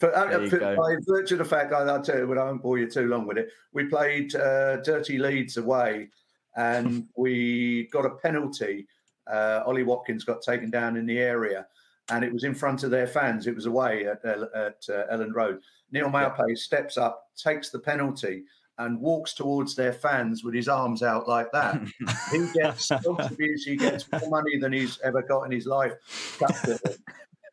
For, 0.00 0.14
uh, 0.14 0.46
for- 0.48 0.58
by 0.76 0.96
virtue 1.06 1.34
of 1.36 1.38
the 1.38 1.44
fact, 1.46 1.72
I, 1.72 1.78
I'll 1.78 2.02
tell 2.02 2.18
you, 2.18 2.26
but 2.26 2.36
I 2.36 2.44
won't 2.44 2.62
bore 2.62 2.78
you 2.78 2.90
too 2.90 3.06
long 3.08 3.26
with 3.26 3.38
it. 3.38 3.48
We 3.72 3.86
played 3.86 4.34
uh, 4.34 4.76
Dirty 4.82 5.16
Leeds 5.18 5.56
away, 5.56 6.10
and 6.54 7.08
we 7.16 7.88
got 7.90 8.04
a 8.04 8.10
penalty. 8.10 8.86
Uh, 9.26 9.62
Ollie 9.66 9.82
Watkins 9.82 10.24
got 10.24 10.42
taken 10.42 10.68
down 10.70 10.96
in 10.98 11.06
the 11.06 11.18
area, 11.18 11.66
and 12.10 12.24
it 12.24 12.32
was 12.32 12.44
in 12.44 12.54
front 12.54 12.82
of 12.82 12.90
their 12.90 13.06
fans. 13.06 13.46
It 13.46 13.54
was 13.54 13.66
away 13.66 14.06
at, 14.06 14.20
El- 14.24 14.50
at 14.54 14.82
uh, 14.88 15.04
Elland 15.14 15.34
Road. 15.34 15.60
Neil 15.92 16.08
Maupay 16.08 16.56
steps 16.56 16.96
up, 16.98 17.24
takes 17.36 17.70
the 17.70 17.78
penalty, 17.78 18.44
and 18.78 19.00
walks 19.00 19.34
towards 19.34 19.74
their 19.74 19.92
fans 19.92 20.44
with 20.44 20.54
his 20.54 20.68
arms 20.68 21.02
out 21.02 21.26
like 21.28 21.50
that. 21.52 21.80
he 22.32 22.46
gets 22.54 22.90
abuse. 22.90 23.64
He 23.64 23.76
gets 23.76 24.10
more 24.12 24.28
money 24.30 24.56
than 24.58 24.72
he's 24.72 25.00
ever 25.02 25.22
got 25.22 25.42
in 25.42 25.50
his 25.50 25.66
life. 25.66 25.92
cut 26.38 26.54
to 26.64 26.72
him. 26.72 26.96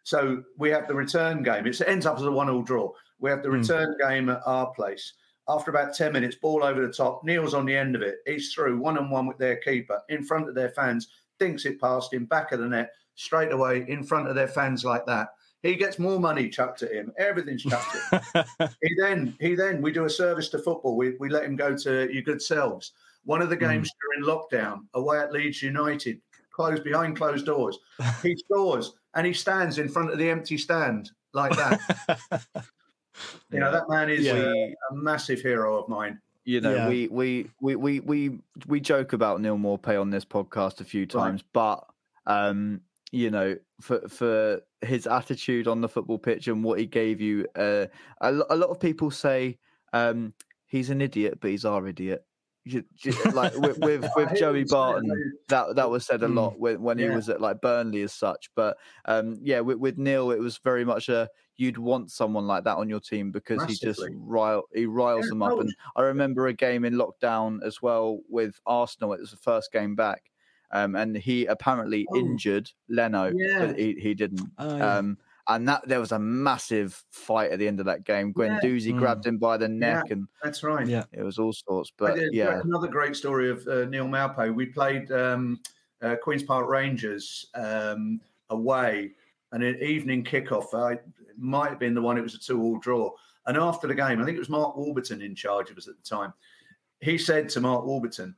So 0.03 0.43
we 0.59 0.69
have 0.69 0.87
the 0.87 0.93
return 0.93 1.41
game. 1.41 1.65
It 1.65 1.81
ends 1.87 2.05
up 2.05 2.17
as 2.17 2.23
a 2.23 2.31
one-all 2.31 2.61
draw. 2.61 2.91
We 3.19 3.29
have 3.31 3.41
the 3.41 3.49
Hmm. 3.49 3.55
return 3.61 3.95
game 3.99 4.29
at 4.29 4.41
our 4.45 4.71
place. 4.73 5.13
After 5.47 5.71
about 5.71 5.95
ten 5.95 6.11
minutes, 6.13 6.35
ball 6.35 6.63
over 6.63 6.85
the 6.85 6.93
top. 6.93 7.23
Neil's 7.23 7.53
on 7.53 7.65
the 7.65 7.75
end 7.75 7.95
of 7.95 8.01
it. 8.01 8.17
He's 8.25 8.53
through 8.53 8.77
one 8.79 8.97
on 8.97 9.09
one 9.09 9.25
with 9.27 9.37
their 9.37 9.55
keeper 9.57 10.01
in 10.09 10.23
front 10.23 10.47
of 10.49 10.55
their 10.55 10.69
fans. 10.69 11.07
Thinks 11.39 11.65
it 11.65 11.79
past 11.81 12.13
him, 12.13 12.25
back 12.25 12.51
of 12.51 12.59
the 12.59 12.67
net, 12.67 12.91
straight 13.15 13.51
away 13.51 13.85
in 13.87 14.03
front 14.03 14.27
of 14.27 14.35
their 14.35 14.47
fans 14.47 14.83
like 14.85 15.05
that. 15.05 15.29
He 15.63 15.75
gets 15.75 15.97
more 15.97 16.19
money 16.19 16.47
chucked 16.49 16.83
at 16.83 16.91
him. 16.91 17.11
Everything's 17.17 17.63
chucked 17.63 17.95
at 18.11 18.23
him. 18.59 18.69
he 18.83 18.95
then 18.99 19.35
he 19.39 19.55
then 19.55 19.81
we 19.81 19.91
do 19.91 20.05
a 20.05 20.09
service 20.09 20.49
to 20.49 20.59
football. 20.59 20.95
We 20.95 21.15
we 21.19 21.29
let 21.29 21.43
him 21.45 21.55
go 21.55 21.75
to 21.75 22.11
your 22.13 22.21
good 22.21 22.41
selves. 22.41 22.91
One 23.23 23.41
of 23.41 23.49
the 23.49 23.55
games 23.57 23.89
during 23.99 24.29
lockdown 24.29 24.81
away 24.93 25.17
at 25.17 25.31
Leeds 25.33 25.63
United, 25.63 26.21
closed 26.51 26.83
behind 26.83 27.17
closed 27.17 27.47
doors. 27.47 27.79
He 28.21 28.35
scores 28.35 28.93
and 29.15 29.25
he 29.25 29.33
stands 29.33 29.79
in 29.79 29.89
front 29.89 30.11
of 30.11 30.19
the 30.19 30.29
empty 30.29 30.57
stand 30.57 31.09
like 31.33 31.55
that. 31.55 31.79
You 33.49 33.59
know 33.61 33.71
that 33.71 33.87
man 33.89 34.09
is 34.09 34.25
Yeah. 34.25 34.33
uh, 34.33 34.51
a 34.91 34.95
massive 34.95 35.39
hero 35.41 35.77
of 35.81 35.87
mine. 35.87 36.19
you 36.43 36.59
know, 36.61 36.75
Yeah. 36.75 36.89
we, 36.89 37.07
we 37.07 37.49
we 37.61 37.75
we 37.75 37.99
we 38.01 38.39
we 38.67 38.79
joke 38.81 39.13
about 39.13 39.39
Neil 39.41 39.57
Maupay 39.57 39.99
on 39.99 40.09
this 40.09 40.25
podcast 40.25 40.81
a 40.81 40.83
few 40.83 41.05
times, 41.05 41.41
but 41.53 41.87
um, 42.27 42.81
you 43.11 43.29
know, 43.31 43.55
for 43.81 44.07
for 44.09 44.61
his 44.81 45.07
attitude 45.07 45.67
on 45.67 45.81
the 45.81 45.89
football 45.89 46.17
pitch 46.19 46.47
and 46.47 46.63
what 46.63 46.79
he 46.79 46.85
gave 46.85 47.21
you, 47.21 47.47
uh, 47.55 47.87
a, 48.21 48.33
a 48.49 48.55
lot 48.55 48.69
of 48.69 48.79
people 48.79 49.11
say 49.11 49.57
um, 49.93 50.33
he's 50.67 50.89
an 50.89 51.01
idiot, 51.01 51.39
but 51.41 51.51
he's 51.51 51.65
our 51.65 51.87
idiot. 51.87 52.25
Like 53.31 53.53
with 53.57 53.77
with, 53.79 54.03
with 54.15 54.35
Joey 54.35 54.61
him 54.61 54.67
say 54.67 54.93
it, 54.93 55.03
Barton, 55.03 55.33
that 55.49 55.75
that 55.75 55.89
was 55.89 56.05
said 56.05 56.23
a 56.23 56.27
Mm. 56.27 56.33
lot 56.35 56.59
when, 56.59 56.81
when 56.81 56.97
he 56.97 57.09
was 57.09 57.29
at 57.29 57.39
like 57.41 57.61
Burnley 57.61 58.01
as 58.01 58.13
such. 58.13 58.49
But 58.55 58.77
um, 59.05 59.39
yeah, 59.43 59.59
with, 59.59 59.77
with 59.77 59.97
Neil, 59.97 60.31
it 60.31 60.39
was 60.39 60.57
very 60.57 60.83
much 60.83 61.07
a 61.09 61.29
you'd 61.57 61.77
want 61.77 62.11
someone 62.11 62.47
like 62.47 62.63
that 62.65 62.77
on 62.77 62.89
your 62.89 62.99
team 62.99 63.31
because 63.31 63.63
he 63.63 63.75
just 63.75 64.01
rile 64.13 64.63
he 64.73 64.85
riles 64.87 65.25
Yeah, 65.25 65.29
them 65.29 65.43
up. 65.43 65.59
And 65.59 65.73
I 65.95 66.01
remember 66.01 66.47
a 66.47 66.53
game 66.53 66.85
in 66.85 66.95
lockdown 66.95 67.59
as 67.63 67.81
well 67.81 68.21
with 68.29 68.59
Arsenal. 68.65 69.13
It 69.13 69.21
was 69.21 69.31
the 69.31 69.37
first 69.37 69.71
game 69.71 69.95
back, 69.95 70.23
um, 70.75 70.95
and 70.95 71.15
he 71.17 71.45
apparently 71.45 72.05
Oh. 72.11 72.17
injured 72.17 72.69
Leno, 72.89 73.31
Yeah. 73.35 73.65
but 73.67 73.79
he, 73.79 73.93
he 73.93 74.13
didn't. 74.13 74.41
Oh, 74.57 74.77
yeah. 74.77 74.97
Um, 74.97 75.17
and 75.47 75.67
that 75.67 75.87
there 75.87 75.99
was 75.99 76.11
a 76.11 76.17
massive 76.19 77.03
fight 77.11 77.51
at 77.51 77.59
the 77.59 77.67
end 77.67 77.79
of 77.79 77.85
that 77.85 78.03
game. 78.03 78.33
Yeah. 78.35 78.59
Guendouzi 78.59 78.93
Mm. 78.93 78.97
grabbed 78.99 79.25
him 79.27 79.37
by 79.37 79.57
the 79.57 79.67
neck, 79.67 80.09
and 80.09 80.27
That's 80.43 80.63
right. 80.63 80.87
yeah. 80.87 81.03
it 81.11 81.21
was 81.23 81.37
all 81.37 81.53
sorts. 81.53 81.91
I 81.91 81.93
But 81.97 82.15
did- 82.15 82.33
yeah, 82.33 82.61
another 82.63 82.87
great 82.87 83.15
story 83.15 83.49
of 83.49 83.67
uh, 83.67 83.85
Neil 83.85 84.07
Maupay. 84.07 84.53
We 84.53 84.65
played 84.65 85.11
um, 85.11 85.59
uh, 86.01 86.15
Queens 86.21 86.43
Park 86.43 86.67
Rangers 86.67 87.45
um, 87.53 88.19
away, 88.49 89.13
and 89.51 89.63
an 89.63 89.77
evening 89.81 90.23
kickoff. 90.23 90.73
I, 90.73 90.99
might 91.37 91.69
have 91.69 91.79
been 91.79 91.93
the 91.93 92.01
one. 92.01 92.17
It 92.17 92.21
was 92.21 92.33
a 92.33 92.39
two-all 92.39 92.79
draw. 92.79 93.11
And 93.45 93.57
after 93.57 93.87
the 93.87 93.93
game, 93.93 94.21
I 94.21 94.25
think 94.25 94.37
it 94.37 94.39
was 94.39 94.49
Mark 94.49 94.75
Warburton 94.77 95.21
in 95.21 95.35
charge 95.35 95.69
of 95.69 95.77
us 95.77 95.87
at 95.89 95.95
the 95.97 96.01
time. 96.03 96.33
He 97.01 97.17
said 97.17 97.49
to 97.49 97.59
Mark 97.61 97.85
Warburton, 97.85 98.33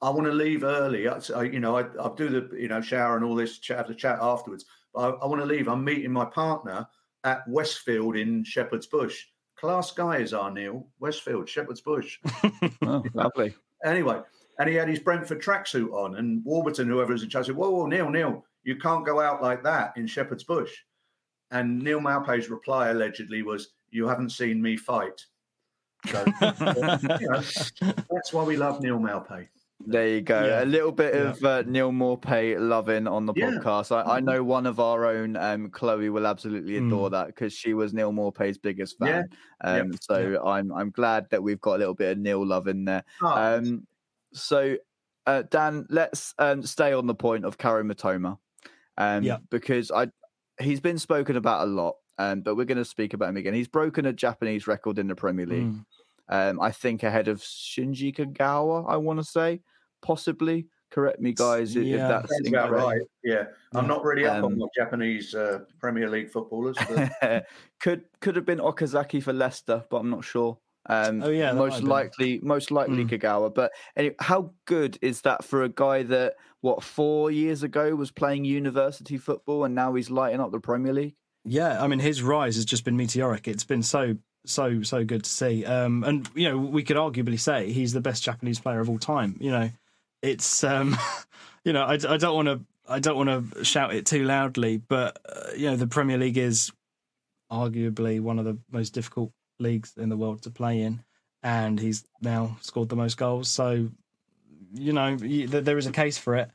"I 0.00 0.10
want 0.10 0.26
to 0.26 0.32
leave 0.32 0.64
early. 0.64 1.08
I, 1.08 1.20
I- 1.34 1.42
you 1.44 1.60
know, 1.60 1.76
I, 1.78 1.84
I'll 2.00 2.14
do 2.14 2.28
the 2.28 2.56
you 2.56 2.68
know 2.68 2.80
shower 2.80 3.16
and 3.16 3.24
all 3.24 3.34
this 3.34 3.58
chat, 3.58 3.78
have 3.78 3.88
the 3.88 3.94
chat 3.94 4.18
afterwards. 4.20 4.64
But 4.94 5.00
I, 5.00 5.08
I 5.18 5.26
want 5.26 5.40
to 5.40 5.46
leave. 5.46 5.68
I'm 5.68 5.84
meeting 5.84 6.12
my 6.12 6.24
partner 6.24 6.86
at 7.24 7.46
Westfield 7.48 8.16
in 8.16 8.44
Shepherd's 8.44 8.86
Bush. 8.86 9.24
Class 9.56 9.90
guys 9.90 10.32
are 10.32 10.50
Neil 10.52 10.86
Westfield, 11.00 11.48
Shepherd's 11.48 11.80
Bush. 11.80 12.18
Oh, 12.82 13.04
lovely. 13.12 13.54
Anyway, 13.84 14.20
and 14.58 14.68
he 14.68 14.74
had 14.76 14.88
his 14.88 15.00
Brentford 15.00 15.42
tracksuit 15.42 15.92
on, 15.92 16.16
and 16.16 16.42
Warburton, 16.44 16.88
whoever 16.88 17.12
was 17.12 17.22
in 17.22 17.28
charge, 17.28 17.46
said, 17.46 17.56
"Whoa, 17.56 17.70
whoa, 17.70 17.86
Neil, 17.86 18.08
Neil, 18.08 18.44
you 18.62 18.76
can't 18.76 19.04
go 19.04 19.20
out 19.20 19.42
like 19.42 19.62
that 19.64 19.92
in 19.96 20.06
Shepherd's 20.06 20.44
Bush." 20.44 20.72
And 21.50 21.80
Neil 21.80 22.00
Maupay's 22.00 22.48
reply 22.50 22.88
allegedly 22.90 23.42
was, 23.42 23.70
"You 23.90 24.06
haven't 24.08 24.30
seen 24.30 24.62
me 24.62 24.76
fight." 24.76 25.24
So 26.06 26.24
you 26.40 27.28
know, 27.28 27.42
that's 28.10 28.32
why 28.32 28.44
we 28.44 28.56
love 28.56 28.80
Neil 28.80 28.98
Maupay. 28.98 29.48
There 29.80 30.08
you 30.08 30.20
go. 30.22 30.44
Yeah. 30.44 30.64
A 30.64 30.66
little 30.66 30.90
bit 30.92 31.14
Yeah. 31.14 31.20
of 31.30 31.44
uh, 31.44 31.62
Neil 31.66 31.92
Maupay 31.92 32.58
loving 32.58 33.06
on 33.06 33.26
the 33.26 33.32
Yeah. 33.36 33.50
podcast. 33.50 33.94
I, 33.94 34.16
I 34.16 34.20
know 34.20 34.42
one 34.42 34.66
of 34.66 34.80
our 34.80 35.06
own, 35.06 35.36
um, 35.36 35.70
Chloe, 35.70 36.08
will 36.10 36.26
absolutely 36.26 36.72
Mm. 36.74 36.88
adore 36.88 37.10
that 37.10 37.28
because 37.28 37.52
she 37.52 37.74
was 37.74 37.94
Neil 37.94 38.12
Maupay's 38.12 38.58
biggest 38.58 38.96
Yeah. 39.00 39.22
fan. 39.62 39.80
Um, 39.90 39.92
So 40.00 40.44
I'm 40.44 40.72
I'm 40.72 40.90
glad 40.90 41.30
that 41.30 41.42
we've 41.42 41.60
got 41.60 41.76
a 41.76 41.78
little 41.78 41.94
bit 41.94 42.12
of 42.12 42.18
Neil 42.18 42.44
love 42.44 42.66
in 42.66 42.84
there. 42.86 43.04
Oh, 43.22 43.28
Um, 43.56 43.86
so, 44.32 44.76
uh, 45.26 45.42
Dan, 45.42 45.86
let's 45.90 46.34
um, 46.38 46.62
stay 46.64 46.92
on 46.92 47.06
the 47.06 47.14
point 47.14 47.44
of 47.44 47.56
Kaoru 47.56 47.90
Mitoma, 47.90 48.38
um, 48.96 49.24
because 49.50 49.90
I 49.92 50.10
he's 50.60 50.80
been 50.80 50.98
spoken 50.98 51.36
about 51.36 51.68
a 51.68 51.70
lot, 51.70 51.94
um, 52.18 52.40
but 52.40 52.56
we're 52.56 52.64
going 52.64 52.78
to 52.78 52.84
speak 52.84 53.14
about 53.14 53.28
him 53.28 53.36
again. 53.36 53.54
He's 53.54 53.68
broken 53.68 54.06
a 54.06 54.12
Japanese 54.12 54.66
record 54.66 54.98
in 54.98 55.06
the 55.06 55.14
Premier 55.14 55.46
League. 55.46 55.66
Mm. 55.68 55.84
Um, 56.28 56.60
I 56.60 56.70
think 56.72 57.02
ahead 57.02 57.28
of 57.28 57.38
Shinji 57.40 58.14
Kagawa, 58.14 58.84
I 58.88 58.96
want 58.96 59.18
to 59.18 59.24
say, 59.24 59.60
possibly. 60.02 60.66
Correct 60.90 61.20
me, 61.20 61.32
guys, 61.34 61.76
i- 61.76 61.80
if 61.80 61.86
Yeah. 61.86 62.08
that's 62.08 62.30
that's 62.30 62.48
about 62.48 62.70
right. 62.70 63.00
Yeah, 63.22 63.44
I'm 63.74 63.86
not 63.86 64.04
really 64.04 64.24
up 64.24 64.38
Um, 64.38 64.44
on 64.52 64.58
the 64.58 64.68
Japanese 64.74 65.34
uh, 65.34 65.60
Premier 65.80 66.08
League 66.08 66.30
footballers. 66.30 66.76
But 67.20 67.46
could 67.80 68.04
could 68.20 68.36
have 68.36 68.46
been 68.46 68.58
Okazaki 68.58 69.22
for 69.22 69.34
Leicester, 69.34 69.84
but 69.90 69.98
I'm 69.98 70.08
not 70.08 70.24
sure. 70.24 70.58
Um, 70.86 71.22
Oh, 71.22 71.28
yeah, 71.28 71.52
most 71.52 71.82
likely, 71.82 72.40
most 72.42 72.70
likely 72.70 73.04
Mm. 73.04 73.10
Kagawa. 73.10 73.54
But 73.54 73.72
anyway, 73.96 74.14
how 74.20 74.54
good 74.64 74.98
is 75.02 75.20
that 75.22 75.44
for 75.44 75.62
a 75.62 75.68
guy 75.68 76.04
that 76.04 76.36
what 76.62 76.82
four 76.82 77.30
years 77.30 77.62
ago 77.62 77.94
was 77.94 78.10
playing 78.10 78.46
university 78.46 79.18
football 79.18 79.64
and 79.64 79.74
now 79.74 79.92
he's 79.92 80.08
lighting 80.08 80.40
up 80.40 80.52
the 80.52 80.60
Premier 80.60 80.94
League? 80.94 81.16
Yeah, 81.44 81.82
I 81.82 81.86
mean 81.86 81.98
his 81.98 82.22
rise 82.22 82.56
has 82.56 82.64
just 82.64 82.86
been 82.86 82.96
meteoric. 82.96 83.46
It's 83.46 83.64
been 83.64 83.82
so 83.82 84.16
so 84.48 84.82
so 84.82 85.04
good 85.04 85.24
to 85.24 85.30
see. 85.30 85.64
Um, 85.64 86.04
and 86.04 86.28
you 86.34 86.48
know 86.48 86.58
we 86.58 86.82
could 86.82 86.96
arguably 86.96 87.38
say 87.38 87.72
he's 87.72 87.92
the 87.92 88.00
best 88.00 88.22
Japanese 88.22 88.60
player 88.60 88.80
of 88.80 88.90
all 88.90 88.98
time. 88.98 89.36
You 89.40 89.50
know, 89.50 89.70
it's 90.22 90.64
um, 90.64 90.96
you 91.64 91.72
know 91.72 91.84
I, 91.84 91.94
I 91.94 92.16
don't 92.16 92.34
want 92.34 92.48
to 92.48 92.60
I 92.88 92.98
don't 92.98 93.16
want 93.16 93.54
to 93.54 93.64
shout 93.64 93.94
it 93.94 94.06
too 94.06 94.24
loudly, 94.24 94.78
but 94.78 95.18
uh, 95.28 95.52
you 95.56 95.70
know 95.70 95.76
the 95.76 95.86
Premier 95.86 96.18
League 96.18 96.38
is 96.38 96.72
arguably 97.50 98.20
one 98.20 98.38
of 98.38 98.44
the 98.44 98.58
most 98.70 98.90
difficult 98.90 99.32
leagues 99.58 99.94
in 99.96 100.08
the 100.08 100.16
world 100.16 100.42
to 100.42 100.50
play 100.50 100.80
in, 100.80 101.02
and 101.42 101.78
he's 101.78 102.04
now 102.20 102.56
scored 102.60 102.88
the 102.88 102.96
most 102.96 103.16
goals. 103.16 103.48
So 103.50 103.88
you 104.74 104.92
know 104.92 105.16
y- 105.20 105.46
th- 105.50 105.64
there 105.64 105.78
is 105.78 105.86
a 105.86 105.92
case 105.92 106.18
for 106.18 106.36
it. 106.36 106.50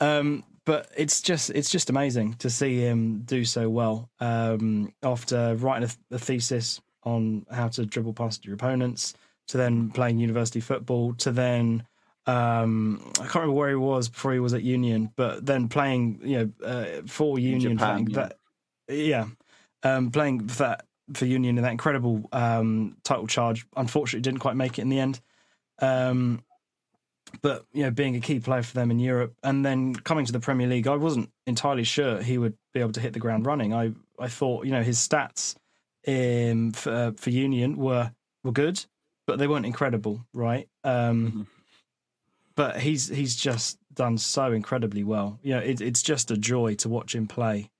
Um, 0.00 0.44
but 0.64 0.88
it's 0.96 1.20
just 1.20 1.50
it's 1.50 1.70
just 1.70 1.90
amazing 1.90 2.34
to 2.34 2.50
see 2.50 2.78
him 2.78 3.22
do 3.24 3.44
so 3.44 3.68
well 3.68 4.10
um, 4.20 4.92
after 5.02 5.56
writing 5.56 5.88
a, 5.88 6.14
a 6.14 6.18
thesis 6.18 6.80
on 7.04 7.46
how 7.50 7.68
to 7.68 7.86
dribble 7.86 8.14
past 8.14 8.44
your 8.44 8.54
opponents 8.54 9.14
to 9.48 9.56
then 9.56 9.90
playing 9.90 10.18
university 10.18 10.60
football 10.60 11.14
to 11.14 11.30
then 11.32 11.84
um, 12.26 13.00
I 13.14 13.22
can't 13.22 13.34
remember 13.34 13.54
where 13.54 13.70
he 13.70 13.74
was 13.74 14.08
before 14.08 14.32
he 14.32 14.38
was 14.38 14.54
at 14.54 14.62
Union, 14.62 15.10
but 15.16 15.44
then 15.44 15.68
playing 15.68 16.20
you 16.22 16.38
know 16.38 16.66
uh, 16.66 17.02
for 17.06 17.38
Union, 17.38 17.76
Japan, 17.76 18.04
playing 18.04 18.10
yeah. 18.10 18.14
that 18.14 18.38
yeah, 18.88 19.26
um, 19.82 20.10
playing 20.10 20.46
for 20.46 20.62
that 20.62 20.86
for 21.14 21.26
Union 21.26 21.58
in 21.58 21.64
that 21.64 21.72
incredible 21.72 22.28
um, 22.32 22.96
title 23.02 23.26
charge. 23.26 23.66
Unfortunately, 23.76 24.20
didn't 24.20 24.38
quite 24.38 24.54
make 24.54 24.78
it 24.78 24.82
in 24.82 24.88
the 24.88 25.00
end. 25.00 25.20
Um, 25.80 26.44
but 27.40 27.64
you 27.72 27.82
know, 27.82 27.90
being 27.90 28.14
a 28.14 28.20
key 28.20 28.38
player 28.38 28.62
for 28.62 28.74
them 28.74 28.92
in 28.92 29.00
Europe, 29.00 29.34
and 29.42 29.64
then 29.64 29.94
coming 29.94 30.24
to 30.26 30.32
the 30.32 30.40
Premier 30.40 30.68
League, 30.68 30.86
I 30.86 30.96
wasn't 30.96 31.28
entirely 31.46 31.84
sure 31.84 32.22
he 32.22 32.38
would 32.38 32.56
be 32.72 32.80
able 32.80 32.92
to 32.92 33.00
hit 33.00 33.14
the 33.14 33.18
ground 33.18 33.46
running. 33.46 33.74
I 33.74 33.92
I 34.18 34.28
thought 34.28 34.64
you 34.64 34.70
know 34.70 34.82
his 34.82 34.98
stats 34.98 35.56
um, 36.06 36.72
for 36.72 37.12
for 37.16 37.30
Union 37.30 37.76
were 37.76 38.12
were 38.42 38.52
good, 38.52 38.84
but 39.26 39.38
they 39.38 39.46
weren't 39.46 39.66
incredible, 39.66 40.24
right? 40.32 40.68
Um, 40.84 41.32
Mhm. 41.32 41.46
But 42.54 42.80
he's 42.80 43.08
he's 43.08 43.34
just 43.36 43.78
done 43.94 44.18
so 44.18 44.52
incredibly 44.52 45.04
well. 45.04 45.38
You 45.42 45.54
know, 45.54 45.60
it, 45.60 45.80
it's 45.80 46.02
just 46.02 46.30
a 46.30 46.36
joy 46.36 46.74
to 46.76 46.88
watch 46.88 47.14
him 47.14 47.26
play. 47.26 47.70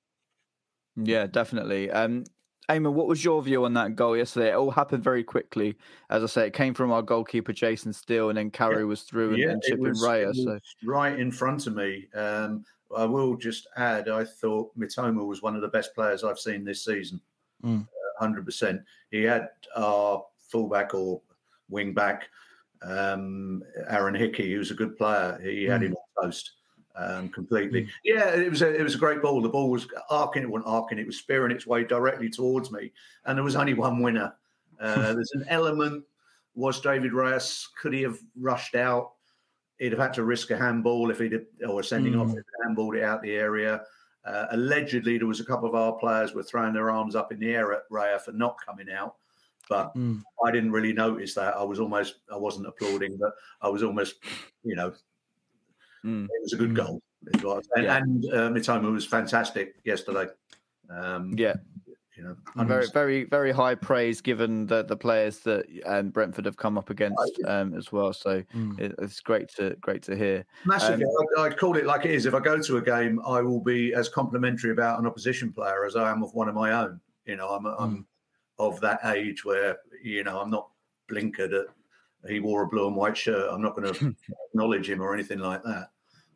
Yeah, 0.97 1.27
definitely. 1.27 1.91
Um, 1.91 2.25
Eamon, 2.69 2.93
what 2.93 3.09
was 3.09 3.25
your 3.25 3.43
view 3.43 3.65
on 3.65 3.75
that 3.75 3.97
goal 3.97 4.17
yesterday? 4.17 4.51
It 4.51 4.55
all 4.55 4.71
happened 4.71 5.03
very 5.03 5.25
quickly. 5.25 5.77
As 6.11 6.23
I 6.23 6.27
say, 6.27 6.47
it 6.47 6.55
came 6.55 6.75
from 6.75 6.93
our 6.93 7.03
goalkeeper 7.03 7.53
Jason 7.53 7.93
Steele, 7.93 8.29
and 8.29 8.39
then 8.39 8.51
Kaoru 8.51 8.87
was 8.87 9.03
through 9.03 9.35
and, 9.35 9.43
and 9.43 9.63
it 9.63 9.69
chipping 9.69 9.95
Raya. 9.95 10.35
So 10.35 10.59
right 10.85 11.19
in 11.19 11.31
front 11.31 11.67
of 11.67 11.75
me. 11.75 12.09
Um, 12.15 12.65
I 12.95 13.05
will 13.05 13.37
just 13.37 13.67
add, 13.77 14.09
I 14.09 14.25
thought 14.25 14.77
Mitoma 14.79 15.27
was 15.27 15.43
one 15.43 15.57
of 15.57 15.63
the 15.63 15.69
best 15.69 15.95
players 15.95 16.25
I've 16.25 16.39
seen 16.39 16.65
this 16.65 16.85
season. 16.85 17.21
Mm. 17.65 17.87
Hundred 18.23 18.45
percent. 18.47 18.81
He 19.11 19.25
had 19.25 19.49
our 19.75 20.25
fullback 20.49 20.95
or 20.95 21.21
wing 21.69 21.93
back, 21.93 22.29
um, 22.83 23.65
Aaron 23.89 24.15
Hickey, 24.15 24.53
who's 24.55 24.71
a 24.71 24.75
good 24.75 24.97
player. 24.97 25.41
He 25.43 25.65
had 25.65 25.81
Mm. 25.81 25.87
him 25.87 25.97
on 26.19 26.25
toast 26.27 26.53
um, 26.95 27.29
completely. 27.31 27.83
Mm. 27.85 27.89
Yeah, 28.05 28.29
it 28.35 28.49
was 28.49 28.63
a 28.63 28.73
it 28.73 28.83
was 28.85 28.95
a 28.95 28.99
great 28.99 29.23
ball. 29.23 29.43
The 29.43 29.49
ball 29.49 29.71
was 29.71 29.89
arcing. 30.09 30.45
It 30.45 30.51
wasn't 30.51 30.69
arcing. 30.69 30.99
It 31.01 31.07
was 31.07 31.17
spearing 31.19 31.51
its 31.51 31.67
way 31.67 31.83
directly 31.83 32.31
towards 32.31 32.71
me, 32.71 32.93
and 33.25 33.37
there 33.37 33.43
was 33.45 33.57
only 33.57 33.75
one 33.75 34.01
winner. 34.01 34.33
Uh, 34.81 35.13
there's 35.15 35.33
an 35.35 35.45
element. 35.49 36.05
Was 36.55 36.81
David 36.81 37.11
Raya? 37.13 37.67
Could 37.81 37.93
he 37.95 38.03
have 38.03 38.19
rushed 38.39 38.77
out? 38.77 39.15
He'd 39.79 39.91
have 39.93 40.01
had 40.01 40.15
to 40.15 40.23
risk 40.25 40.53
a 40.53 40.57
handball 40.57 41.11
if 41.11 41.19
he'd 41.19 41.45
or 41.67 41.83
sending 41.83 42.15
off 42.15 42.29
Mm. 42.29 42.39
if 42.39 42.45
handballed 42.65 42.97
it 42.99 43.03
out 43.03 43.21
the 43.23 43.33
area. 43.35 43.83
Uh, 44.25 44.47
allegedly, 44.53 45.19
there 45.19 45.27
was 45.27 45.41
a 45.41 45.45
couple 45.45 45.69
of 45.69 45.75
our 45.75 45.93
players 45.95 46.33
were 46.33 46.43
throwing 46.43 46.73
their 46.73 46.91
arms 46.91 47.17
up 47.17 47.33
in 47.33 47.41
the 47.41 47.53
air 47.55 47.73
at 47.73 47.89
Raya 47.91 48.21
for 48.21 48.33
not 48.33 48.57
coming 48.65 48.91
out, 48.91 49.17
but 49.69 49.93
Mm. 49.95 50.23
I 50.45 50.51
didn't 50.53 50.71
really 50.73 50.93
notice 50.93 51.35
that. 51.35 51.57
I 51.57 51.63
was 51.65 51.81
almost, 51.81 52.21
I 52.33 52.37
wasn't 52.37 52.67
applauding, 52.69 53.17
but 53.19 53.33
I 53.61 53.69
was 53.69 53.83
almost, 53.83 54.17
you 54.63 54.77
know, 54.77 54.93
Mm. 56.05 56.25
it 56.25 56.43
was 56.43 56.53
a 56.53 56.57
good 56.57 56.71
Mm. 56.71 56.77
goal. 56.77 57.03
is 57.35 57.43
what 57.45 57.65
I- 57.77 57.79
And, 57.79 57.85
Yeah. 57.85 57.97
and 57.99 58.25
uh, 58.35 58.51
Mitoma 58.51 58.93
was 58.93 59.07
fantastic 59.07 59.77
yesterday. 59.85 60.27
Um, 60.91 61.33
yeah, 61.39 61.55
you 62.23 62.29
know, 62.29 62.65
very, 62.65 62.87
very, 62.93 63.25
very 63.25 63.53
high 63.53 63.75
praise 63.75 64.21
given 64.21 64.67
the 64.67 64.83
the 64.83 64.97
players 64.97 65.41
that 65.41 65.67
um, 65.87 66.11
Brentford 66.11 66.45
have 66.45 66.57
come 66.57 66.79
up 66.79 66.91
against 66.91 67.41
um, 67.47 67.75
as 67.75 67.93
well. 67.93 68.13
So 68.13 68.43
Mm. 68.55 68.79
it, 68.79 68.95
it's 68.99 69.21
great 69.21 69.49
to 69.57 69.77
great 69.81 70.03
to 70.05 70.17
hear. 70.17 70.45
Massively. 70.65 71.05
Um, 71.05 71.27
I, 71.39 71.43
I 71.43 71.51
call 71.51 71.77
it 71.77 71.87
like 71.87 72.05
it 72.05 72.11
is. 72.11 72.27
If 72.27 72.35
I 72.35 72.41
go 72.41 72.61
to 72.61 72.77
a 72.77 72.83
game, 72.83 73.21
I 73.27 73.41
will 73.41 73.61
be 73.61 73.95
as 73.95 74.09
complimentary 74.09 74.71
about 74.71 74.99
an 75.01 75.07
opposition 75.07 75.53
player 75.53 75.85
as 75.85 75.97
I 75.97 76.11
am 76.11 76.23
of 76.23 76.35
one 76.35 76.49
of 76.49 76.55
my 76.55 76.73
own. 76.73 77.01
You 77.27 77.37
know, 77.37 77.49
I'm, 77.49 77.67
I'm 77.67 78.07
of 78.59 78.81
that 78.81 79.01
age 79.05 79.45
where, 79.45 79.79
you 80.03 80.25
know, 80.25 80.41
I'm 80.41 80.51
not 80.51 80.69
blinkered 81.11 81.53
at 81.53 81.67
he 82.29 82.41
wore 82.41 82.63
a 82.63 82.69
blue 82.69 82.87
and 82.87 82.97
white 82.97 83.17
shirt. 83.17 83.49
I'm 83.51 83.63
not 83.63 83.77
going 83.77 83.93
to 83.95 84.15
acknowledge 84.49 84.89
him 84.89 85.01
or 85.01 85.15
anything 85.15 85.39
like 85.39 85.63
that. 85.65 85.89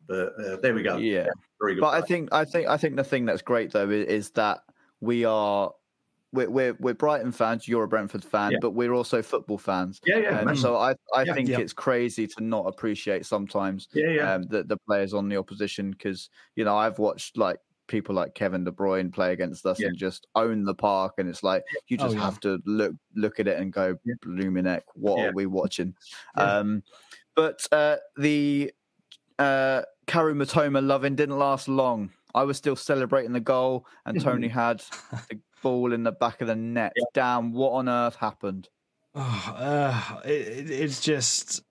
But 0.07 0.33
uh, 0.39 0.57
there 0.61 0.73
we 0.73 0.83
go. 0.83 0.97
Yeah. 0.97 1.27
Very 1.59 1.75
good. 1.75 1.81
But 1.81 1.93
I 1.93 2.01
think 2.01 2.29
I 2.31 2.45
think 2.45 2.67
I 2.67 2.77
think 2.77 2.95
the 2.95 3.03
thing 3.03 3.25
that's 3.25 3.41
great 3.41 3.71
though 3.71 3.89
is, 3.89 4.07
is 4.07 4.29
that 4.31 4.59
we 5.01 5.25
are 5.25 5.71
we're, 6.33 6.49
we're 6.49 6.73
we're 6.79 6.93
Brighton 6.93 7.31
fans. 7.31 7.67
You're 7.67 7.83
a 7.83 7.87
Brentford 7.87 8.23
fan, 8.23 8.51
Yeah. 8.53 8.57
but 8.61 8.71
we're 8.71 8.93
also 8.93 9.21
football 9.21 9.57
fans. 9.57 9.99
yeah, 10.05 10.17
yeah, 10.17 10.39
Um, 10.41 10.55
so 10.55 10.75
I 10.77 10.95
I 11.15 11.23
Yeah. 11.23 11.33
think 11.33 11.49
Yeah. 11.49 11.59
it's 11.59 11.73
crazy 11.73 12.27
to 12.27 12.43
not 12.43 12.65
appreciate 12.67 13.25
sometimes 13.25 13.87
yeah, 13.93 14.09
yeah. 14.09 14.33
um, 14.33 14.43
the 14.43 14.63
the 14.63 14.77
players 14.77 15.13
on 15.13 15.29
the 15.29 15.37
opposition 15.37 15.91
because 15.91 16.29
you 16.55 16.65
know 16.65 16.75
I've 16.77 16.99
watched 16.99 17.37
like 17.37 17.59
people 17.87 18.13
like 18.13 18.35
Kevin 18.35 18.65
De 18.65 18.71
Bruyne 18.71 19.13
play 19.13 19.31
against 19.31 19.65
us 19.65 19.79
and 19.79 19.95
just 19.97 20.27
own 20.35 20.65
the 20.65 20.75
park, 20.75 21.13
and 21.19 21.29
it's 21.29 21.43
like 21.43 21.63
you 21.87 21.97
Oh, 21.99 22.03
just 22.03 22.15
yeah. 22.15 22.21
have 22.25 22.39
to 22.41 22.59
look 22.65 22.93
look 23.15 23.39
at 23.39 23.47
it 23.47 23.59
and 23.59 23.71
go, 23.71 23.97
Yeah. 24.03 24.15
blooming 24.21 24.65
heck, 24.65 24.83
what 24.95 25.17
are 25.19 25.31
we 25.33 25.45
watching? 25.45 25.95
Um, 26.35 26.83
but 27.35 27.65
uh, 27.71 27.97
the 28.17 28.73
uh, 29.39 29.83
Kaoru 30.07 30.35
Mitoma 30.35 30.85
loving 30.85 31.15
didn't 31.15 31.37
last 31.37 31.67
long. 31.69 32.11
I 32.35 32.43
was 32.43 32.57
still 32.57 32.75
celebrating 32.75 33.31
the 33.31 33.39
goal, 33.39 33.85
and 34.05 34.19
Toney 34.21 34.47
had 34.49 34.83
the 35.29 35.39
ball 35.61 35.93
in 35.93 36.03
the 36.03 36.11
back 36.11 36.41
of 36.41 36.47
the 36.47 36.55
net. 36.55 36.93
Yeah. 36.95 37.03
Damn, 37.13 37.53
what 37.53 37.71
on 37.71 37.89
earth 37.89 38.15
happened? 38.15 38.69
Oh, 39.15 39.53
uh, 39.57 40.21
it, 40.25 40.29
it- 40.69 40.69
it's 40.71 41.01
just 41.01 41.63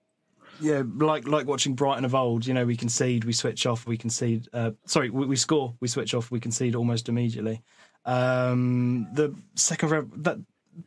yeah, 0.59 0.81
like 0.97 1.27
like 1.27 1.45
watching 1.45 1.75
Brighton 1.75 2.03
of 2.05 2.15
old. 2.15 2.45
You 2.45 2.53
know, 2.53 2.65
we 2.65 2.75
concede, 2.75 3.23
we 3.25 3.33
switch 3.33 3.65
off, 3.67 3.85
we 3.85 3.95
concede. 3.97 4.47
Uh, 4.53 4.71
sorry, 4.85 5.09
we, 5.11 5.25
we 5.27 5.35
score, 5.35 5.75
we 5.79 5.87
switch 5.87 6.13
off, 6.15 6.31
we 6.31 6.39
concede 6.39 6.75
almost 6.75 7.09
immediately. 7.09 7.61
Um, 8.05 9.07
the 9.13 9.35
second 9.55 9.89
rev- 9.89 10.23
that 10.23 10.37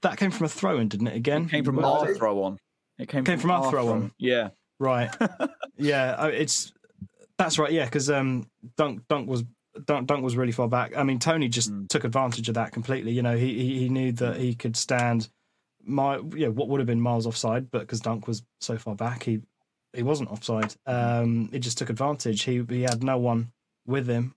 that 0.03 0.17
came 0.17 0.31
from 0.31 0.47
a 0.47 0.49
throw 0.49 0.79
in, 0.79 0.89
didn't 0.89 1.07
it? 1.09 1.17
Again, 1.17 1.45
It 1.45 1.51
came 1.51 1.65
from 1.65 1.85
our 1.85 2.11
it? 2.11 2.17
throw 2.17 2.43
on. 2.43 2.59
It 2.99 3.09
came, 3.09 3.25
Came 3.25 3.39
from 3.39 3.51
our 3.51 3.65
our 3.65 3.71
throw 3.71 3.89
on. 3.89 4.13
Yeah. 4.19 4.51
Right. 4.79 5.11
yeah, 5.77 6.27
it's 6.27 6.73
that's 7.39 7.59
right. 7.59 7.71
Yeah, 7.73 7.85
because 7.85 8.11
um, 8.11 8.49
Dunk 8.77 9.07
Dunk 9.09 9.29
was 9.29 9.45
Dunk 9.85 10.07
Dunk 10.09 10.23
was 10.25 10.37
really 10.37 10.53
far 10.53 10.69
back. 10.69 10.97
I 10.97 11.03
mean, 11.05 11.19
Toney 11.19 11.49
just 11.49 11.71
Mm. 11.73 11.89
took 11.89 12.05
advantage 12.05 12.49
of 12.49 12.55
that 12.55 12.73
completely. 12.73 13.13
You 13.13 13.23
know, 13.23 13.37
he 13.37 13.55
he, 13.55 13.79
he 13.81 13.89
knew 13.89 14.13
that 14.13 14.37
he 14.37 14.55
could 14.55 14.77
stand 14.77 15.29
my 15.85 16.21
yeah 16.35 16.49
what 16.49 16.69
would 16.69 16.81
have 16.81 16.87
been 16.87 17.01
miles 17.01 17.27
offside, 17.27 17.71
but 17.71 17.81
because 17.81 18.01
Dunk 18.01 18.27
was 18.27 18.43
so 18.61 18.77
far 18.79 18.95
back, 18.95 19.23
he 19.23 19.41
he 19.93 20.03
wasn't 20.03 20.31
offside. 20.31 20.75
Um, 20.87 21.49
he 21.53 21.59
just 21.59 21.79
took 21.79 21.91
advantage. 21.91 22.43
He 22.43 22.65
he 22.69 22.83
had 22.83 23.03
no 23.03 23.19
one 23.19 23.53
with 23.87 24.07
him. 24.09 24.35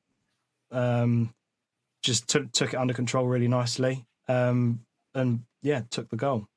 Um, 0.71 1.33
just 2.01 2.27
took 2.27 2.51
took 2.51 2.73
it 2.73 2.77
under 2.77 2.93
control 2.93 3.27
really 3.27 3.47
nicely. 3.47 4.05
Um, 4.27 4.85
and 5.15 5.43
yeah, 5.61 5.81
took 5.89 6.09
the 6.09 6.15
goal. 6.15 6.47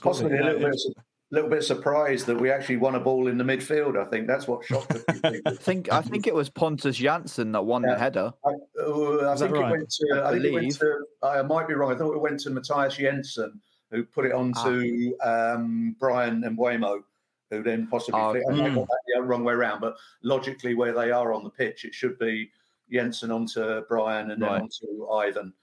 Possibly 0.00 0.38
a 0.38 0.44
little 0.44 0.60
bit, 0.60 0.68
was- 0.70 0.94
little 1.32 1.50
bit 1.50 1.64
surprised 1.64 2.26
that 2.26 2.38
we 2.38 2.50
actually 2.50 2.76
won 2.76 2.94
a 2.94 3.00
ball 3.00 3.26
in 3.26 3.38
the 3.38 3.44
midfield. 3.44 3.96
I 3.96 4.08
think 4.08 4.26
that's 4.26 4.46
what 4.46 4.64
shocked 4.64 4.92
a. 4.94 5.40
I 5.46 5.54
think 5.54 5.90
I 5.90 6.02
think 6.02 6.26
it 6.26 6.34
was 6.34 6.50
Pontus 6.50 6.98
Jansson 6.98 7.52
that 7.52 7.62
won 7.62 7.82
Yeah. 7.82 7.94
the 7.94 7.98
header. 7.98 8.32
I, 8.44 8.50
uh, 8.80 9.16
I 9.28 9.32
Is 9.32 9.40
that 9.40 9.50
think 9.50 9.64
it 9.64 9.70
went 9.70 9.90
to. 9.90 10.22
I 10.22 10.28
I, 10.28 10.32
think 10.32 10.44
it 10.44 10.52
went 10.52 10.72
to. 10.76 11.04
I 11.22 11.42
might 11.42 11.66
be 11.66 11.74
wrong. 11.74 11.92
I 11.92 11.96
thought 11.96 12.14
it 12.14 12.20
went 12.20 12.38
to 12.40 12.50
Mathias 12.50 12.96
Jensen, 12.96 13.60
who 13.90 14.04
put 14.04 14.26
it 14.26 14.32
on 14.32 14.52
to 14.52 15.16
um, 15.22 15.96
Bryan 15.98 16.42
Mbeumo, 16.42 17.02
who 17.50 17.62
then 17.62 17.86
possibly. 17.88 18.20
Oh, 18.20 18.32
flicked- 18.32 18.46
I 18.50 18.54
might 18.54 18.70
mm. 18.72 18.74
got 18.74 18.88
that 18.88 19.00
the 19.16 19.22
wrong 19.22 19.42
way 19.42 19.54
around, 19.54 19.80
but 19.80 19.96
logically, 20.22 20.74
where 20.74 20.92
they 20.92 21.10
are 21.10 21.32
on 21.32 21.44
the 21.44 21.50
pitch, 21.50 21.86
it 21.86 21.94
should 21.94 22.18
be 22.18 22.50
Jensen 22.92 23.30
onto 23.30 23.80
Bryan 23.86 24.32
and 24.32 24.42
then 24.42 24.50
Right. 24.50 24.60
onto 24.60 25.06
Ivan, 25.10 25.54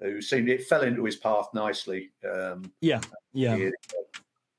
who 0.00 0.22
seemed 0.22 0.48
it 0.48 0.64
fell 0.64 0.82
into 0.82 1.04
his 1.04 1.16
path 1.16 1.48
nicely. 1.52 2.12
Um, 2.24 2.72
yeah, 2.80 3.00
yeah. 3.34 3.56
he- 3.56 3.72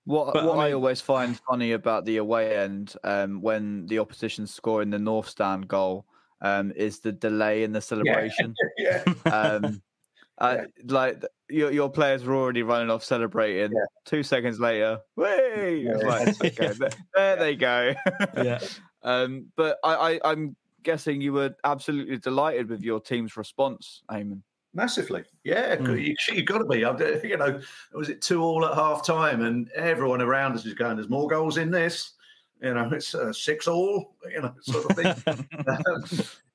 What 0.10 0.34
But, 0.34 0.45
what 0.45 0.57
I 0.57 0.70
I, 0.70 0.72
always 0.74 1.01
find 1.01 1.39
funny 1.47 1.74
about 1.74 2.03
the 2.03 2.18
away 2.18 2.57
end, 2.57 2.95
um, 3.03 3.43
when 3.43 3.86
the 3.86 3.99
opposition 3.99 4.47
score 4.47 4.82
in 4.82 4.89
the 4.89 4.97
North 4.97 5.30
Stand 5.30 5.68
goal, 5.68 6.07
um, 6.41 6.72
is 6.76 6.99
the 6.99 7.12
delay 7.12 7.62
in 7.62 7.74
the 7.74 7.80
celebration. 7.80 8.55
yeah, 8.80 9.03
um, 9.32 9.84
I, 10.39 10.66
like 10.86 11.24
your 11.47 11.72
your 11.72 11.91
players 11.91 12.24
were 12.24 12.34
already 12.36 12.64
running 12.64 12.89
off 12.89 13.03
celebrating. 13.03 13.72
Yeah. 13.72 13.86
Two 14.05 14.24
seconds 14.24 14.60
later, 14.60 14.97
way 15.16 15.84
Yeah. 15.86 15.97
like 15.97 16.30
okay, 16.43 16.74
there, 16.74 16.89
there 17.14 17.36
they 17.36 17.55
go. 17.55 17.93
yeah. 18.36 18.57
um, 19.03 19.51
but 19.55 19.78
I, 19.84 19.93
I 20.24 20.32
I'm 20.32 20.55
guessing 20.82 21.22
you 21.22 21.34
were 21.34 21.53
absolutely 21.64 22.18
delighted 22.18 22.68
with 22.68 22.82
your 22.82 22.99
team's 22.99 23.38
response, 23.38 24.01
Eamon. 24.10 24.41
Massively, 24.74 25.24
yeah. 25.43 25.78
Mm. 25.78 26.05
You, 26.05 26.15
you 26.36 26.43
got 26.43 26.59
to 26.59 26.65
be. 26.65 26.80
You 27.28 27.38
know, 27.38 27.59
was 27.93 28.09
it 28.09 28.22
two 28.22 28.43
all 28.43 28.65
at 28.65 28.76
half 28.76 29.05
time, 29.05 29.41
and 29.41 29.70
everyone 29.72 30.22
around 30.22 30.53
us 30.53 30.65
is 30.65 30.76
going, 30.76 30.95
"There's 30.95 31.09
more 31.09 31.28
goals 31.28 31.57
in 31.57 31.72
this." 31.72 32.13
You 32.61 32.74
know, 32.74 32.89
it's 32.91 33.15
uh, 33.15 33.34
six 33.34 33.67
all. 33.67 34.15
You 34.32 34.41
know, 34.41 34.53
sort 34.61 34.86
of 34.89 34.95
thing. 34.95 35.47
Um, 35.67 36.03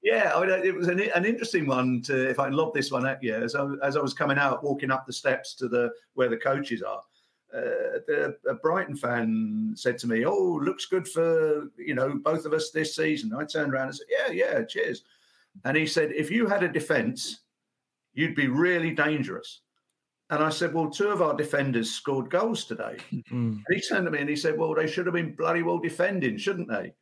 yeah, 0.03 0.33
I 0.35 0.41
mean, 0.41 0.51
it 0.51 0.75
was 0.75 0.89
an, 0.89 1.01
an 1.01 1.25
interesting 1.25 1.67
one. 1.67 2.03
To 2.03 2.29
if 2.29 2.39
I 2.39 2.45
can 2.45 2.53
lob 2.53 2.75
this 2.75 2.93
one 2.93 3.07
at 3.07 3.23
you, 3.23 3.35
as 3.35 3.55
I, 3.55 3.67
as 3.83 3.97
I 3.97 4.01
was 4.01 4.13
coming 4.13 4.39
out, 4.39 4.63
walking 4.63 4.91
up 4.91 5.07
the 5.07 5.13
steps 5.13 5.55
to 5.57 5.69
the 5.69 5.91
where 6.13 6.29
the 6.29 6.37
coaches 6.37 6.83
are. 6.83 7.03
Uh, 7.53 8.03
the, 8.07 8.37
a 8.49 8.55
Brighton 8.55 8.97
fan 8.97 9.73
said 9.77 9.97
to 9.99 10.07
me, 10.07 10.27
"Oh, 10.27 10.61
looks 10.63 10.87
good 10.87 11.09
for 11.09 11.69
you 11.79 11.95
know 11.95 12.21
both 12.23 12.45
of 12.45 12.53
us 12.53 12.71
this 12.71 12.95
season." 12.95 13.35
I 13.35 13.45
turned 13.45 13.73
around 13.73 13.89
and 13.89 13.97
said, 13.97 14.07
"Yeah, 14.11 14.33
yeah, 14.33 14.63
cheers." 14.65 15.03
And 15.65 15.77
he 15.77 15.87
said, 15.87 16.13
"If 16.13 16.31
you 16.31 16.47
had 16.47 16.63
a 16.63 16.69
defence, 16.69 17.41
you'd 18.15 18.35
be 18.35 18.49
really 18.49 18.91
dangerous." 18.93 19.61
And 20.31 20.43
I 20.43 20.49
said, 20.49 20.73
"Well, 20.73 20.91
two 20.91 21.09
of 21.09 21.21
our 21.23 21.37
defenders 21.37 21.91
scored 21.91 22.31
goals 22.31 22.65
today." 22.65 22.97
Mm. 23.31 23.63
And 23.67 23.75
he 23.77 23.81
turned 23.81 24.05
to 24.07 24.11
me 24.11 24.19
and 24.21 24.29
he 24.29 24.37
said, 24.37 24.59
"Well, 24.59 24.75
they 24.75 24.87
should 24.87 25.07
have 25.07 25.15
been 25.15 25.35
bloody 25.35 25.63
well 25.63 25.79
defending, 25.79 26.37
shouldn't 26.37 26.69
they?" 26.69 26.93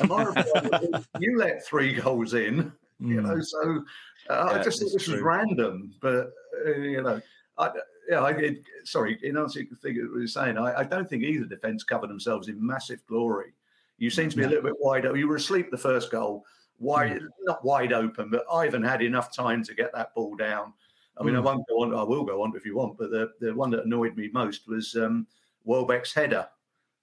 And 0.00 0.08
my 0.08 0.22
reply 0.30 0.44
was, 0.62 1.06
"You 1.18 1.38
let 1.38 1.64
three 1.66 1.92
goals 1.94 2.34
in, 2.34 2.72
you 3.00 3.20
Mm. 3.20 3.22
know." 3.24 3.40
So 3.40 3.84
uh, 4.30 4.50
I 4.52 4.62
just 4.62 4.80
thought 4.80 4.92
this 4.92 5.08
was 5.08 5.20
random, 5.20 5.94
but 6.00 6.30
uh, 6.66 6.70
you 6.78 7.02
know, 7.02 7.20
I, 7.58 7.70
yeah, 8.08 8.22
I 8.22 8.32
did. 8.32 8.64
Sorry, 8.84 9.18
in 9.22 9.36
answer 9.36 9.62
to 9.62 9.68
the 9.70 9.76
thing 9.76 9.96
that 9.96 10.12
we 10.12 10.20
were 10.20 10.26
saying, 10.26 10.56
I, 10.58 10.80
I 10.80 10.84
don't 10.84 11.08
think 11.08 11.22
either 11.22 11.44
defence 11.44 11.84
covered 11.84 12.08
themselves 12.10 12.48
in 12.48 12.64
massive 12.64 13.04
glory. 13.06 13.52
You 13.98 14.10
seem 14.10 14.28
to 14.30 14.36
be 14.36 14.44
a 14.44 14.48
little 14.48 14.64
bit 14.64 14.74
wide. 14.78 15.04
You 15.04 15.28
were 15.28 15.36
asleep 15.36 15.70
the 15.70 15.78
first 15.78 16.10
goal, 16.10 16.44
wide, 16.78 17.20
Mm. 17.20 17.28
not 17.42 17.64
wide 17.64 17.92
open, 17.92 18.30
but 18.30 18.44
Ivan 18.52 18.82
had 18.82 19.02
enough 19.02 19.34
time 19.34 19.62
to 19.64 19.74
get 19.74 19.92
that 19.94 20.14
ball 20.14 20.34
down. 20.36 20.72
I 21.18 21.22
mean, 21.24 21.34
I 21.36 21.40
Mm. 21.40 21.44
won't 21.44 21.68
go 21.68 21.82
on. 21.82 21.94
I 21.94 22.02
will 22.02 22.24
go 22.24 22.42
on 22.42 22.54
if 22.56 22.66
you 22.66 22.76
want, 22.76 22.98
but 22.98 23.10
the, 23.10 23.32
the 23.40 23.54
one 23.54 23.70
that 23.70 23.84
annoyed 23.84 24.16
me 24.16 24.28
most 24.32 24.68
was 24.68 24.94
um, 24.96 25.26
Welbeck's 25.64 26.12
header. 26.12 26.46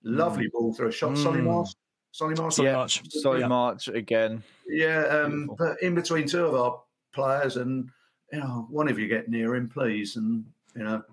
Lovely 0.04 0.48
ball 0.50 0.74
through 0.74 0.90
a 0.90 0.92
shot. 0.92 1.18
Solly 1.18 1.40
Mm. 1.40 1.46
Mars. 1.46 1.76
Solly 2.12 2.36
Mars. 2.36 2.56
So 2.56 2.64
Yeah. 2.64 2.76
much. 2.76 3.10
Sorry, 3.12 3.40
Yeah. 3.40 3.48
March 3.48 3.88
again. 3.88 4.44
Yeah, 4.68 5.06
um, 5.08 5.50
but 5.58 5.82
in 5.82 5.96
between 5.96 6.28
two 6.28 6.46
of 6.46 6.54
our 6.56 6.82
players, 7.14 7.58
and 7.58 7.90
you 8.32 8.40
know, 8.40 8.68
one 8.70 8.88
of 8.88 9.00
you 9.00 9.08
get 9.08 9.30
near 9.30 9.56
him, 9.56 9.68
please, 9.70 10.16
and 10.16 10.46
you 10.76 10.84
know, 10.84 11.04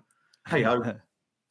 hey 0.47 0.61
ho. 0.63 0.81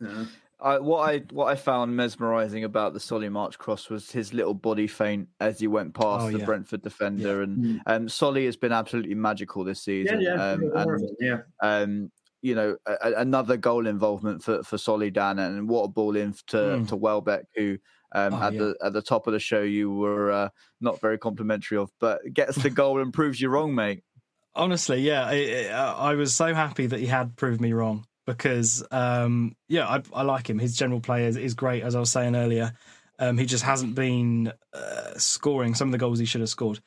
You 0.01 0.07
know. 0.07 0.27
I, 0.63 0.79
what 0.79 1.09
I 1.09 1.19
what 1.33 1.47
I 1.47 1.55
found 1.57 1.97
mesmerising 1.97 2.65
about 2.65 2.93
the 2.95 3.01
Solly 3.01 3.29
March 3.29 3.59
cross 3.59 3.89
was 3.91 4.11
his 4.11 4.35
little 4.35 4.55
body 4.55 4.87
feint 4.87 5.29
as 5.41 5.59
he 5.61 5.67
went 5.67 5.95
past 5.95 6.27
Oh, 6.27 6.31
the 6.31 6.39
yeah. 6.41 6.45
Brentford 6.45 6.83
defender, 6.83 7.43
and 7.43 7.81
um, 7.87 8.09
Solly 8.09 8.45
has 8.47 8.57
been 8.57 8.73
absolutely 8.73 9.15
magical 9.15 9.65
this 9.65 9.83
season. 9.83 10.21
yeah, 10.21 10.35
um, 10.35 10.63
yeah, 10.63 10.83
and 10.83 11.11
yeah. 11.21 11.39
um, 11.63 12.13
you 12.43 12.55
know, 12.55 12.77
a, 12.87 12.97
a- 13.03 13.15
another 13.21 13.57
goal 13.57 13.87
involvement 13.87 14.43
for 14.43 14.63
for 14.63 14.79
Solly 14.79 15.11
Dan, 15.11 15.39
and 15.39 15.69
what 15.69 15.83
a 15.85 15.89
ball 15.89 16.17
in 16.17 16.33
to 16.49 16.57
Mm. 16.57 16.89
to 16.89 16.97
Welbeck, 16.97 17.47
who 17.55 17.79
um, 18.13 18.35
Oh, 18.35 18.43
at 18.43 18.53
yeah. 18.55 18.59
the 18.59 18.77
at 18.85 18.93
the 18.93 19.03
top 19.03 19.27
of 19.27 19.33
the 19.33 19.41
show 19.41 19.63
you 19.63 19.91
were 19.93 20.31
uh, 20.31 20.49
not 20.81 21.01
very 21.01 21.17
complimentary 21.19 21.79
of, 21.79 21.91
but 22.01 22.21
gets 22.33 22.57
the 22.63 22.71
goal 22.71 23.01
and 23.01 23.13
proves 23.13 23.41
you 23.41 23.49
wrong, 23.49 23.75
mate. 23.75 24.03
Honestly, 24.55 25.01
yeah, 25.01 25.25
I, 25.27 25.69
I 25.73 26.11
I 26.11 26.15
was 26.17 26.35
so 26.35 26.53
happy 26.55 26.87
that 26.87 26.99
he 27.01 27.07
had 27.07 27.37
proved 27.37 27.61
me 27.61 27.73
wrong 27.73 28.05
because, 28.27 28.85
um, 28.91 29.57
yeah, 29.69 29.87
I, 29.89 30.03
I 30.15 30.23
like 30.23 30.49
him. 30.49 30.59
His 30.59 30.77
general 30.77 31.01
play 31.01 31.27
is, 31.27 31.37
is 31.37 31.55
great, 31.55 31.83
as 31.83 31.95
I 31.95 32.01
was 32.01 32.11
saying 32.11 32.37
earlier. 32.37 32.73
Um, 33.19 33.37
he 33.37 33.45
just 33.47 33.65
hasn't 33.65 33.95
been 33.95 34.53
uh, 34.73 35.19
scoring 35.19 35.75
some 35.75 35.89
of 35.89 35.93
the 35.93 35.99
goals 35.99 36.19
he 36.19 36.25
should 36.25 36.41
have 36.41 36.51
scored. 36.51 36.81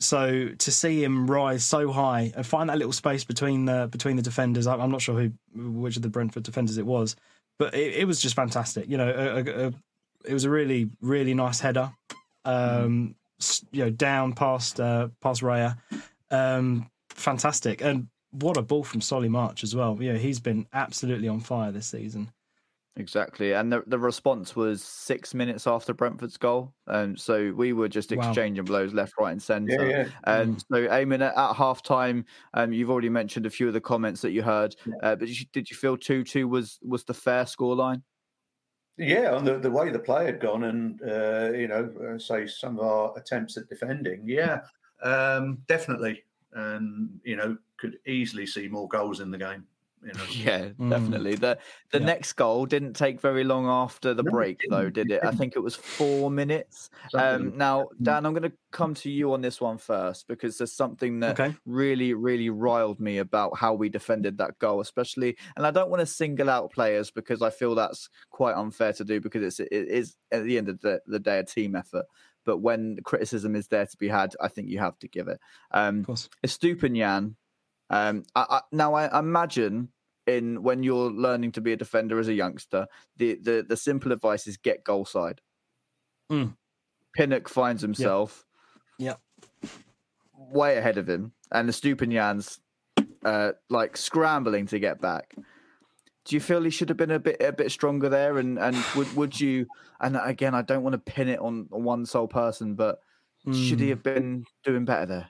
So 0.00 0.48
to 0.58 0.72
see 0.72 1.04
him 1.04 1.30
rise 1.30 1.64
so 1.64 1.92
high 1.92 2.32
and 2.34 2.46
find 2.46 2.68
that 2.68 2.78
little 2.78 2.92
space 2.92 3.24
between 3.24 3.64
the 3.64 3.88
between 3.90 4.16
the 4.16 4.22
defenders, 4.22 4.66
I'm 4.66 4.90
not 4.90 5.00
sure 5.00 5.14
who 5.18 5.32
which 5.54 5.96
of 5.96 6.02
the 6.02 6.08
Brentford 6.08 6.42
defenders 6.42 6.78
it 6.78 6.86
was, 6.86 7.16
but 7.58 7.74
it, 7.74 7.94
it 7.94 8.04
was 8.06 8.20
just 8.20 8.34
fantastic. 8.34 8.88
You 8.88 8.96
know, 8.98 9.08
a, 9.08 9.36
a, 9.36 9.66
a, 9.68 9.72
it 10.24 10.32
was 10.32 10.44
a 10.44 10.50
really 10.50 10.90
really 11.00 11.32
nice 11.32 11.60
header. 11.60 11.92
Um, 12.44 13.14
s- 13.40 13.64
you 13.72 13.84
know, 13.84 13.90
down 13.90 14.32
past 14.32 14.80
uh, 14.80 15.08
past 15.20 15.42
Raya. 15.42 15.76
Um, 16.30 16.90
fantastic. 17.10 17.80
And 17.80 18.08
what 18.34 18.56
a 18.56 18.62
ball 18.62 18.84
from 18.84 19.00
Solly 19.00 19.28
March 19.28 19.62
as 19.64 19.74
well. 19.74 20.00
Yeah, 20.02 20.16
he's 20.16 20.40
been 20.40 20.66
absolutely 20.72 21.28
on 21.28 21.40
fire 21.40 21.72
this 21.72 21.86
season. 21.86 22.32
Exactly, 22.96 23.52
and 23.52 23.72
the 23.72 23.82
the 23.88 23.98
response 23.98 24.54
was 24.54 24.80
six 24.80 25.34
minutes 25.34 25.66
after 25.66 25.92
Brentford's 25.92 26.36
goal, 26.36 26.72
and 26.86 27.18
so 27.18 27.52
we 27.52 27.72
were 27.72 27.88
just 27.88 28.12
Wow. 28.12 28.16
exchanging 28.28 28.66
blows 28.66 28.94
left, 28.94 29.14
right, 29.18 29.32
and 29.32 29.42
centre. 29.42 29.90
Yeah, 29.90 30.04
yeah. 30.04 30.08
And 30.24 30.60
so, 30.60 30.86
Eamon, 30.86 31.20
at, 31.20 31.36
at 31.36 31.54
half 31.54 31.82
time, 31.82 32.24
um, 32.54 32.72
you've 32.72 32.90
already 32.90 33.08
mentioned 33.08 33.46
a 33.46 33.50
few 33.50 33.66
of 33.66 33.72
the 33.74 33.80
comments 33.80 34.20
that 34.22 34.30
you 34.30 34.42
heard, 34.44 34.76
Yeah. 34.84 34.94
uh, 35.02 35.16
but 35.16 35.26
did 35.26 35.40
you, 35.40 35.46
did 35.52 35.70
you 35.70 35.76
feel 35.76 35.96
2 35.96 36.22
2 36.22 36.46
was, 36.46 36.78
was 36.82 37.02
the 37.04 37.14
fair 37.14 37.44
scoreline? 37.46 38.02
Yeah, 38.96 39.34
on 39.34 39.44
the, 39.44 39.58
the 39.58 39.70
way 39.70 39.90
the 39.90 39.98
play 39.98 40.24
had 40.26 40.38
gone, 40.40 40.62
and 40.64 41.02
uh, 41.02 41.50
you 41.52 41.66
know, 41.66 41.92
uh, 42.14 42.18
say 42.18 42.46
some 42.46 42.78
of 42.78 42.84
our 42.86 43.18
attempts 43.18 43.56
at 43.56 43.68
defending, 43.68 44.22
yeah, 44.28 44.60
um, 45.02 45.64
definitely, 45.66 46.22
and 46.54 47.20
you 47.24 47.36
know, 47.36 47.58
could 47.78 47.98
easily 48.06 48.46
see 48.46 48.68
more 48.68 48.88
goals 48.88 49.20
in 49.20 49.30
the 49.30 49.38
game. 49.38 49.66
You 50.02 50.14
know, 50.14 50.28
Yeah, 50.36 50.72
Mm. 50.80 50.88
definitely. 50.88 51.36
The 51.36 51.58
the 51.92 51.98
Yeah. 51.98 52.00
next 52.00 52.32
goal 52.34 52.64
didn't 52.66 52.94
take 52.94 53.20
very 53.20 53.44
long 53.44 53.66
after 53.66 54.14
the 54.14 54.22
No, 54.22 54.32
break, 54.34 54.66
though, 54.70 54.88
didn't. 54.88 55.12
It 55.12 55.12
it? 55.12 55.22
I 55.26 55.30
think 55.32 55.54
it 55.54 55.58
was 55.60 55.74
four 55.76 56.30
minutes. 56.30 56.88
Um, 57.14 57.56
now, 57.58 57.88
Mm. 58.00 58.04
Dan, 58.04 58.24
I'm 58.24 58.32
going 58.32 58.50
to 58.50 58.56
come 58.72 58.94
to 58.94 59.10
you 59.10 59.32
on 59.32 59.42
this 59.42 59.60
one 59.60 59.76
first 59.76 60.26
because 60.26 60.56
there's 60.56 60.72
something 60.72 61.20
that 61.20 61.38
Okay. 61.38 61.56
really, 61.66 62.14
really 62.14 62.48
riled 62.48 63.00
me 63.00 63.18
about 63.18 63.56
how 63.58 63.74
we 63.74 63.88
defended 63.90 64.38
that 64.38 64.58
goal, 64.60 64.80
especially. 64.80 65.36
And 65.56 65.66
I 65.66 65.70
don't 65.70 65.90
want 65.90 66.00
to 66.00 66.06
single 66.06 66.48
out 66.48 66.72
players 66.72 67.10
because 67.10 67.42
I 67.42 67.50
feel 67.50 67.74
that's 67.74 68.08
quite 68.30 68.54
unfair 68.54 68.92
to 68.94 69.04
do 69.04 69.20
because 69.20 69.42
it's 69.42 69.60
it 69.60 69.72
is 69.88 70.16
at 70.32 70.44
the 70.44 70.56
end 70.58 70.68
of 70.70 70.80
the, 70.80 71.00
the 71.06 71.18
day 71.20 71.38
a 71.40 71.44
team 71.44 71.76
effort. 71.76 72.06
But 72.44 72.58
when 72.58 72.98
criticism 73.04 73.56
is 73.56 73.68
there 73.68 73.86
to 73.86 73.96
be 73.96 74.08
had, 74.08 74.34
I 74.40 74.48
think 74.48 74.68
you 74.68 74.78
have 74.78 74.98
to 75.00 75.08
give 75.08 75.28
it. 75.28 75.40
Um, 75.70 76.00
Of 76.00 76.06
course. 76.06 76.28
Estupiñán. 76.46 77.34
Um, 77.90 78.24
I, 78.34 78.46
I, 78.48 78.60
now 78.72 78.94
I 78.94 79.18
imagine 79.18 79.88
in 80.26 80.62
when 80.62 80.82
you're 80.82 81.10
learning 81.10 81.52
to 81.52 81.60
be 81.60 81.72
a 81.72 81.76
defender 81.76 82.18
as 82.18 82.28
a 82.28 82.34
youngster, 82.34 82.86
the 83.16 83.34
the, 83.36 83.64
the 83.68 83.76
simple 83.76 84.12
advice 84.12 84.46
is 84.46 84.56
get 84.56 84.84
goal 84.84 85.04
side. 85.04 85.40
Mm. 86.32 86.56
Pinnock 87.14 87.48
finds 87.48 87.82
himself 87.82 88.44
Yeah. 88.98 89.16
way 90.36 90.78
ahead 90.78 90.98
of 90.98 91.08
him, 91.08 91.32
and 91.52 91.68
Estupiñán's 91.68 92.58
uh, 93.24 93.52
like 93.70 93.96
scrambling 93.96 94.66
to 94.66 94.78
get 94.78 95.00
back. 95.00 95.34
Do 96.24 96.36
you 96.36 96.40
feel 96.40 96.62
he 96.62 96.70
should 96.70 96.88
have 96.88 96.96
been 96.96 97.10
a 97.10 97.18
bit 97.18 97.36
a 97.40 97.52
bit 97.52 97.70
stronger 97.70 98.08
there? 98.08 98.38
And 98.38 98.58
and 98.58 98.76
would 98.96 99.14
would 99.16 99.40
you? 99.40 99.66
And 100.00 100.18
again, 100.22 100.54
I 100.54 100.62
don't 100.62 100.82
want 100.82 100.94
to 100.94 100.98
pin 101.12 101.28
it 101.28 101.38
on 101.38 101.66
one 101.70 102.06
sole 102.06 102.28
person, 102.28 102.74
but 102.74 103.00
mm. 103.46 103.54
should 103.54 103.80
he 103.80 103.86
hmm. 103.86 103.90
have 103.90 104.02
been 104.02 104.44
doing 104.64 104.84
better 104.84 105.06
there? 105.06 105.28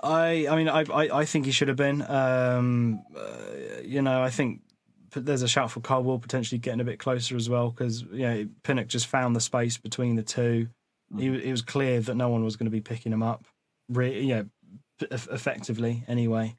I 0.00 0.46
I 0.48 0.56
mean 0.56 0.68
I 0.68 0.82
I, 0.82 1.18
I 1.20 1.24
think 1.24 1.46
he 1.46 1.52
should 1.52 1.68
have 1.68 1.76
been. 1.76 2.02
Um, 2.08 3.02
uh, 3.16 3.82
you 3.82 4.02
know, 4.02 4.22
I 4.22 4.30
think 4.30 4.60
there's 5.14 5.42
a 5.42 5.48
shout 5.48 5.70
for 5.70 5.80
Colwill 5.80 6.18
potentially 6.18 6.58
getting 6.58 6.80
a 6.80 6.84
bit 6.84 6.98
closer 6.98 7.36
as 7.36 7.48
well 7.48 7.70
because 7.70 8.02
you 8.02 8.26
know 8.26 8.48
Pinnock 8.62 8.88
just 8.88 9.06
found 9.06 9.34
the 9.34 9.40
space 9.40 9.78
between 9.78 10.16
the 10.16 10.22
two. 10.22 10.68
He, 11.16 11.26
it 11.26 11.50
was 11.50 11.62
clear 11.62 12.00
that 12.00 12.14
no 12.14 12.28
one 12.28 12.44
was 12.44 12.56
going 12.56 12.66
to 12.66 12.70
be 12.70 12.82
picking 12.82 13.12
him 13.12 13.22
up, 13.22 13.46
re- 13.88 14.20
yeah, 14.20 14.42
effectively 15.00 16.04
anyway. 16.06 16.56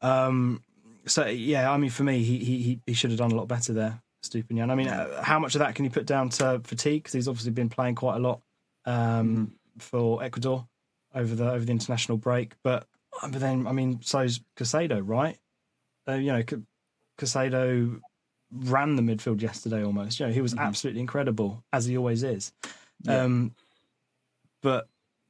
Um, 0.00 0.62
so 1.06 1.26
yeah, 1.26 1.70
I 1.70 1.76
mean 1.76 1.90
for 1.90 2.04
me, 2.04 2.22
he 2.22 2.38
he 2.38 2.80
he 2.86 2.94
should 2.94 3.10
have 3.10 3.18
done 3.18 3.32
a 3.32 3.34
lot 3.34 3.48
better 3.48 3.72
there, 3.72 4.02
Estupiñán. 4.24 4.70
I 4.70 4.74
mean, 4.74 4.88
uh, 4.88 5.22
how 5.22 5.38
much 5.38 5.54
of 5.54 5.60
that 5.60 5.74
can 5.74 5.84
you 5.84 5.90
put 5.90 6.06
down 6.06 6.28
to 6.30 6.60
fatigue? 6.64 7.02
Because 7.02 7.14
he's 7.14 7.28
obviously 7.28 7.52
been 7.52 7.68
playing 7.68 7.94
quite 7.94 8.16
a 8.16 8.20
lot 8.20 8.40
um, 8.84 8.94
mm-hmm. 8.94 9.44
for 9.78 10.22
Ecuador 10.22 10.66
over 11.14 11.34
the 11.34 11.50
over 11.50 11.64
the 11.64 11.72
international 11.72 12.18
break, 12.18 12.54
but 12.62 12.86
but 13.22 13.40
then 13.40 13.66
I 13.66 13.72
mean, 13.72 14.00
so's 14.02 14.40
Caicedo, 14.56 15.02
right? 15.04 15.38
Uh, 16.08 16.14
you 16.14 16.32
know, 16.32 16.42
Caicedo 17.18 18.00
ran 18.52 18.96
the 18.96 19.02
midfield 19.02 19.42
yesterday 19.42 19.84
almost. 19.84 20.20
You 20.20 20.26
know, 20.26 20.32
he 20.32 20.40
was 20.40 20.54
mm-hmm. 20.54 20.64
absolutely 20.64 21.00
incredible 21.00 21.62
as 21.72 21.86
he 21.86 21.96
always 21.96 22.22
is. 22.22 22.52
Yeah. 23.02 23.22
Um, 23.22 23.54
but 24.62 24.88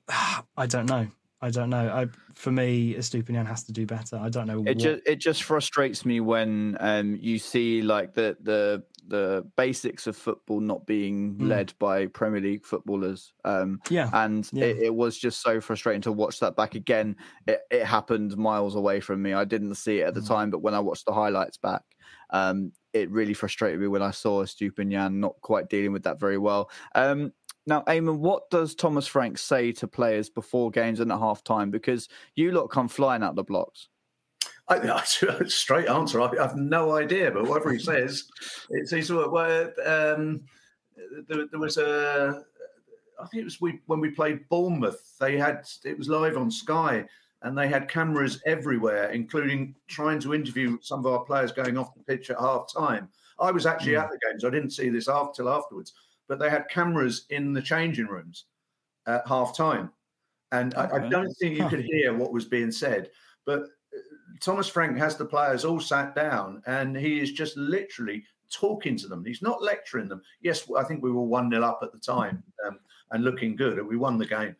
I 0.56 0.66
don't 0.66 0.86
know. 0.86 1.08
I 1.42 1.50
don't 1.50 1.70
know. 1.70 1.88
I 1.88 2.06
for 2.34 2.52
me, 2.52 2.94
Estupiñán 2.94 3.46
has 3.46 3.64
to 3.64 3.72
do 3.72 3.86
better. 3.86 4.16
I 4.16 4.28
don't 4.28 4.46
know. 4.46 4.60
It 4.60 4.76
what... 4.76 4.78
just 4.78 5.02
it 5.06 5.16
just 5.16 5.42
frustrates 5.42 6.04
me 6.04 6.20
when 6.20 6.76
um, 6.80 7.16
you 7.20 7.38
see 7.38 7.82
like 7.82 8.12
the 8.12 8.36
the 8.42 8.82
the 9.08 9.44
basics 9.56 10.06
of 10.06 10.16
football 10.16 10.60
not 10.60 10.86
being 10.86 11.34
mm. 11.34 11.48
led 11.48 11.72
by 11.78 12.06
Premier 12.06 12.40
League 12.40 12.64
footballers. 12.64 13.32
Um, 13.44 13.80
yeah, 13.88 14.10
and 14.12 14.48
yeah. 14.52 14.66
It, 14.66 14.78
it, 14.84 14.94
was 14.94 15.18
just 15.18 15.42
so 15.42 15.60
frustrating 15.60 16.02
to 16.02 16.12
watch 16.12 16.38
that 16.40 16.56
back 16.56 16.74
again. 16.74 17.16
It, 17.46 17.60
it 17.70 17.84
happened 17.84 18.36
miles 18.36 18.76
away 18.76 19.00
from 19.00 19.20
me. 19.20 19.32
I 19.32 19.44
didn't 19.44 19.74
see 19.74 20.00
it 20.00 20.06
at 20.06 20.14
the 20.14 20.20
mm. 20.20 20.28
time, 20.28 20.50
but 20.50 20.62
when 20.62 20.74
I 20.74 20.80
watched 20.80 21.06
the 21.06 21.12
highlights 21.12 21.56
back, 21.56 21.82
um, 22.30 22.72
it 22.92 23.10
really 23.10 23.34
frustrated 23.34 23.80
me 23.80 23.86
when 23.86 24.02
I 24.02 24.10
saw 24.10 24.44
Estupiñán 24.44 25.14
not 25.14 25.40
quite 25.40 25.68
dealing 25.68 25.92
with 25.92 26.04
that 26.04 26.20
very 26.20 26.38
well. 26.38 26.70
Um, 26.94 27.32
now, 27.70 27.82
Eamon, 27.82 28.18
what 28.18 28.50
does 28.50 28.74
Thomas 28.74 29.06
Frank 29.06 29.38
say 29.38 29.70
to 29.72 29.86
players 29.86 30.28
before 30.28 30.72
games 30.72 30.98
and 30.98 31.12
at 31.12 31.18
half 31.18 31.44
time? 31.44 31.70
Because 31.70 32.08
you 32.34 32.50
lot 32.50 32.66
come 32.66 32.88
flying 32.88 33.22
out 33.22 33.36
the 33.36 33.44
blocks. 33.44 33.88
I, 34.68 34.76
I, 34.90 35.02
straight 35.46 35.88
answer. 35.88 36.20
I, 36.20 36.30
have 36.36 36.56
no 36.56 36.96
idea, 36.96 37.30
but 37.30 37.46
whatever 37.46 37.72
he 37.72 37.78
says, 37.92 38.24
it's 38.70 38.90
he's 38.90 39.10
well, 39.10 39.70
um, 39.86 40.42
there, 41.28 41.46
there, 41.46 41.60
was 41.60 41.78
a. 41.78 42.42
I 43.20 43.26
think 43.26 43.42
it 43.42 43.44
was 43.44 43.60
we 43.60 43.78
when 43.86 44.00
we 44.00 44.10
played 44.10 44.48
Bournemouth. 44.48 45.16
They 45.20 45.38
had 45.38 45.64
it 45.84 45.96
was 45.96 46.08
live 46.08 46.36
on 46.36 46.50
Sky, 46.50 47.04
and 47.42 47.56
they 47.56 47.68
had 47.68 47.88
cameras 47.88 48.42
everywhere, 48.46 49.10
including 49.10 49.76
trying 49.86 50.18
to 50.20 50.34
interview 50.34 50.76
some 50.82 51.00
of 51.00 51.06
our 51.06 51.24
players 51.24 51.52
going 51.52 51.78
off 51.78 51.94
the 51.94 52.02
pitch 52.02 52.30
at 52.30 52.38
half 52.40 52.66
time. 52.72 53.08
I 53.38 53.52
was 53.52 53.64
actually 53.64 53.92
mm. 53.92 54.02
at 54.02 54.10
the 54.10 54.18
games. 54.28 54.44
I 54.44 54.50
didn't 54.50 54.70
see 54.70 54.88
this 54.88 55.08
after 55.08 55.42
till 55.42 55.48
afterwards 55.48 55.94
but 56.30 56.38
they 56.38 56.48
had 56.48 56.68
cameras 56.68 57.26
in 57.30 57.52
the 57.52 57.60
changing 57.60 58.06
rooms 58.06 58.44
at 59.08 59.26
half 59.26 59.54
time. 59.54 59.90
And 60.52 60.72
okay. 60.76 60.94
I, 60.94 61.06
I, 61.06 61.08
don't 61.08 61.34
think 61.34 61.58
you 61.58 61.68
could 61.68 61.84
hear 61.84 62.14
what 62.14 62.32
was 62.32 62.44
being 62.44 62.70
said. 62.70 63.10
But 63.44 63.62
uh, 63.62 63.98
Thomas 64.40 64.68
Frank 64.68 64.96
has 64.96 65.16
the 65.16 65.24
players 65.24 65.64
all 65.64 65.80
sat 65.80 66.14
down 66.14 66.62
and 66.66 66.96
he 66.96 67.18
is 67.18 67.32
just 67.32 67.56
literally 67.56 68.22
talking 68.48 68.96
to 68.98 69.08
them. 69.08 69.24
He's 69.24 69.42
not 69.42 69.60
lecturing 69.60 70.06
them. 70.06 70.22
Yes, 70.40 70.70
I 70.78 70.84
think 70.84 71.02
we 71.02 71.10
were 71.10 71.24
1 71.24 71.50
0 71.50 71.64
up 71.64 71.80
at 71.82 71.90
the 71.90 71.98
time 71.98 72.44
um, 72.64 72.78
and 73.10 73.24
looking 73.24 73.56
good, 73.56 73.78
and 73.78 73.88
we 73.88 73.96
won 73.96 74.16
the 74.16 74.24
game. 74.24 74.54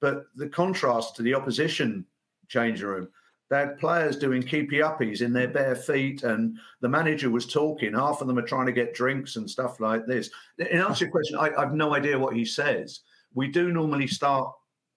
But 0.00 0.26
the 0.36 0.48
contrast 0.50 1.16
to 1.16 1.22
the 1.22 1.34
opposition 1.34 2.04
changing 2.48 2.86
room, 2.86 3.08
they 3.50 3.58
had 3.58 3.78
players 3.78 4.16
doing 4.16 4.42
keepy 4.42 4.78
uppies 4.78 5.20
in 5.20 5.32
their 5.32 5.48
bare 5.48 5.76
feet, 5.76 6.22
and 6.22 6.58
the 6.80 6.88
manager 6.88 7.30
was 7.30 7.46
talking. 7.46 7.92
Half 7.92 8.20
of 8.20 8.26
them 8.26 8.38
are 8.38 8.42
trying 8.42 8.66
to 8.66 8.72
get 8.72 8.94
drinks 8.94 9.36
and 9.36 9.48
stuff 9.48 9.80
like 9.80 10.06
this. 10.06 10.30
In 10.58 10.80
answer 10.80 11.00
to 11.00 11.04
your 11.04 11.10
question, 11.10 11.38
I, 11.38 11.50
I 11.56 11.60
have 11.60 11.74
no 11.74 11.94
idea 11.94 12.18
what 12.18 12.34
he 12.34 12.44
says. 12.44 13.00
We 13.34 13.48
do 13.48 13.70
normally 13.70 14.06
start, 14.06 14.50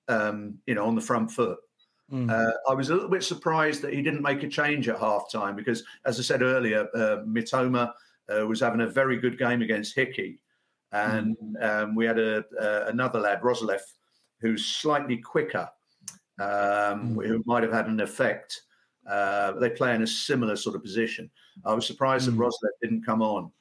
um, 0.07 0.55
you 0.65 0.75
know, 0.75 0.85
on 0.85 0.95
the 0.95 1.01
front 1.01 1.29
foot. 1.31 1.57
Mm. 2.11 2.31
Uh, 2.31 2.53
I 2.69 2.73
was 2.73 2.89
a 2.89 2.93
little 2.93 3.09
bit 3.09 3.23
surprised 3.23 3.81
that 3.81 3.93
he 3.93 4.01
didn't 4.01 4.21
make 4.21 4.43
a 4.43 4.47
change 4.47 4.87
at 4.87 4.99
half 4.99 5.29
time 5.29 5.55
because, 5.55 5.83
as 6.05 6.17
I 6.17 6.23
said 6.23 6.41
earlier, 6.41 6.87
uh, 6.95 7.17
Mitoma 7.27 7.91
uh, 8.33 8.47
was 8.47 8.61
having 8.61 8.81
a 8.81 8.87
very 8.87 9.17
good 9.17 9.37
game 9.37 9.61
against 9.61 9.93
Hickey. 9.93 10.39
And 10.93 11.35
mm. 11.37 11.63
um, 11.63 11.95
we 11.95 12.05
had 12.05 12.17
a, 12.17 12.45
another 12.87 13.19
lad, 13.19 13.41
Roerslev, 13.41 13.81
who's 14.39 14.65
slightly 14.65 15.17
quicker 15.17 15.67
um, 16.39 17.15
mm. 17.15 17.25
who 17.25 17.43
might 17.45 17.63
have 17.63 17.71
had 17.71 17.87
an 17.87 17.99
effect. 17.99 18.61
Uh, 19.07 19.53
they 19.53 19.69
play 19.69 19.95
in 19.95 20.01
a 20.01 20.07
similar 20.07 20.55
sort 20.55 20.75
of 20.75 20.83
position. 20.83 21.29
I 21.65 21.73
was 21.73 21.85
surprised 21.85 22.29
mm. 22.29 22.37
that 22.37 22.43
Roerslev 22.43 22.69
didn't 22.81 23.05
come 23.05 23.21
on. 23.21 23.51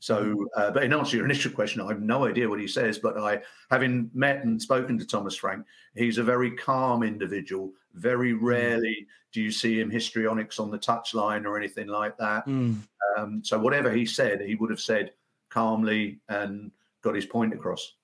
So, 0.00 0.46
uh, 0.54 0.70
but 0.70 0.84
in 0.84 0.92
answer 0.92 1.12
to 1.12 1.16
your 1.16 1.24
initial 1.24 1.50
question, 1.50 1.80
I 1.80 1.88
have 1.88 2.02
no 2.02 2.26
idea 2.26 2.48
what 2.48 2.60
he 2.60 2.68
says. 2.68 2.98
But 2.98 3.16
I, 3.16 3.40
having 3.70 4.10
met 4.12 4.44
and 4.44 4.60
spoken 4.60 4.98
to 4.98 5.06
Thomas 5.06 5.34
Frank, 5.34 5.64
he's 5.94 6.18
a 6.18 6.22
very 6.22 6.50
calm 6.50 7.02
individual. 7.02 7.72
Very 7.94 8.34
mm. 8.34 8.38
rarely 8.42 9.06
do 9.32 9.40
you 9.40 9.50
see 9.50 9.80
him 9.80 9.90
histrionics 9.90 10.58
on 10.60 10.70
the 10.70 10.78
touchline 10.78 11.44
or 11.44 11.56
anything 11.56 11.88
like 11.88 12.16
that. 12.18 12.46
Mm. 12.46 12.80
Um, 13.16 13.40
so, 13.42 13.58
whatever 13.58 13.90
he 13.90 14.04
said, 14.04 14.42
he 14.42 14.56
would 14.56 14.70
have 14.70 14.80
said 14.80 15.12
calmly 15.48 16.20
and 16.28 16.70
got 17.02 17.14
his 17.14 17.26
point 17.26 17.54
across. 17.54 17.94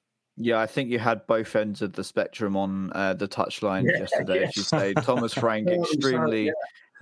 Yeah, 0.42 0.58
I 0.58 0.66
think 0.66 0.88
you 0.88 0.98
had 0.98 1.26
both 1.26 1.54
ends 1.54 1.82
of 1.82 1.92
the 1.92 2.02
spectrum 2.02 2.56
on 2.56 2.90
uh, 2.94 3.12
the 3.12 3.28
touchline 3.28 3.84
yeah, 3.84 3.98
yesterday. 4.00 4.40
Yes. 4.40 4.48
As 4.48 4.56
you 4.56 4.62
say, 4.62 4.94
Thomas 4.94 5.34
Frank 5.44 5.68
extremely, 5.68 6.46
yeah. 6.46 6.52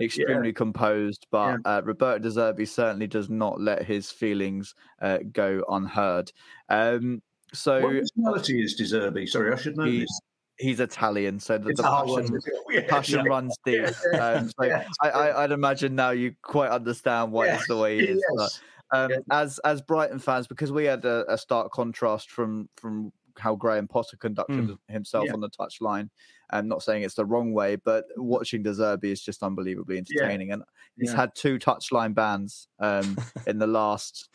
extremely 0.00 0.48
yeah. 0.48 0.54
composed, 0.54 1.24
but 1.30 1.60
uh, 1.64 1.80
Roberto 1.84 2.18
De 2.18 2.30
Zerbi 2.30 2.66
certainly 2.66 3.06
does 3.06 3.30
not 3.30 3.60
let 3.60 3.84
his 3.84 4.10
feelings 4.10 4.74
uh, 5.00 5.18
go 5.30 5.62
unheard. 5.68 6.32
Um, 6.68 7.22
so, 7.52 7.80
what 7.80 7.92
nationality 7.92 8.60
is 8.60 8.74
De 8.74 8.82
Zerbi? 8.82 9.28
Sorry, 9.28 9.52
I 9.52 9.56
should 9.56 9.76
know 9.76 9.84
he's, 9.84 10.00
this. 10.00 10.20
He's 10.58 10.80
Italian, 10.80 11.38
so 11.38 11.58
the, 11.58 11.74
the 11.74 11.82
passion, 11.84 12.86
passion 12.88 13.24
runs 13.24 13.56
deep. 13.64 13.86
Um, 14.20 14.50
so 14.50 14.82
I, 15.00 15.10
I, 15.10 15.40
would 15.42 15.52
imagine 15.52 15.94
now 15.94 16.10
you 16.10 16.34
quite 16.42 16.70
understand 16.70 17.30
why 17.30 17.50
it's 17.50 17.68
the 17.68 17.76
way 17.76 18.00
it 18.00 18.10
is. 18.10 18.24
Yes. 18.36 18.60
But, 18.90 19.04
um, 19.12 19.12
as 19.30 19.60
as 19.60 19.80
Brighton 19.80 20.18
fans, 20.18 20.48
because 20.48 20.72
we 20.72 20.86
had 20.86 21.04
a, 21.04 21.32
a 21.32 21.38
stark 21.38 21.70
contrast 21.70 22.30
from 22.30 22.68
from 22.76 23.12
how 23.38 23.54
Graham 23.54 23.88
Potter 23.88 24.16
conducted 24.16 24.68
mm. 24.68 24.78
himself 24.88 25.26
yeah. 25.26 25.32
on 25.32 25.40
the 25.40 25.50
touchline. 25.50 26.10
I'm 26.50 26.68
not 26.68 26.82
saying 26.82 27.02
it's 27.02 27.14
the 27.14 27.26
wrong 27.26 27.52
way, 27.52 27.76
but 27.76 28.04
watching 28.16 28.62
De 28.62 28.70
Zerbi 28.70 29.06
is 29.06 29.20
just 29.20 29.42
unbelievably 29.42 29.98
entertaining. 29.98 30.48
Yeah. 30.48 30.54
And 30.54 30.62
he's 30.96 31.10
yeah. 31.10 31.16
had 31.16 31.34
two 31.34 31.58
touchline 31.58 32.14
bans 32.14 32.68
um, 32.78 33.16
in 33.46 33.58
the 33.58 33.66
last 33.66 34.28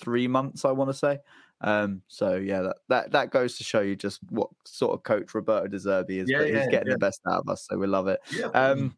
three 0.00 0.26
months, 0.26 0.64
I 0.64 0.72
want 0.72 0.90
to 0.90 0.94
say. 0.94 1.18
Um, 1.62 2.02
so 2.08 2.36
yeah, 2.36 2.62
that, 2.62 2.76
that 2.88 3.12
that 3.12 3.30
goes 3.30 3.58
to 3.58 3.64
show 3.64 3.80
you 3.80 3.94
just 3.94 4.20
what 4.30 4.48
sort 4.64 4.94
of 4.94 5.02
coach 5.02 5.34
Roberto 5.34 5.68
De 5.68 5.76
Zerbi 5.76 6.22
is. 6.22 6.30
Yeah, 6.30 6.38
but 6.38 6.48
he's 6.48 6.68
getting 6.68 6.92
the 6.92 6.98
best 6.98 7.20
out 7.28 7.40
of 7.40 7.48
us, 7.48 7.66
so 7.68 7.76
we 7.76 7.86
love 7.86 8.08
it. 8.08 8.20
Um, 8.54 8.96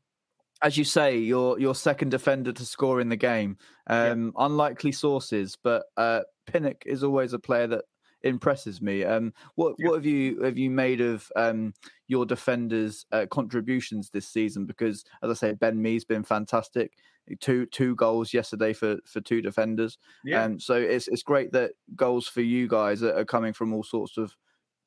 as 0.63 0.77
you 0.77 0.85
say, 0.85 1.19
your 1.19 1.59
your 1.59 1.75
second 1.75 2.11
defender 2.11 2.53
to 2.53 2.65
score 2.65 3.01
in 3.01 3.09
the 3.09 3.17
game. 3.17 3.59
Um, 3.89 4.33
unlikely 4.39 4.93
sources, 4.93 5.59
but 5.61 5.85
uh, 5.97 6.21
Pinnock 6.47 6.85
is 6.87 7.03
always 7.03 7.33
a 7.33 7.39
player 7.39 7.67
that 7.67 7.85
impresses 8.25 8.81
me. 8.81 9.05
Um, 9.05 9.33
what 9.55 9.75
yeah. 9.79 9.89
what 9.89 9.95
have 9.97 10.07
you 10.07 10.43
have 10.43 10.59
you 10.59 10.71
made 10.71 11.01
of 11.01 11.31
um, 11.37 11.75
your 12.09 12.27
defenders' 12.27 13.07
uh, 13.13 13.27
contributions 13.31 14.11
this 14.11 14.29
season? 14.29 14.67
Because 14.67 15.05
as 15.23 15.31
I 15.31 15.35
say, 15.35 15.53
Ben 15.55 15.81
Mee's 15.81 16.05
been 16.05 16.23
fantastic. 16.23 16.93
Two 17.41 17.67
two 17.67 17.95
goals 17.97 18.35
yesterday 18.35 18.73
for 18.73 18.99
for 19.07 19.21
two 19.21 19.41
defenders. 19.43 19.99
Yeah. 20.25 20.45
Um, 20.45 20.59
so 20.59 20.75
it's 20.75 21.09
it's 21.09 21.23
great 21.23 21.53
that 21.53 21.73
goals 21.95 22.27
for 22.27 22.41
you 22.41 22.67
guys 22.69 23.03
are, 23.03 23.17
are 23.17 23.25
coming 23.25 23.53
from 23.53 23.73
all 23.73 23.85
sorts 23.85 24.17
of 24.17 24.37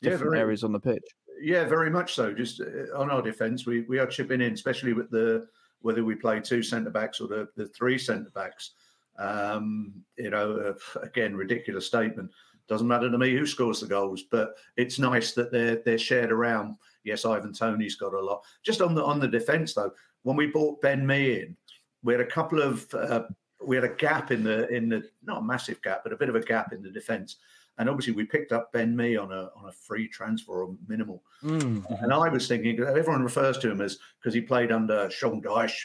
different 0.02 0.26
yeah, 0.26 0.30
very, 0.30 0.40
areas 0.40 0.64
on 0.64 0.74
the 0.74 0.80
pitch. 0.80 1.04
Yeah, 1.42 1.66
very 1.66 1.90
much 1.90 2.14
so. 2.14 2.34
Just 2.34 2.62
uh, 2.62 2.98
on 2.98 3.10
our 3.10 3.22
defence, 3.22 3.66
we 3.66 3.82
we 3.82 4.00
are 4.00 4.08
chipping 4.08 4.42
in, 4.42 4.54
especially 4.54 4.94
with 4.94 5.10
the 5.10 5.48
whether 5.82 6.04
we 6.04 6.16
play 6.16 6.40
two 6.40 6.64
centre 6.64 6.90
backs 6.90 7.22
or 7.22 7.28
the, 7.28 7.48
the 7.56 7.68
three 7.68 7.98
centre 7.98 8.32
backs. 8.32 8.72
Um, 9.18 9.94
you 10.18 10.30
know, 10.30 10.58
uh, 10.58 11.00
again, 11.02 11.36
ridiculous 11.36 11.86
statement. 11.86 12.32
Doesn't 12.68 12.88
matter 12.88 13.10
to 13.10 13.18
me 13.18 13.36
who 13.36 13.46
scores 13.46 13.82
the 13.82 13.88
goals, 13.88 14.24
but 14.24 14.56
it's 14.78 15.00
nice 15.00 15.34
that 15.34 15.52
they're 15.52 15.82
they're 15.86 15.98
shared 15.98 16.32
around. 16.32 16.76
Yes, 17.04 17.26
Ivan 17.26 17.54
Toney's 17.54 17.96
got 17.96 18.14
a 18.14 18.20
lot. 18.20 18.44
Just 18.64 18.82
on 18.82 18.96
the 18.96 19.04
on 19.04 19.20
the 19.20 19.28
defence 19.28 19.74
though, 19.74 19.92
when 20.24 20.36
we 20.36 20.48
bought 20.48 20.82
Ben 20.82 21.06
Mee 21.06 21.42
in, 21.42 21.56
we 22.04 22.14
had 22.14 22.22
a 22.22 22.26
couple 22.26 22.62
of 22.62 22.92
uh, 22.94 23.24
we 23.64 23.76
had 23.76 23.86
a 23.86 23.96
gap 23.96 24.32
in 24.32 24.44
the 24.44 24.68
in 24.70 24.90
the 24.90 25.04
not 25.24 25.40
a 25.40 25.44
massive 25.44 25.82
gap, 25.82 26.02
but 26.04 26.14
a 26.14 26.18
bit 26.18 26.30
of 26.30 26.36
a 26.36 26.42
gap 26.42 26.74
in 26.74 26.82
the 26.82 26.90
defence. 26.90 27.38
And 27.78 27.90
obviously, 27.90 28.14
we 28.14 28.24
picked 28.24 28.54
up 28.54 28.72
Ben 28.72 28.96
Mee 28.96 29.18
on 29.18 29.32
a 29.32 29.50
on 29.56 29.68
a 29.68 29.72
free 29.72 30.08
transfer 30.08 30.64
or 30.64 30.76
minimal. 30.88 31.24
Mm-hmm. 31.44 32.04
And 32.04 32.14
I 32.14 32.30
was 32.30 32.48
thinking, 32.48 32.80
everyone 32.80 33.22
refers 33.22 33.58
to 33.60 33.70
him 33.70 33.82
as 33.82 34.00
because 34.20 34.34
he 34.34 34.42
played 34.42 34.72
under 34.72 35.10
Sean 35.10 35.42
Dyche 35.42 35.84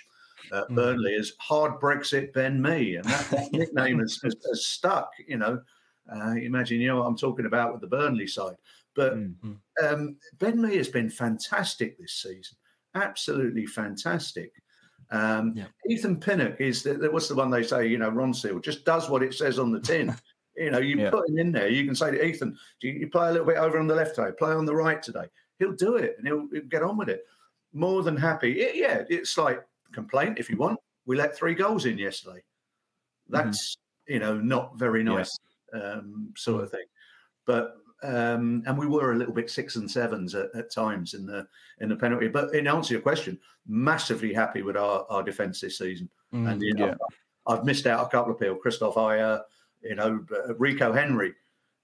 at 0.52 0.68
Mm. 0.68 0.74
Burnley 0.74 1.14
as 1.14 1.32
Hard 1.38 1.80
Brexit 1.80 2.32
Ben 2.32 2.60
Mee, 2.60 2.96
and 2.96 3.04
that, 3.04 3.48
nickname 3.52 3.98
has, 3.98 4.20
has 4.22 4.66
stuck. 4.66 5.10
You 5.26 5.38
know, 5.38 5.60
uh, 6.14 6.30
imagine 6.32 6.80
you 6.80 6.88
know 6.88 6.96
what 7.00 7.06
I'm 7.06 7.16
talking 7.16 7.46
about 7.46 7.72
with 7.72 7.80
the 7.80 7.86
Burnley 7.86 8.26
side. 8.26 8.56
But 8.94 9.14
Mm. 9.16 9.56
um, 9.82 10.16
Ben 10.38 10.60
Mee 10.60 10.76
has 10.76 10.88
been 10.88 11.08
fantastic 11.10 11.98
this 11.98 12.14
season, 12.14 12.56
absolutely 12.94 13.66
fantastic. 13.66 14.52
Um, 15.10 15.54
Yeah. 15.56 15.66
Ethan 15.88 16.20
Pinnock 16.20 16.60
is 16.60 16.82
the, 16.82 17.08
what's 17.10 17.28
the 17.28 17.34
one 17.34 17.50
they 17.50 17.62
say? 17.62 17.86
You 17.86 17.98
know, 17.98 18.10
Ronseal 18.10 18.62
just 18.62 18.84
does 18.84 19.08
what 19.08 19.22
it 19.22 19.34
says 19.34 19.58
on 19.58 19.72
the 19.72 19.80
tin. 19.80 20.14
you 20.56 20.70
know, 20.70 20.78
you 20.78 20.96
Yeah. 20.98 21.10
put 21.10 21.28
him 21.28 21.38
in 21.38 21.52
there. 21.52 21.68
You 21.68 21.84
can 21.84 21.94
say 21.94 22.10
to 22.10 22.24
Ethan, 22.24 22.56
"Do 22.80 22.88
you, 22.88 23.08
play 23.08 23.28
a 23.28 23.32
little 23.32 23.46
bit 23.46 23.56
over 23.56 23.78
on 23.78 23.86
the 23.86 23.94
left 23.94 24.16
today? 24.16 24.32
Play 24.38 24.52
on 24.52 24.66
the 24.66 24.74
right 24.74 25.02
today." 25.02 25.26
He'll 25.58 25.72
do 25.72 25.96
it 25.96 26.16
and 26.18 26.26
he'll, 26.26 26.48
he'll 26.52 26.62
get 26.64 26.82
on 26.82 26.96
with 26.96 27.08
it. 27.08 27.24
More 27.72 28.02
than 28.02 28.16
happy. 28.16 28.60
It- 28.60 28.76
yeah, 28.76 29.04
it's 29.08 29.36
like 29.38 29.64
complaint 29.92 30.38
if 30.38 30.50
you 30.50 30.56
want. 30.56 30.78
We 31.06 31.16
let 31.16 31.36
three 31.36 31.54
goals 31.54 31.86
in 31.86 31.98
yesterday. 31.98 32.42
That's 33.28 33.76
you 34.08 34.18
know 34.18 34.38
not 34.40 34.76
very 34.76 35.04
Yeah. 35.04 35.10
Um, 35.72 36.32
sort 36.36 36.64
of 36.64 36.70
thing. 36.70 36.86
But 37.46 37.76
um, 38.02 38.62
and 38.66 38.78
we 38.78 38.86
were 38.86 39.12
a 39.12 39.16
little 39.16 39.34
bit 39.34 39.50
six 39.50 39.76
and 39.76 39.90
sevens 39.90 40.34
at, 40.34 40.48
at 40.54 40.72
times 40.72 41.14
in 41.14 41.26
the 41.26 41.46
in 41.80 41.88
the 41.88 41.96
penalty. 41.96 42.28
But 42.28 42.54
in 42.54 42.66
answer 42.66 42.88
to 42.88 42.94
your 42.94 43.02
question, 43.02 43.38
massively 43.66 44.32
happy 44.32 44.62
with 44.62 44.76
our, 44.76 45.04
our 45.10 45.22
defence 45.22 45.60
this 45.60 45.78
season. 45.78 46.08
Mm. 46.32 46.52
And 46.52 46.62
you 46.62 46.74
know, 46.74 46.86
Yeah. 46.86 46.94
I've 47.46 47.64
missed 47.64 47.86
out 47.86 48.06
a 48.06 48.08
couple 48.08 48.32
of 48.32 48.38
people. 48.40 48.58
Kristoffer 48.64 48.94
Ajer, 48.96 49.42
you 49.82 49.94
know, 49.94 50.24
uh, 50.48 50.54
Rico 50.56 50.92
Henry. 50.92 51.34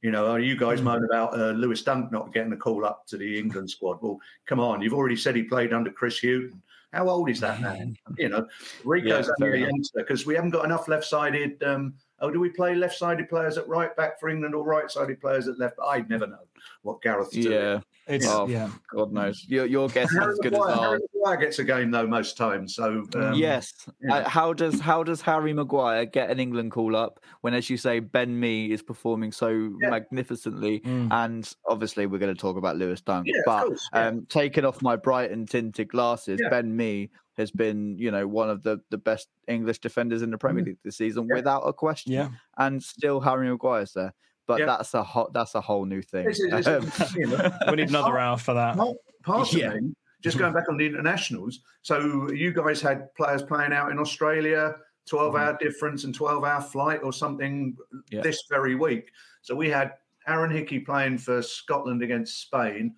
You 0.02 0.10
know, 0.10 0.26
are 0.30 0.38
you 0.38 0.56
guys 0.56 0.80
Mm. 0.80 0.84
moan 0.84 1.04
about 1.04 1.38
uh, 1.38 1.50
Lewis 1.52 1.82
Dunk 1.82 2.12
not 2.12 2.32
getting 2.32 2.52
a 2.52 2.56
call 2.56 2.84
up 2.84 3.06
to 3.08 3.16
the 3.16 3.38
England 3.38 3.70
squad. 3.70 3.98
Well, 4.00 4.18
come 4.46 4.60
on, 4.60 4.82
you've 4.82 4.94
already 4.94 5.16
said 5.16 5.34
he 5.34 5.42
played 5.42 5.72
under 5.72 5.90
Chris 5.90 6.20
Hughton. 6.20 6.62
How 6.92 7.08
old 7.08 7.28
is 7.30 7.40
that 7.40 7.60
man? 7.60 7.96
You 8.18 8.28
know, 8.28 8.46
Rico's 8.84 9.30
Yeah, 9.38 9.46
only 9.46 9.62
a 9.62 9.66
youngster 9.66 10.00
because 10.00 10.24
we 10.24 10.34
haven't 10.34 10.50
got 10.50 10.64
enough 10.64 10.88
left-sided. 10.88 11.62
Um, 11.62 11.94
oh, 12.20 12.30
do 12.30 12.40
we 12.40 12.48
play 12.48 12.74
left-sided 12.74 13.28
players 13.28 13.58
at 13.58 13.68
right 13.68 13.94
back 13.96 14.18
for 14.18 14.28
England 14.28 14.54
or 14.54 14.64
right-sided 14.64 15.20
players 15.20 15.48
at 15.48 15.58
left? 15.58 15.76
I'd 15.86 16.08
never 16.08 16.26
know 16.26 16.46
what 16.82 17.02
Gareth's 17.02 17.30
doing. 17.30 17.50
Yeah, 17.52 17.80
It's 18.06 18.26
Oh, 18.26 18.46
yeah. 18.48 18.70
God 18.94 19.12
knows. 19.12 19.44
Your 19.48 19.66
your 19.66 19.88
guess 19.88 20.10
is 20.12 20.16
as 20.18 20.38
good 20.38 20.54
as 20.54 20.60
Maguire, 20.60 20.70
ours. 20.70 20.80
Harry 20.80 21.00
Maguire 21.14 21.36
gets 21.38 21.58
a 21.58 21.64
game 21.64 21.90
though 21.90 22.06
most 22.06 22.36
times. 22.36 22.74
So 22.74 23.04
um, 23.16 23.34
yes. 23.34 23.72
yeah. 24.00 24.14
Uh, 24.16 24.28
how 24.28 24.52
does 24.52 24.78
how 24.80 25.02
does 25.02 25.20
Harry 25.20 25.52
Maguire 25.52 26.06
get 26.06 26.30
an 26.30 26.38
England 26.40 26.70
call 26.72 26.94
up 26.96 27.20
when, 27.40 27.54
as 27.54 27.68
you 27.68 27.76
say, 27.76 27.98
Ben 28.00 28.38
Mee 28.38 28.70
is 28.70 28.82
performing 28.82 29.32
so 29.32 29.48
Yeah. 29.80 29.90
magnificently? 29.90 30.80
Mm. 30.80 31.12
And 31.12 31.52
obviously, 31.68 32.06
we're 32.06 32.18
going 32.18 32.34
to 32.34 32.40
talk 32.40 32.56
about 32.56 32.76
Lewis 32.76 33.00
Dunk. 33.00 33.26
Yeah, 33.28 33.38
of 33.40 33.44
but 33.46 33.66
course, 33.66 33.88
yeah. 33.92 34.06
um, 34.08 34.26
taking 34.28 34.64
off 34.64 34.82
my 34.82 34.96
Brighton 34.96 35.46
tinted 35.46 35.88
glasses, 35.88 36.38
Yeah. 36.42 36.48
Ben 36.50 36.76
Mee 36.76 37.10
has 37.36 37.50
been, 37.50 37.98
you 37.98 38.10
know, 38.10 38.26
one 38.26 38.48
of 38.48 38.62
the, 38.62 38.80
the 38.88 38.96
best 38.96 39.28
English 39.46 39.78
defenders 39.80 40.22
in 40.22 40.30
the 40.30 40.38
Premier 40.38 40.64
League 40.64 40.78
this 40.84 40.96
season, 40.96 41.24
Mm. 41.24 41.28
Yeah. 41.30 41.34
without 41.34 41.60
a 41.64 41.72
question. 41.72 42.12
Yeah. 42.12 42.28
And 42.56 42.82
still, 42.82 43.20
Harry 43.20 43.48
Maguire's 43.50 43.92
there. 43.92 44.14
But 44.46 44.60
Yeah. 44.60 44.66
that's 44.66 44.94
a 44.94 45.02
hot. 45.02 45.32
That's 45.32 45.54
a 45.54 45.60
whole 45.60 45.84
new 45.84 46.02
thing. 46.02 46.28
It's- 46.30 46.40
it's- 46.40 46.66
Um, 46.66 46.84
it's- 46.86 47.14
you 47.14 47.26
know, 47.26 47.36
We 47.70 47.76
need 47.76 47.88
another 47.88 48.18
hour 48.18 48.36
for 48.38 48.54
that. 48.54 48.76
part, 48.76 48.96
part 49.24 49.52
Yeah. 49.52 49.72
of 49.72 49.82
me, 49.82 49.94
just 50.22 50.38
going 50.38 50.52
back 50.52 50.68
on 50.68 50.76
the 50.76 50.86
internationals. 50.86 51.60
So 51.82 52.30
you 52.30 52.52
guys 52.52 52.80
had 52.80 53.14
players 53.14 53.42
playing 53.42 53.72
out 53.72 53.90
in 53.90 53.98
Australia, 53.98 54.76
12 55.06 55.34
hour 55.36 55.56
difference 55.60 56.04
and 56.04 56.14
12 56.14 56.44
hour 56.44 56.60
flight 56.60 57.00
or 57.02 57.12
something 57.12 57.76
Yeah. 58.10 58.22
this 58.22 58.44
very 58.48 58.74
week. 58.74 59.10
So 59.42 59.54
we 59.54 59.68
had 59.70 59.94
Aaron 60.26 60.50
Hickey 60.50 60.80
playing 60.80 61.18
for 61.18 61.42
Scotland 61.42 62.02
against 62.02 62.40
Spain, 62.42 62.94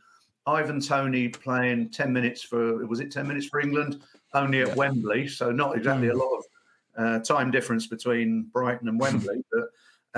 Ivan 0.46 0.80
Toney 0.80 1.28
playing 1.28 1.90
10 1.90 2.10
minutes 2.12 2.42
for, 2.42 2.86
was 2.86 3.00
it 3.00 3.10
10 3.10 3.28
minutes 3.28 3.46
for 3.46 3.60
England? 3.60 4.00
Only 4.32 4.60
at 4.62 4.68
Yeah. 4.68 4.74
Wembley. 4.74 5.28
So 5.28 5.50
not 5.50 5.76
exactly 5.76 6.08
a 6.08 6.14
lot 6.14 6.38
of 6.38 6.44
uh, 6.96 7.18
time 7.20 7.50
difference 7.50 7.86
between 7.86 8.44
Brighton 8.52 8.88
and 8.88 8.98
Wembley. 8.98 9.44
but 9.52 9.68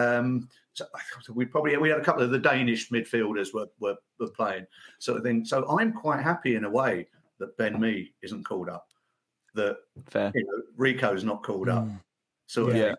um, 0.03 0.49
so 0.75 0.87
we 1.35 1.45
probably 1.45 1.77
we 1.77 1.89
had 1.91 1.99
a 2.01 2.05
couple 2.05 2.23
of 2.23 2.31
the 2.31 2.39
Danish 2.39 2.91
midfielders 2.91 3.53
were, 3.53 3.67
were 3.81 3.97
were 4.19 4.31
playing 4.31 4.67
sort 4.99 5.19
of 5.19 5.25
thing. 5.25 5.45
So 5.45 5.69
I'm 5.69 5.93
quite 5.93 6.23
happy 6.23 6.55
in 6.57 6.65
a 6.65 6.71
way 6.71 7.09
that 7.39 7.57
Ben 7.57 7.81
Mee 7.81 8.13
isn't 8.23 8.45
called 8.45 8.69
up, 8.69 8.87
that 9.55 9.77
fair. 10.07 10.31
you 10.35 10.45
know, 10.45 10.63
Rico's 10.77 11.25
not 11.25 11.43
called 11.43 11.69
up. 11.69 11.85
Mm. 11.85 12.01
So 12.47 12.71
Yeah. 12.73 12.95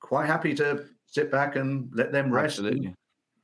quite 0.00 0.26
happy 0.26 0.54
to 0.54 0.84
sit 1.06 1.30
back 1.30 1.56
and 1.56 1.90
let 1.94 2.12
them 2.12 2.30
rest. 2.32 2.58
and, 2.60 2.84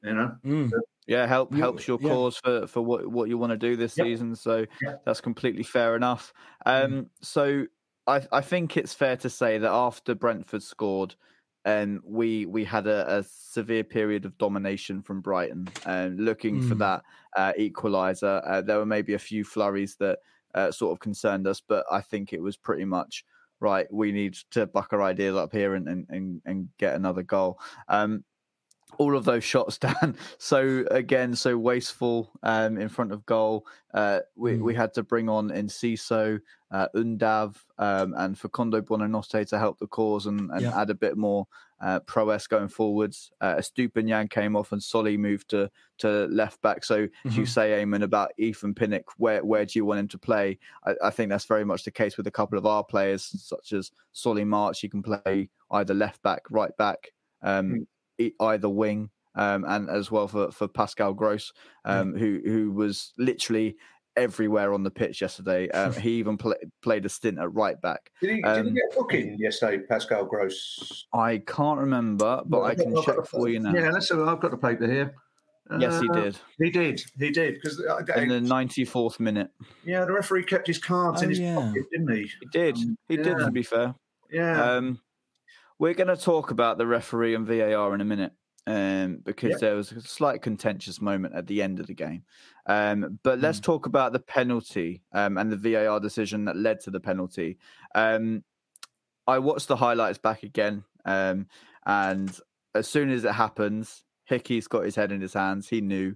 You 0.03 0.15
know, 0.15 0.37
Mm. 0.45 0.71
Yeah, 1.07 1.27
help 1.27 1.53
helps 1.55 1.89
your 1.89 1.99
yeah. 2.01 2.09
cause 2.09 2.37
for 2.39 2.67
for 2.67 2.83
what 2.83 3.07
what 3.11 3.29
you 3.29 3.37
want 3.37 3.51
to 3.51 3.57
do 3.59 3.77
this 3.77 3.97
Yep. 3.97 4.05
season. 4.07 4.37
So 4.37 4.65
Yep. 4.83 5.03
that's 5.05 5.21
completely 5.21 5.65
fair 5.65 5.97
enough. 5.97 6.33
Um, 6.67 7.11
so 7.21 7.67
I 8.07 8.27
I 8.33 8.41
think 8.41 8.77
it's 8.77 8.95
fair 8.95 9.17
to 9.19 9.29
say 9.29 9.59
that 9.59 9.71
after 9.71 10.15
Brentford 10.15 10.63
scored, 10.63 11.17
um, 11.65 12.01
we 12.05 12.47
we 12.47 12.65
had 12.65 12.87
a, 12.87 13.19
a 13.19 13.23
severe 13.23 13.85
period 13.85 14.25
of 14.25 14.39
domination 14.39 15.03
from 15.03 15.21
Brighton, 15.21 15.69
and 15.87 16.19
looking 16.21 16.61
for 16.61 16.75
Mm. 16.75 16.79
that 16.79 17.03
uh, 17.37 17.53
equaliser. 17.59 18.43
Uh, 18.47 18.61
there 18.63 18.79
were 18.79 18.87
maybe 18.87 19.15
a 19.15 19.19
few 19.19 19.45
flurries 19.45 19.97
that 19.97 20.21
uh, 20.55 20.71
sort 20.71 20.93
of 20.93 21.01
concerned 21.01 21.47
us, 21.47 21.61
but 21.61 21.85
I 21.91 22.01
think 22.01 22.33
it 22.33 22.43
was 22.43 22.57
pretty 22.57 22.85
much 22.85 23.25
right. 23.61 23.87
We 23.93 24.13
need 24.13 24.35
to 24.53 24.67
buck 24.67 24.93
our 24.93 25.03
ideas 25.03 25.37
up 25.37 25.53
here 25.53 25.75
and 25.75 25.89
and 25.89 26.07
and, 26.09 26.43
and 26.45 26.69
get 26.79 26.95
another 26.95 27.23
goal. 27.23 27.59
Um, 27.89 28.25
all 29.01 29.17
of 29.17 29.25
those 29.25 29.43
shots 29.43 29.79
down. 29.89 30.15
So 30.37 30.85
again, 30.91 31.35
so 31.35 31.57
wasteful 31.57 32.31
um, 32.43 32.77
in 32.77 32.89
front 32.91 33.13
of 33.13 33.25
goal. 33.25 33.67
Uh, 33.95 34.21
we 34.37 34.59
we 34.59 34.75
had 34.75 34.93
to 34.95 35.03
bring 35.03 35.29
on 35.29 35.49
Enciso, 35.51 36.39
uh, 36.71 36.87
Undav, 36.95 37.57
um, 37.79 38.15
and 38.19 38.39
Facundo 38.39 38.83
Buonanotte 38.83 39.49
to 39.49 39.59
help 39.59 39.79
the 39.79 39.87
cause 39.87 40.27
and, 40.27 40.51
and 40.53 40.61
Yeah. 40.61 40.79
add 40.81 40.91
a 40.91 40.95
bit 40.95 41.17
more 41.17 41.47
uh, 41.81 41.99
prowess 42.01 42.47
going 42.47 42.69
forwards. 42.69 43.33
Uh, 43.41 43.55
Estupiñán 43.57 44.29
came 44.29 44.55
off 44.55 44.73
and 44.73 44.83
Solly 44.83 45.17
moved 45.17 45.49
to 45.51 45.71
to 45.99 46.27
left 46.27 46.61
back. 46.61 46.85
So 46.85 47.09
as 47.25 47.37
you 47.39 47.47
say, 47.47 47.83
Eamon, 47.83 48.03
about 48.03 48.33
Ethan 48.37 48.75
Pinnock, 48.75 49.07
where 49.17 49.43
where 49.43 49.65
do 49.65 49.79
you 49.79 49.87
want 49.87 50.01
him 50.01 50.09
to 50.09 50.19
play? 50.19 50.59
I, 50.85 50.95
I 51.05 51.11
think 51.11 51.31
that's 51.31 51.47
very 51.47 51.65
much 51.65 51.85
the 51.85 51.91
case 51.91 52.19
with 52.19 52.27
a 52.27 52.31
couple 52.31 52.59
of 52.59 52.67
our 52.67 52.85
players, 52.85 53.23
such 53.43 53.73
as 53.73 53.93
Solly 54.13 54.45
March. 54.45 54.81
He 54.83 54.91
can 54.91 55.03
play 55.03 55.49
either 55.71 55.95
left 55.95 56.23
back, 56.23 56.43
right 56.51 56.77
back, 56.77 57.13
um, 57.43 57.77
e- 57.77 57.87
either 58.41 58.69
wing, 58.69 59.11
um, 59.35 59.65
and 59.67 59.89
as 59.91 60.11
well 60.11 60.29
for, 60.29 60.51
for 60.51 60.69
Pascal 60.69 61.13
Gross, 61.15 61.53
um, 61.85 62.15
who 62.17 62.41
who 62.45 62.73
was 62.73 63.13
literally 63.19 63.77
everywhere 64.17 64.75
on 64.75 64.83
the 64.83 64.91
pitch 64.91 65.21
yesterday. 65.21 65.69
Um, 65.75 65.93
he 65.95 66.11
even 66.19 66.37
pla 66.37 66.55
played 66.83 67.07
a 67.07 67.09
stint 67.09 67.39
at 67.39 67.53
right 67.55 67.81
back. 67.81 68.11
did 68.21 68.31
he, 68.31 68.43
did 68.43 68.45
Um, 68.45 68.67
he 68.67 68.73
get 68.73 68.83
a 68.93 68.95
booking 68.97 69.37
yesterday, 69.39 69.85
Pascal 69.89 70.25
Gross? 70.25 71.07
I 71.15 71.39
can't 71.47 71.79
remember, 71.79 72.43
but 72.45 72.61
Well, 72.61 72.71
I 72.71 72.75
can 72.75 72.97
I've 72.97 73.05
check 73.05 73.25
for 73.27 73.49
you 73.49 73.61
now. 73.61 73.73
Yeah, 73.73 73.91
let's. 73.91 74.11
I've 74.11 74.41
got 74.41 74.51
the 74.51 74.57
paper 74.59 74.87
here. 74.87 75.15
Yes, 75.79 76.01
he 76.01 76.09
Uh, 76.09 76.15
did 76.15 76.39
He 76.59 76.71
did. 76.71 77.01
He 77.17 77.31
did 77.31 77.55
because 77.55 77.81
in 78.17 78.29
the 78.29 78.41
ninety 78.41 78.85
fourth 78.85 79.21
minute. 79.21 79.51
yeah, 79.85 80.05
the 80.05 80.13
referee 80.13 80.43
kept 80.43 80.67
his 80.67 80.79
cards 80.79 81.21
Oh, 81.21 81.25
in 81.25 81.31
his 81.31 81.39
yeah. 81.39 81.55
pocket, 81.55 81.85
didn't 81.93 82.13
he? 82.13 82.23
He 82.41 82.47
did. 82.51 82.77
Um, 82.77 82.99
He 83.09 83.17
did. 83.17 83.27
yeah. 83.39 83.45
To 83.45 83.51
be 83.53 83.63
fair. 83.63 83.95
Yeah. 84.33 84.61
Um, 84.75 84.99
we're 85.81 85.95
going 85.95 86.15
to 86.15 86.17
talk 86.17 86.51
about 86.53 86.79
the 86.79 86.87
referee 86.87 87.35
and 87.35 87.47
VAR 87.47 87.95
in 87.95 88.01
a 88.01 88.05
minute 88.05 88.33
um, 88.67 89.17
because 89.25 89.53
Yep. 89.53 89.61
there 89.61 89.75
was 89.75 89.91
a 89.93 90.01
slight 90.03 90.43
contentious 90.43 91.01
moment 91.01 91.35
at 91.35 91.47
the 91.47 91.63
end 91.63 91.81
of 91.81 91.87
the 91.87 91.95
game. 91.95 92.23
Um, 92.67 93.19
but 93.23 93.41
let's 93.41 93.59
Hmm. 93.59 93.63
talk 93.63 93.87
about 93.87 94.13
the 94.13 94.21
penalty 94.21 95.03
um, 95.13 95.39
and 95.39 95.51
the 95.51 95.57
VAR 95.57 95.99
decision 95.99 96.45
that 96.45 96.57
led 96.57 96.81
to 96.81 96.91
the 96.91 97.01
penalty. 97.01 97.59
Um, 97.95 98.45
I 99.27 99.39
watched 99.39 99.69
the 99.69 99.77
highlights 99.77 100.19
back 100.19 100.43
again, 100.43 100.85
um, 101.07 101.47
and 101.87 102.39
as 102.75 102.87
soon 102.87 103.11
as 103.11 103.25
it 103.25 103.33
happens, 103.33 104.05
Hickey's 104.25 104.69
got 104.69 104.85
his 104.85 104.95
head 104.97 105.13
in 105.13 105.21
his 105.23 105.33
hands. 105.33 105.69
He 105.69 105.81
knew 105.81 106.15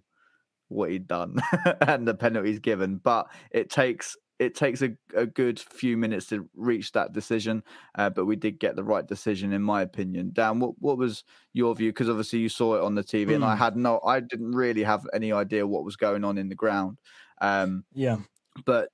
what 0.68 0.90
he'd 0.90 1.06
done 1.06 1.36
and 1.80 2.06
the 2.06 2.14
penalty's 2.14 2.58
given, 2.58 2.96
but 2.98 3.28
it 3.50 3.70
takes 3.70 4.16
it 4.38 4.54
takes 4.54 4.82
a, 4.82 4.96
a 5.14 5.26
good 5.26 5.60
few 5.60 5.96
minutes 5.96 6.26
to 6.26 6.48
reach 6.54 6.92
that 6.92 7.12
decision. 7.12 7.62
Uh, 7.94 8.10
but 8.10 8.26
we 8.26 8.36
did 8.36 8.58
get 8.58 8.76
the 8.76 8.84
right 8.84 9.06
decision, 9.06 9.52
in 9.52 9.62
my 9.62 9.82
opinion. 9.82 10.30
Dan, 10.32 10.60
what 10.60 10.78
what 10.80 10.98
was 10.98 11.24
your 11.52 11.74
view? 11.74 11.90
Because 11.90 12.08
obviously 12.08 12.40
you 12.40 12.48
saw 12.48 12.76
it 12.76 12.82
on 12.82 12.94
the 12.94 13.04
TV, 13.04 13.34
and 13.34 13.44
I 13.44 13.54
Hmm. 13.54 13.56
had 13.56 13.76
no, 13.76 14.00
I 14.04 14.20
didn't 14.20 14.52
really 14.52 14.82
have 14.84 15.06
any 15.12 15.32
idea 15.32 15.66
what 15.66 15.84
was 15.84 15.96
going 15.96 16.24
on 16.24 16.38
in 16.38 16.48
the 16.48 16.54
ground. 16.54 17.00
Um, 17.40 17.84
Yeah. 17.94 18.18
but 18.64 18.90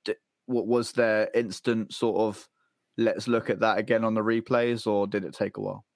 what 0.46 0.66
was 0.66 0.92
there 0.92 1.30
instant 1.34 1.92
sort 1.94 2.18
of 2.20 2.48
let's 2.96 3.28
look 3.28 3.50
at 3.50 3.60
that 3.60 3.78
again 3.78 4.04
on 4.04 4.14
the 4.14 4.20
replays, 4.22 4.86
or 4.86 5.06
did 5.06 5.24
it 5.24 5.34
take 5.34 5.56
a 5.56 5.60
while? 5.60 5.86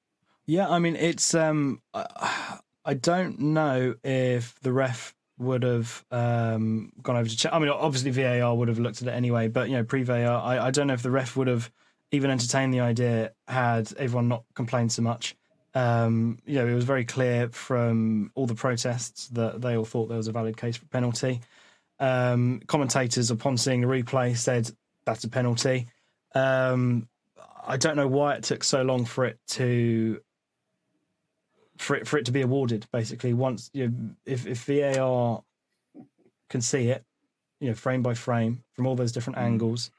Yeah, 0.47 0.69
I 0.69 0.79
mean, 0.79 0.97
it's 0.97 1.35
um, 1.35 1.83
I 1.95 2.95
don't 3.01 3.39
know 3.39 3.95
if 4.03 4.59
the 4.61 4.73
ref 4.73 5.15
would 5.39 5.63
have 5.63 6.05
um 6.11 6.93
gone 7.03 7.17
over 7.17 7.29
to 7.29 7.37
check. 7.37 7.53
I 7.53 7.59
mean, 7.59 7.69
obviously 7.69 8.11
VAR 8.11 8.55
would 8.55 8.69
have 8.69 8.79
looked 8.79 9.03
at 9.03 9.09
it 9.09 9.13
anyway, 9.13 9.49
but 9.49 9.69
you 9.69 9.77
know, 9.77 9.85
pre 9.85 10.03
VAR, 10.03 10.41
I, 10.43 10.67
I 10.67 10.71
don't 10.71 10.87
know 10.87 10.95
if 10.95 11.03
the 11.03 11.11
ref 11.11 11.37
would 11.37 11.49
have 11.49 11.71
even 12.13 12.31
entertained 12.31 12.73
the 12.73 12.81
idea 12.81 13.33
had 13.49 13.93
everyone 13.99 14.29
not 14.29 14.45
complained 14.55 14.93
so 14.93 15.03
much. 15.03 15.37
Um, 15.75 16.39
you 16.47 16.55
know, 16.55 16.67
it 16.67 16.75
was 16.75 16.85
very 16.85 17.05
clear 17.05 17.49
from 17.49 18.31
all 18.35 18.47
the 18.47 18.55
protests 18.55 19.29
that 19.29 19.61
they 19.61 19.77
all 19.77 19.85
thought 19.85 20.07
there 20.07 20.17
was 20.17 20.29
a 20.29 20.33
valid 20.33 20.57
case 20.57 20.77
for 20.77 20.87
penalty. 20.87 21.41
Um, 21.99 22.61
commentators, 22.67 23.31
upon 23.31 23.57
seeing 23.57 23.81
the 23.81 23.89
replay, 23.89 24.37
said 24.37 24.71
that's 25.05 25.25
a 25.25 25.29
penalty. 25.29 25.89
Um, 26.35 27.09
I 27.67 27.77
don't 27.77 27.97
know 27.97 28.07
why 28.07 28.35
it 28.35 28.45
took 28.45 28.63
so 28.63 28.83
long 28.83 29.05
for 29.05 29.25
it 29.25 29.39
to 29.49 30.21
for 31.79 31.97
it 31.97 32.07
for 32.07 32.19
it 32.19 32.25
to 32.27 32.33
be 32.33 32.43
awarded. 32.43 32.87
Basically, 32.93 33.35
once 33.35 33.71
you 33.73 33.89
know, 33.89 34.11
if 34.27 34.47
if 34.47 34.65
VAR 34.65 35.43
can 36.51 36.61
see 36.61 36.89
it, 36.89 37.05
you 37.61 37.69
know, 37.69 37.75
frame 37.75 38.03
by 38.03 38.15
frame 38.15 38.63
from 38.73 38.87
all 38.87 38.97
those 38.97 39.13
different 39.13 39.39
Mm. 39.39 39.43
angles, 39.43 39.91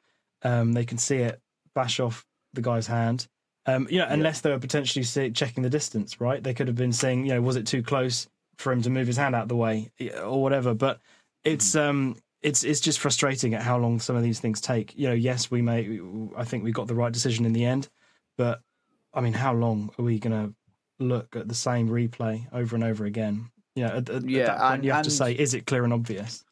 um, 0.44 0.74
they 0.74 0.86
can 0.86 0.98
see 0.98 1.18
it 1.18 1.42
bash 1.74 2.00
off 2.00 2.26
the 2.54 2.62
guy's 2.62 2.88
hand. 2.88 3.28
Um, 3.66 3.88
you 3.90 3.98
know, 3.98 4.08
unless 4.08 4.42
they 4.42 4.52
were 4.52 4.60
potentially 4.60 5.04
see, 5.04 5.32
checking 5.32 5.64
the 5.64 5.70
distance, 5.70 6.22
right? 6.22 6.44
They 6.44 6.54
could 6.54 6.68
have 6.68 6.76
been 6.76 6.94
saying, 6.94 7.26
you 7.26 7.34
know, 7.34 7.42
was 7.42 7.56
it 7.56 7.66
too 7.66 7.82
close 7.82 8.28
for 8.58 8.72
him 8.72 8.82
to 8.84 8.90
move 8.90 9.08
his 9.08 9.18
hand 9.18 9.36
out 9.36 9.44
of 9.44 9.50
the 9.50 9.56
way 9.56 9.92
or 10.24 10.42
whatever. 10.42 10.74
But 10.74 11.00
it's 11.44 11.72
Mm. 11.72 11.90
um, 11.90 12.16
it's 12.42 12.64
it's 12.64 12.80
just 12.80 13.00
frustrating 13.00 13.56
at 13.56 13.64
how 13.64 13.78
long 13.78 14.00
some 14.00 14.16
of 14.16 14.24
these 14.24 14.40
things 14.40 14.62
take. 14.62 14.96
You 14.96 15.08
know, 15.08 15.14
yes, 15.16 15.50
we 15.50 15.62
may, 15.64 16.00
I 16.38 16.44
think 16.44 16.64
we 16.64 16.72
got 16.72 16.88
the 16.88 16.96
right 16.96 17.12
decision 17.12 17.44
in 17.46 17.54
the 17.54 17.66
end, 17.66 17.90
but 18.38 18.62
I 19.14 19.22
mean, 19.22 19.34
how 19.34 19.54
long 19.54 19.90
are 19.98 20.04
we 20.04 20.20
going 20.20 20.48
to 20.50 20.54
look 21.00 21.36
at 21.36 21.48
the 21.48 21.56
same 21.56 21.90
replay 21.90 22.48
over 22.54 22.76
and 22.76 22.84
over 22.84 23.06
again? 23.06 23.50
Know, 23.76 23.88
at, 23.88 24.10
at- 24.10 24.10
at 24.10 24.30
Yeah, 24.30 24.46
that 24.46 24.60
point, 24.60 24.74
and- 24.76 24.86
you 24.86 24.92
have 24.92 25.04
to 25.06 25.12
say, 25.12 25.34
is 25.34 25.54
it 25.54 25.66
clear 25.66 25.84
and 25.84 25.94
obvious? 25.94 26.44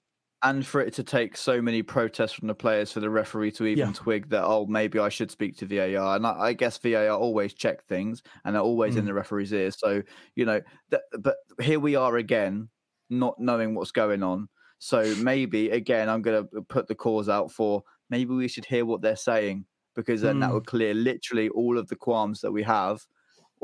and 0.46 0.68
for 0.68 0.82
it 0.82 0.94
to 0.94 1.04
take 1.06 1.38
so 1.38 1.62
many 1.62 1.82
protests 1.82 2.34
from 2.34 2.50
the 2.50 2.54
players 2.54 2.92
for 2.92 3.00
the 3.00 3.10
referee 3.10 3.50
to 3.50 3.66
even 3.66 3.88
Yeah. 3.88 3.94
twig 3.94 4.28
that 4.32 4.44
oh 4.44 4.66
maybe 4.66 5.00
I 5.00 5.08
should 5.08 5.32
speak 5.32 5.56
to 5.60 5.66
VAR 5.66 6.18
and 6.18 6.28
I, 6.28 6.32
I 6.48 6.52
guess 6.54 6.78
VAR 6.78 7.12
always 7.18 7.54
check 7.54 7.86
things 7.86 8.22
and 8.44 8.54
they're 8.54 8.62
always 8.62 8.98
in 8.98 9.04
Mm. 9.04 9.08
the 9.08 9.14
referee's 9.14 9.54
ears 9.54 9.78
so 9.80 10.04
you 10.36 10.44
know 10.44 10.60
that, 10.90 11.04
but 11.22 11.38
here 11.62 11.80
we 11.80 11.96
are 11.96 12.18
again 12.18 12.68
not 13.10 13.40
knowing 13.40 13.74
what's 13.74 13.92
going 13.94 14.22
on 14.22 14.50
so 14.80 15.16
maybe 15.16 15.70
again 15.70 16.10
I'm 16.10 16.22
going 16.22 16.46
to 16.52 16.62
put 16.64 16.90
the 16.90 16.96
cause 16.96 17.30
out 17.30 17.50
for 17.50 17.82
maybe 18.10 18.34
we 18.34 18.50
should 18.50 18.66
hear 18.66 18.86
what 18.86 19.02
they're 19.02 19.16
saying 19.16 19.64
because 19.96 20.20
then 20.24 20.42
that 20.42 20.50
Mm. 20.50 20.56
would 20.56 20.68
clear 20.68 20.94
literally 20.94 21.48
all 21.48 21.78
of 21.78 21.88
the 21.88 21.96
qualms 21.96 22.42
that 22.42 22.52
we 22.52 22.64
have 22.64 23.00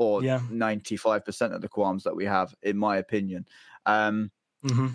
or 0.00 0.24
Yeah. 0.24 0.40
95% 0.50 1.54
of 1.54 1.60
the 1.60 1.68
qualms 1.68 2.02
that 2.04 2.16
we 2.16 2.24
have 2.24 2.54
in 2.62 2.76
my 2.78 2.96
opinion 2.96 3.46
um 3.86 4.30
hmm 4.66 4.88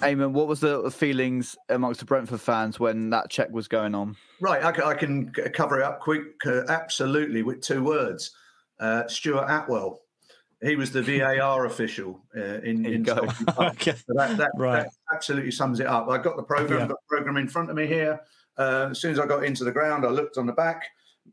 Eamon, 0.00 0.32
what 0.32 0.48
was 0.48 0.58
the 0.58 0.90
feelings 0.90 1.54
amongst 1.68 2.00
the 2.00 2.06
Brentford 2.06 2.40
fans 2.40 2.80
when 2.80 3.10
that 3.10 3.30
check 3.30 3.50
was 3.52 3.68
going 3.68 3.94
on? 3.94 4.16
Right, 4.40 4.64
I, 4.64 4.72
ca- 4.72 4.88
I 4.88 4.94
can 4.94 5.30
cover 5.54 5.78
it 5.78 5.84
up 5.84 6.00
quick, 6.00 6.24
uh, 6.44 6.62
absolutely, 6.68 7.42
with 7.42 7.60
two 7.60 7.84
words. 7.84 8.34
Uh, 8.80 9.06
Stuart 9.06 9.46
Atwell. 9.48 10.00
He 10.60 10.74
was 10.74 10.90
the 10.90 11.02
VAR 11.20 11.66
official 11.66 12.20
uh, 12.36 12.60
in, 12.64 12.82
There 12.82 12.92
in 12.94 13.02
go. 13.04 13.26
Park. 13.48 13.74
okay. 13.74 13.92
So 13.92 14.14
that, 14.16 14.36
that, 14.38 14.50
Right. 14.56 14.82
that 14.84 14.90
absolutely 15.14 15.52
sums 15.52 15.78
it 15.78 15.86
up. 15.86 16.08
I 16.08 16.18
got 16.18 16.36
the 16.36 16.42
program, 16.42 16.80
Yeah. 16.80 16.86
got 16.88 16.96
the 17.08 17.16
program 17.16 17.36
in 17.36 17.46
front 17.46 17.70
of 17.70 17.76
me 17.76 17.86
here. 17.86 18.18
Uh, 18.58 18.88
as 18.90 18.98
soon 19.00 19.12
as 19.12 19.20
I 19.20 19.26
got 19.26 19.44
into 19.44 19.62
the 19.62 19.72
ground, 19.72 20.04
I 20.04 20.08
looked 20.08 20.36
on 20.36 20.46
the 20.46 20.52
back. 20.54 20.84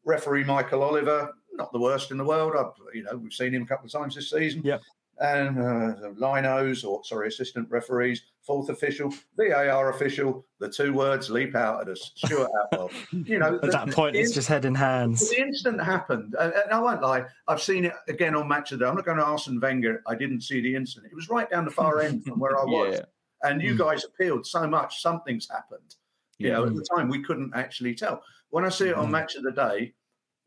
Referee 0.05 0.43
Michael 0.43 0.83
Oliver, 0.83 1.33
not 1.59 1.71
the 1.71 1.79
worst 1.79 2.09
in 2.11 2.17
the 2.17 2.23
world. 2.25 2.53
I've, 2.57 2.71
you 2.95 3.03
know, 3.03 3.15
we've 3.17 3.33
seen 3.33 3.53
him 3.53 3.63
a 3.63 3.65
couple 3.67 3.85
of 3.85 3.91
times 3.91 4.15
this 4.15 4.31
season. 4.31 4.61
Yeah. 4.63 4.77
And 5.21 5.57
uh, 5.59 5.95
linos, 6.17 6.85
or 6.87 7.03
sorry, 7.03 7.27
assistant 7.27 7.69
referees, 7.69 8.21
fourth 8.47 8.69
official, 8.69 9.13
VAR 9.37 9.89
official. 9.89 10.45
The 10.61 10.69
two 10.69 10.93
words 10.93 11.29
leap 11.29 11.55
out 11.55 11.81
at 11.81 11.89
us. 11.89 12.11
Stuart 12.15 12.47
Atwell. 12.71 12.89
You 13.11 13.37
know, 13.37 13.55
At 13.55 13.61
the- 13.61 13.67
that 13.67 13.91
point, 13.91 14.13
the 14.13 14.21
it's 14.21 14.31
just 14.33 14.47
head 14.47 14.63
in 14.63 14.73
hands. 14.75 15.29
the 15.29 15.41
incident 15.41 15.83
happened, 15.83 16.35
and, 16.39 16.53
and 16.53 16.71
I 16.71 16.79
won't 16.79 17.01
lie, 17.01 17.25
I've 17.49 17.61
seen 17.61 17.83
it 17.83 17.93
again 18.07 18.33
on 18.33 18.47
Match 18.47 18.71
of 18.71 18.79
the 18.79 18.85
Day. 18.85 18.89
I'm 18.89 18.95
not 18.95 19.03
going 19.03 19.17
to 19.17 19.25
Arsene 19.25 19.59
Wenger. 19.59 20.01
I 20.07 20.15
didn't 20.15 20.39
see 20.41 20.61
the 20.61 20.73
incident. 20.73 21.11
It 21.11 21.15
was 21.15 21.27
right 21.29 21.49
down 21.49 21.65
the 21.65 21.71
far 21.71 21.99
end 21.99 22.23
from 22.23 22.39
where 22.39 22.57
I 22.57 22.63
was. 22.77 22.95
Yeah. 22.99 23.05
And 23.49 23.61
you 23.61 23.73
Mm. 23.75 23.79
guys 23.79 24.05
appealed 24.05 24.45
so 24.47 24.67
much, 24.67 25.01
something's 25.01 25.49
happened. 25.51 25.95
You 26.37 26.51
know, 26.51 26.65
at 26.65 26.73
the 26.75 26.87
time 26.95 27.09
we 27.09 27.21
couldn't 27.21 27.51
actually 27.55 27.93
tell. 27.93 28.23
When 28.51 28.63
I 28.63 28.69
see 28.69 28.87
it 28.87 28.95
on 28.95 29.07
Mm. 29.09 29.11
Match 29.11 29.35
of 29.35 29.43
the 29.43 29.51
Day, 29.51 29.93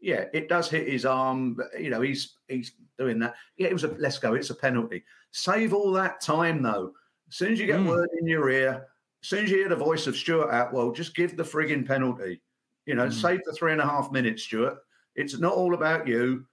yeah, 0.03 0.25
it 0.35 0.49
does 0.49 0.69
hit 0.69 0.89
his 0.89 1.07
arm. 1.07 1.55
but, 1.55 1.81
You 1.81 1.89
know, 1.91 2.01
he's 2.03 2.37
he's 2.49 2.73
doing 2.99 3.19
that. 3.21 3.35
Yeah, 3.57 3.69
it 3.69 3.73
was 3.73 3.85
a 3.85 3.89
let's 3.99 4.19
go. 4.19 4.35
It's 4.35 4.51
a 4.51 4.55
penalty. 4.55 5.05
Save 5.31 5.73
all 5.73 5.93
that 5.93 6.21
time 6.21 6.63
though. 6.63 6.93
As 7.31 7.37
soon 7.37 7.53
as 7.53 7.61
you 7.61 7.67
get 7.67 7.81
Mm. 7.81 7.87
word 7.89 8.11
in 8.21 8.27
your 8.27 8.51
ear, 8.51 8.87
as 9.23 9.29
soon 9.29 9.45
as 9.45 9.51
you 9.51 9.59
hear 9.59 9.69
the 9.69 9.77
voice 9.77 10.07
of 10.07 10.17
Stuart 10.17 10.51
Atwell, 10.51 10.93
just 10.93 11.15
give 11.15 11.37
the 11.37 11.43
frigging 11.45 11.87
penalty. 11.87 12.43
You 12.85 12.97
know, 12.97 13.07
Mm. 13.07 13.13
save 13.13 13.41
the 13.47 13.53
three 13.53 13.73
and 13.73 13.81
a 13.81 13.87
half 13.87 14.11
minutes, 14.13 14.43
Stuart. 14.43 14.79
It's 15.15 15.39
not 15.39 15.55
all 15.55 15.73
about 15.75 16.07
you. 16.07 16.47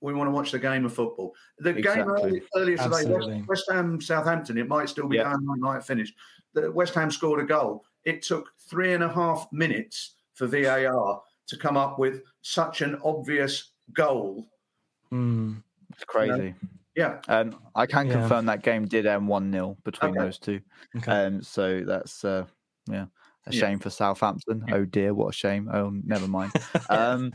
We 0.00 0.12
want 0.14 0.28
to 0.28 0.32
watch 0.32 0.50
the 0.50 0.58
game 0.58 0.84
of 0.84 0.92
football. 0.92 1.34
The 1.58 1.72
game 1.72 1.78
Exactly. 1.78 2.22
early, 2.22 2.42
earlier 2.56 2.76
today. 2.76 3.44
West, 3.46 3.64
Ham 3.70 4.00
Southampton, 4.00 4.58
it 4.58 4.68
might 4.68 4.88
still 4.88 5.08
be 5.08 5.16
Yeah. 5.16 5.32
going 5.32 5.60
might 5.60 5.74
have 5.74 5.86
finished. 5.86 6.14
The 6.54 6.70
West 6.72 6.94
Ham 6.94 7.10
scored 7.10 7.40
a 7.40 7.44
goal. 7.44 7.84
It 8.04 8.22
took 8.22 8.52
three 8.58 8.92
and 8.92 9.02
a 9.04 9.08
half 9.08 9.50
minutes 9.52 10.16
for 10.34 10.46
VAR 10.46 11.22
to 11.46 11.56
come 11.56 11.76
up 11.76 11.98
with 11.98 12.22
such 12.44 12.82
an 12.82 13.00
obvious 13.02 13.72
goal. 13.92 14.46
Mm. 15.12 15.62
It's 15.90 16.04
crazy. 16.04 16.54
Yeah, 16.96 17.20
Um, 17.28 17.58
I 17.74 17.86
can 17.86 18.06
Yeah. 18.06 18.12
confirm 18.20 18.46
that 18.46 18.62
game 18.62 18.86
did 18.86 19.06
end 19.06 19.26
1 19.26 19.50
0 19.50 19.76
between 19.84 20.10
Okay. 20.10 20.24
those 20.24 20.38
two. 20.38 20.60
Okay. 20.96 21.12
Um, 21.12 21.42
so 21.42 21.80
that's, 21.84 22.24
uh, 22.24 22.46
yeah, 22.88 23.06
a 23.46 23.52
Yeah. 23.52 23.60
shame 23.60 23.78
for 23.80 23.90
Southampton. 23.90 24.64
Oh 24.70 24.84
dear, 24.84 25.12
what 25.14 25.28
a 25.30 25.32
shame. 25.32 25.68
Oh, 25.72 25.90
never 26.04 26.28
mind. 26.28 26.52
um, 26.90 27.32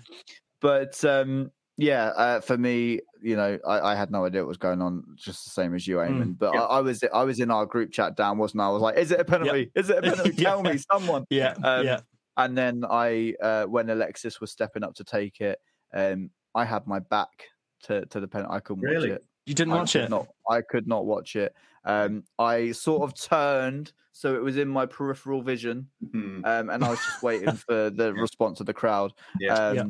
but 0.61 1.03
um, 1.05 1.51
yeah, 1.77 2.07
uh, 2.07 2.39
for 2.41 2.57
me, 2.57 3.01
you 3.21 3.35
know, 3.35 3.59
I, 3.67 3.91
I 3.91 3.95
had 3.95 4.11
no 4.11 4.25
idea 4.25 4.41
what 4.41 4.49
was 4.49 4.57
going 4.57 4.81
on, 4.81 5.03
just 5.15 5.43
the 5.45 5.49
same 5.51 5.73
as 5.75 5.87
you, 5.87 5.97
Eamon. 5.97 6.37
but 6.37 6.51
Mm, 6.51 6.53
yeah. 6.53 6.59
I, 6.61 6.77
I 6.77 6.81
was 6.81 7.03
I 7.13 7.23
was 7.23 7.39
in 7.39 7.51
our 7.51 7.65
group 7.65 7.91
chat, 7.91 8.15
down, 8.15 8.37
wasn't 8.37 8.61
I? 8.61 8.67
I 8.67 8.69
was 8.69 8.81
like, 8.81 8.97
"Is 8.97 9.11
it 9.11 9.19
a 9.19 9.25
penalty? 9.25 9.71
Is 9.75 9.89
it 9.89 9.97
a 9.97 10.01
penalty? 10.01 10.33
Tell 10.43 10.61
Yeah. 10.63 10.71
me, 10.71 10.77
someone." 10.91 11.25
yeah. 11.29 11.55
Um, 11.63 11.85
yeah. 11.85 11.99
And 12.39 12.57
then 12.57 12.83
I, 12.89 13.33
uh, 13.41 13.65
when 13.65 13.89
Alexis 13.89 14.39
was 14.41 14.51
stepping 14.51 14.83
up 14.83 14.95
to 14.95 15.03
take 15.03 15.41
it, 15.41 15.59
um, 15.93 16.29
I 16.55 16.65
had 16.65 16.87
my 16.87 16.99
back 16.99 17.45
to, 17.83 18.05
to 18.07 18.19
the 18.19 18.27
pen. 18.27 18.45
I 18.49 18.59
couldn't 18.59 18.83
Really? 18.83 19.09
watch 19.11 19.17
it. 19.19 19.25
You 19.45 19.53
didn't 19.55 19.73
I 19.73 19.77
watch 19.77 19.93
could 19.93 20.01
it. 20.03 20.09
Not, 20.09 20.27
I 20.49 20.61
could 20.61 20.87
not 20.87 21.05
watch 21.05 21.35
it. 21.35 21.53
Um, 21.85 22.23
I 22.37 22.71
sort 22.71 23.03
of 23.03 23.13
turned, 23.19 23.93
so 24.11 24.35
it 24.35 24.41
was 24.43 24.57
in 24.57 24.67
my 24.67 24.85
peripheral 24.85 25.41
vision, 25.41 25.87
Hmm. 26.11 26.41
um, 26.45 26.69
and 26.69 26.83
I 26.83 26.89
was 26.89 26.99
just 26.99 27.23
waiting 27.23 27.53
for 27.67 27.89
the 27.89 28.13
response 28.13 28.59
of 28.59 28.65
the 28.65 28.73
crowd. 28.73 29.11
Yeah. 29.39 29.71
Yeah. 29.73 29.83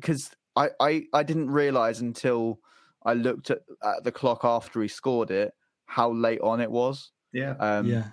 Because 0.00 0.30
I, 0.56 0.70
I, 0.80 1.04
I 1.12 1.22
didn't 1.22 1.50
realize 1.50 2.00
until 2.00 2.60
I 3.04 3.14
looked 3.14 3.50
at, 3.50 3.60
at 3.84 4.02
the 4.04 4.12
clock 4.12 4.40
after 4.44 4.82
he 4.82 4.88
scored 4.88 5.30
it 5.30 5.54
how 5.86 6.10
late 6.12 6.40
on 6.40 6.60
it 6.60 6.70
was. 6.70 7.12
yeah. 7.32 7.54
Um, 7.60 7.86
yeah. 7.86 8.08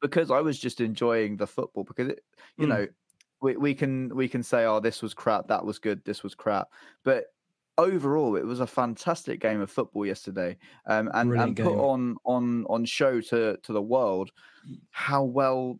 because 0.00 0.30
I 0.30 0.40
was 0.40 0.58
just 0.58 0.80
enjoying 0.80 1.36
the 1.36 1.46
football 1.46 1.84
because 1.84 2.08
it, 2.08 2.24
you 2.56 2.66
Mm. 2.66 2.68
know, 2.70 2.86
we, 3.42 3.56
we 3.56 3.74
can 3.74 4.14
we 4.14 4.28
can 4.28 4.42
say, 4.42 4.64
oh, 4.64 4.80
this 4.80 5.02
was 5.02 5.12
crap, 5.12 5.48
that 5.48 5.64
was 5.64 5.78
good, 5.78 6.04
this 6.04 6.22
was 6.22 6.34
crap, 6.34 6.68
but 7.04 7.26
overall, 7.78 8.36
it 8.36 8.44
was 8.44 8.60
a 8.60 8.66
fantastic 8.66 9.40
game 9.40 9.60
of 9.60 9.70
football 9.70 10.06
yesterday, 10.06 10.56
um, 10.86 11.10
and 11.14 11.30
Brilliant 11.30 11.58
and 11.58 11.66
put 11.66 11.72
game. 11.72 11.80
on 11.80 12.16
on 12.24 12.66
on 12.68 12.84
show 12.84 13.20
to 13.20 13.56
to 13.62 13.72
the 13.72 13.82
world 13.82 14.30
how 14.90 15.24
well 15.24 15.78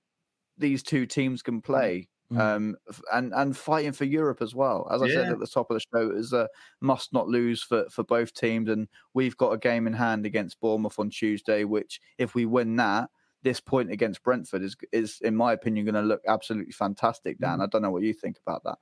these 0.59 0.83
two 0.83 1.07
teams 1.07 1.43
can 1.43 1.61
play. 1.61 2.09
Mm. 2.33 2.41
Um, 2.41 2.77
and 3.13 3.33
and 3.35 3.55
fighting 3.55 3.93
for 3.93 4.07
Europe 4.07 4.41
as 4.41 4.55
well. 4.55 4.89
As 4.91 5.03
I 5.03 5.09
said 5.09 5.31
at 5.31 5.39
the 5.39 5.47
top 5.47 5.71
of 5.71 5.77
the 5.77 5.81
show, 5.81 6.11
it 6.11 6.15
was 6.15 6.33
a 6.33 6.49
must 6.81 7.13
not 7.13 7.29
lose 7.29 7.63
for 7.63 7.85
for 7.91 8.05
both 8.05 8.33
teams, 8.33 8.71
and 8.71 8.89
we've 9.13 9.37
got 9.37 9.53
a 9.53 9.59
game 9.59 9.87
in 9.87 9.93
hand 9.93 10.25
against 10.25 10.59
Bournemouth 10.61 10.99
on 10.99 11.11
Tuesday. 11.11 11.65
Which, 11.65 12.01
if 12.17 12.35
we 12.35 12.47
win 12.47 12.77
that, 12.77 13.11
this 13.43 13.61
point 13.61 13.91
against 13.91 14.23
Brentford 14.23 14.63
is 14.63 14.77
is, 14.93 15.21
in 15.21 15.37
my 15.37 15.53
opinion, 15.53 15.85
going 15.85 15.95
to 15.95 16.03
look 16.03 16.23
absolutely 16.27 16.73
fantastic. 16.73 17.39
Dan, 17.39 17.59
Mm. 17.59 17.63
I 17.63 17.67
don't 17.67 17.83
know 17.83 17.91
what 17.91 18.03
you 18.03 18.13
think 18.15 18.39
about 18.45 18.65
that. 18.65 18.79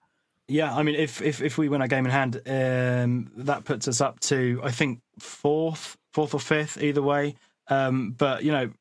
Yeah, 0.49 0.75
I 0.75 0.83
mean, 0.83 0.97
if 0.97 1.23
if 1.23 1.41
if 1.41 1.59
we 1.59 1.69
win 1.69 1.81
our 1.81 1.89
game 1.89 2.05
in 2.05 2.11
hand, 2.11 2.37
um, 2.47 3.31
that 3.37 3.65
puts 3.65 3.87
us 3.87 4.01
up 4.01 4.21
to 4.21 4.61
I 4.65 4.71
think 4.71 5.01
fourth, 5.19 5.97
fourth 6.13 6.35
or 6.35 6.41
fifth, 6.41 6.83
either 6.83 7.03
way. 7.03 7.37
Um, 7.69 8.13
but 8.13 8.43
you 8.43 8.51
know, 8.51 8.73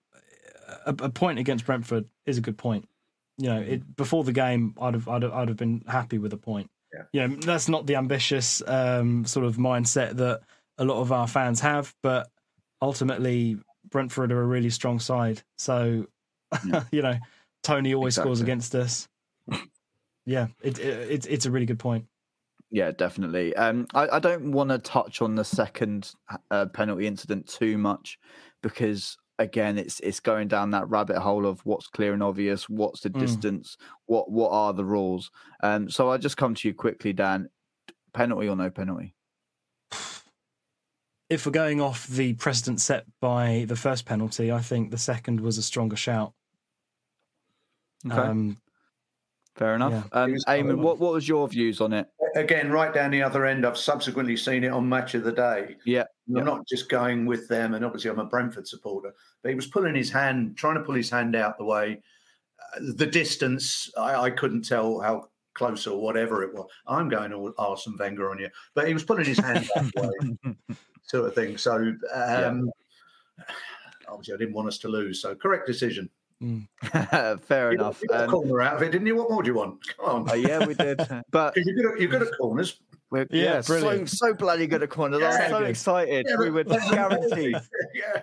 a, 0.85 0.95
a 0.99 1.09
point 1.09 1.39
against 1.39 1.65
Brentford 1.65 2.05
is 2.25 2.37
a 2.37 2.41
good 2.41 2.57
point. 2.57 2.87
You 3.37 3.49
know, 3.49 3.61
it, 3.61 3.95
before 3.95 4.23
the 4.23 4.31
game, 4.31 4.73
I'd 4.81 4.95
have 4.95 5.07
I'd 5.07 5.23
have, 5.23 5.31
I'd 5.33 5.47
have 5.47 5.57
been 5.57 5.83
happy 5.87 6.17
with 6.17 6.33
a 6.33 6.37
point. 6.37 6.69
Yeah. 6.91 7.03
You 7.13 7.27
know, 7.27 7.35
that's 7.35 7.69
not 7.69 7.85
the 7.85 7.97
ambitious 7.97 8.63
um, 8.67 9.25
sort 9.25 9.45
of 9.45 9.57
mindset 9.57 10.17
that 10.17 10.41
a 10.79 10.85
lot 10.85 11.01
of 11.01 11.11
our 11.11 11.27
fans 11.27 11.59
have, 11.59 11.93
but 12.01 12.29
ultimately, 12.81 13.57
Brentford 13.89 14.31
are 14.31 14.41
a 14.41 14.45
really 14.45 14.69
strong 14.69 14.99
side. 14.99 15.41
So, 15.57 16.07
Yeah. 16.65 16.83
you 16.91 17.01
know, 17.01 17.17
Toney 17.63 17.93
always 17.93 18.15
scores 18.15 18.41
against 18.41 18.75
us. 18.75 19.07
Yeah, 20.25 20.47
it, 20.61 20.77
it, 20.77 21.11
it's 21.11 21.25
it's 21.25 21.45
a 21.47 21.51
really 21.51 21.65
good 21.65 21.79
point. 21.79 22.05
Yeah, 22.69 22.91
definitely. 22.91 23.55
Um, 23.55 23.87
I, 23.95 24.07
I 24.09 24.19
don't 24.19 24.51
want 24.51 24.69
to 24.69 24.77
touch 24.77 25.23
on 25.23 25.33
the 25.33 25.43
second 25.43 26.13
uh, 26.51 26.67
penalty 26.67 27.07
incident 27.07 27.47
too 27.47 27.79
much 27.79 28.19
because 28.61 29.17
again, 29.39 29.79
it's 29.79 29.99
it's 30.01 30.19
going 30.19 30.47
down 30.47 30.69
that 30.71 30.87
rabbit 30.87 31.17
hole 31.17 31.47
of 31.47 31.65
what's 31.65 31.87
clear 31.87 32.13
and 32.13 32.21
obvious, 32.21 32.69
what's 32.69 33.01
the 33.01 33.09
Mm. 33.09 33.19
distance, 33.19 33.77
what 34.05 34.29
what 34.29 34.51
are 34.51 34.73
the 34.73 34.85
rules. 34.85 35.31
Um, 35.63 35.89
so 35.89 36.11
I 36.11 36.17
just 36.17 36.37
come 36.37 36.53
to 36.53 36.67
you 36.67 36.75
quickly, 36.75 37.11
Dan. 37.13 37.49
Penalty 38.13 38.49
or 38.49 38.55
no 38.55 38.69
penalty? 38.69 39.15
If 41.29 41.45
we're 41.45 41.51
going 41.51 41.79
off 41.79 42.07
the 42.07 42.33
precedent 42.33 42.81
set 42.81 43.05
by 43.21 43.65
the 43.67 43.75
first 43.75 44.05
penalty, 44.05 44.51
I 44.51 44.61
think 44.61 44.89
the 44.89 44.97
second 44.97 45.41
was 45.41 45.57
a 45.57 45.63
stronger 45.63 45.95
shout. 45.95 46.33
Okay, 48.05 48.15
Um, 48.15 48.57
Fair 49.55 49.75
enough. 49.75 49.91
Yeah. 49.91 50.21
Um, 50.21 50.31
was- 50.31 50.45
Eamon, 50.45 50.77
what 50.77 50.99
what 50.99 51.11
was 51.11 51.27
your 51.27 51.45
views 51.49 51.81
on 51.81 51.91
it? 51.91 52.07
Again, 52.35 52.71
right 52.71 52.93
down 52.93 53.11
the 53.11 53.21
other 53.21 53.45
end, 53.45 53.65
I've 53.65 53.77
subsequently 53.77 54.37
seen 54.37 54.63
it 54.63 54.69
on 54.69 54.87
Match 54.87 55.15
of 55.15 55.23
the 55.23 55.33
Day. 55.33 55.75
Yeah, 55.85 56.05
I'm 56.29 56.37
yeah. 56.37 56.43
not 56.43 56.65
just 56.65 56.87
going 56.87 57.25
with 57.25 57.47
them, 57.49 57.73
and 57.73 57.83
obviously 57.83 58.09
I'm 58.09 58.19
a 58.19 58.25
Brentford 58.25 58.67
supporter, 58.67 59.13
but 59.43 59.49
he 59.49 59.55
was 59.55 59.67
pulling 59.67 59.95
his 59.95 60.09
hand, 60.09 60.55
trying 60.55 60.75
to 60.75 60.81
pull 60.81 60.95
his 60.95 61.09
hand 61.09 61.35
out 61.35 61.57
the 61.57 61.65
way. 61.65 62.01
Uh, 62.73 62.79
the 62.95 63.05
distance, 63.05 63.91
I, 63.97 64.15
I 64.15 64.29
couldn't 64.29 64.61
tell 64.61 65.01
how 65.01 65.29
close 65.55 65.85
or 65.87 65.99
whatever 65.99 66.43
it 66.43 66.53
was. 66.53 66.69
I'm 66.87 67.09
going 67.09 67.33
all 67.33 67.51
Arsene 67.57 67.97
Wenger 67.99 68.31
on 68.31 68.39
you, 68.39 68.49
but 68.75 68.87
he 68.87 68.93
was 68.93 69.03
pulling 69.03 69.25
his 69.25 69.39
hand 69.39 69.67
that 69.75 69.91
way, 69.95 70.55
sort 71.09 71.25
of 71.27 71.35
thing. 71.35 71.57
So, 71.57 71.93
um, 72.13 72.69
obviously, 74.07 74.33
I 74.33 74.37
didn't 74.37 74.53
want 74.53 74.67
us 74.67 74.77
to 74.79 74.87
lose. 74.87 75.21
So, 75.21 75.35
correct 75.35 75.67
decision. 75.67 76.09
Fair 76.41 76.51
You 76.83 77.37
got, 77.43 77.71
enough. 77.73 78.01
you 78.01 78.07
got 78.07 78.21
a 78.21 78.23
Um, 78.25 78.29
corner 78.31 78.61
out 78.61 78.75
of 78.77 78.81
it, 78.83 78.91
didn't 78.91 79.07
you? 79.07 79.15
What 79.15 79.29
more 79.29 79.43
do 79.43 79.47
you 79.47 79.55
want? 79.55 79.79
Come 79.97 80.05
on. 80.05 80.29
uh, 80.29 80.33
yeah, 80.35 80.65
we 80.65 80.73
did. 80.73 80.99
But 81.31 81.55
you're 81.57 81.75
good, 81.75 81.93
at, 81.93 81.99
you're 81.99 82.09
good 82.09 82.21
at 82.21 82.29
corners. 82.39 82.79
we're 83.09 83.27
Yeah, 83.29 83.43
yeah, 83.55 83.61
so 83.61 83.73
brilliant. 83.79 84.09
so 84.09 84.33
bloody 84.33 84.65
good 84.67 84.81
at 84.83 84.89
corners. 84.89 85.21
I 85.21 85.27
was 85.27 85.49
so 85.49 85.59
good. 85.59 85.69
excited. 85.69 86.25
Yeah, 86.29 86.37
we 86.37 86.49
but- 86.49 86.67
guaranteed. 86.91 87.55
yeah. 87.93 88.21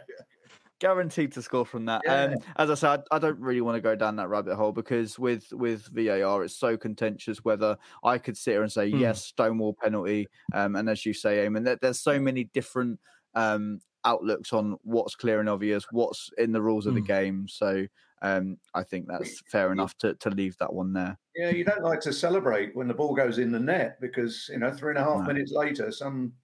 Guaranteed 0.78 1.32
to 1.32 1.40
score 1.42 1.64
from 1.64 1.86
that. 1.86 2.02
Yeah. 2.04 2.24
Um, 2.24 2.34
as 2.56 2.70
I 2.70 2.74
said, 2.74 3.02
I 3.10 3.18
don't 3.18 3.40
really 3.40 3.62
want 3.62 3.76
to 3.76 3.80
go 3.80 3.96
down 3.96 4.16
that 4.16 4.28
rabbit 4.28 4.56
hole 4.56 4.72
because 4.72 5.18
with 5.18 5.50
with 5.52 5.88
VAR, 5.94 6.44
it's 6.44 6.54
so 6.58 6.76
contentious. 6.76 7.42
Whether 7.42 7.78
I 8.04 8.18
could 8.18 8.36
sit 8.36 8.52
here 8.52 8.62
and 8.62 8.70
say 8.70 8.88
Hmm. 8.90 9.00
yes, 9.00 9.24
Stonewall 9.24 9.74
penalty, 9.82 10.26
um, 10.52 10.76
and 10.76 10.90
as 10.90 11.06
you 11.06 11.14
say, 11.14 11.46
Eamonn, 11.46 11.64
there, 11.64 11.78
there's 11.80 12.00
so 12.00 12.20
many 12.20 12.44
different 12.44 13.00
um, 13.34 13.80
outlooks 14.04 14.52
on 14.52 14.76
what's 14.82 15.14
clear 15.14 15.40
and 15.40 15.48
obvious, 15.48 15.86
what's 15.92 16.28
in 16.36 16.52
the 16.52 16.60
rules 16.60 16.86
of 16.86 16.92
the 16.92 17.00
Hmm. 17.00 17.06
game. 17.06 17.48
So 17.48 17.86
um, 18.20 18.58
I 18.74 18.82
think 18.82 19.08
that's 19.08 19.40
fair 19.50 19.72
enough 19.72 19.96
to 19.98 20.14
to 20.16 20.28
leave 20.28 20.58
that 20.58 20.74
one 20.74 20.92
there. 20.92 21.18
Yeah, 21.34 21.50
you 21.50 21.64
don't 21.64 21.82
like 21.84 22.00
to 22.00 22.12
celebrate 22.12 22.76
when 22.76 22.86
the 22.86 22.94
ball 22.94 23.14
goes 23.14 23.38
in 23.38 23.50
the 23.50 23.60
net 23.60 23.98
because 23.98 24.46
you 24.52 24.58
know 24.58 24.72
three 24.74 24.90
and 24.90 24.98
a 24.98 25.04
half 25.04 25.20
No. 25.20 25.32
minutes 25.32 25.52
later, 25.52 25.90
some 25.90 26.34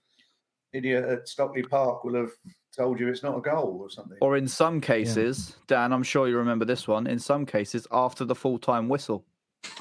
idiot 0.72 1.04
at 1.04 1.28
Stockley 1.28 1.62
Park 1.62 2.02
will 2.02 2.14
have 2.14 2.30
told 2.76 2.98
you 3.00 3.08
it's 3.08 3.22
not 3.22 3.36
a 3.36 3.40
goal 3.40 3.78
or 3.80 3.90
something. 3.90 4.18
Or 4.20 4.36
in 4.36 4.48
some 4.48 4.80
cases, 4.80 5.56
Dan, 5.66 5.92
I'm 5.92 6.02
sure 6.02 6.28
you 6.28 6.36
remember 6.36 6.64
this 6.64 6.88
one. 6.88 7.06
In 7.06 7.18
some 7.18 7.46
cases, 7.46 7.86
after 7.92 8.24
the 8.24 8.34
full 8.34 8.58
time 8.58 8.88
whistle. 8.88 9.24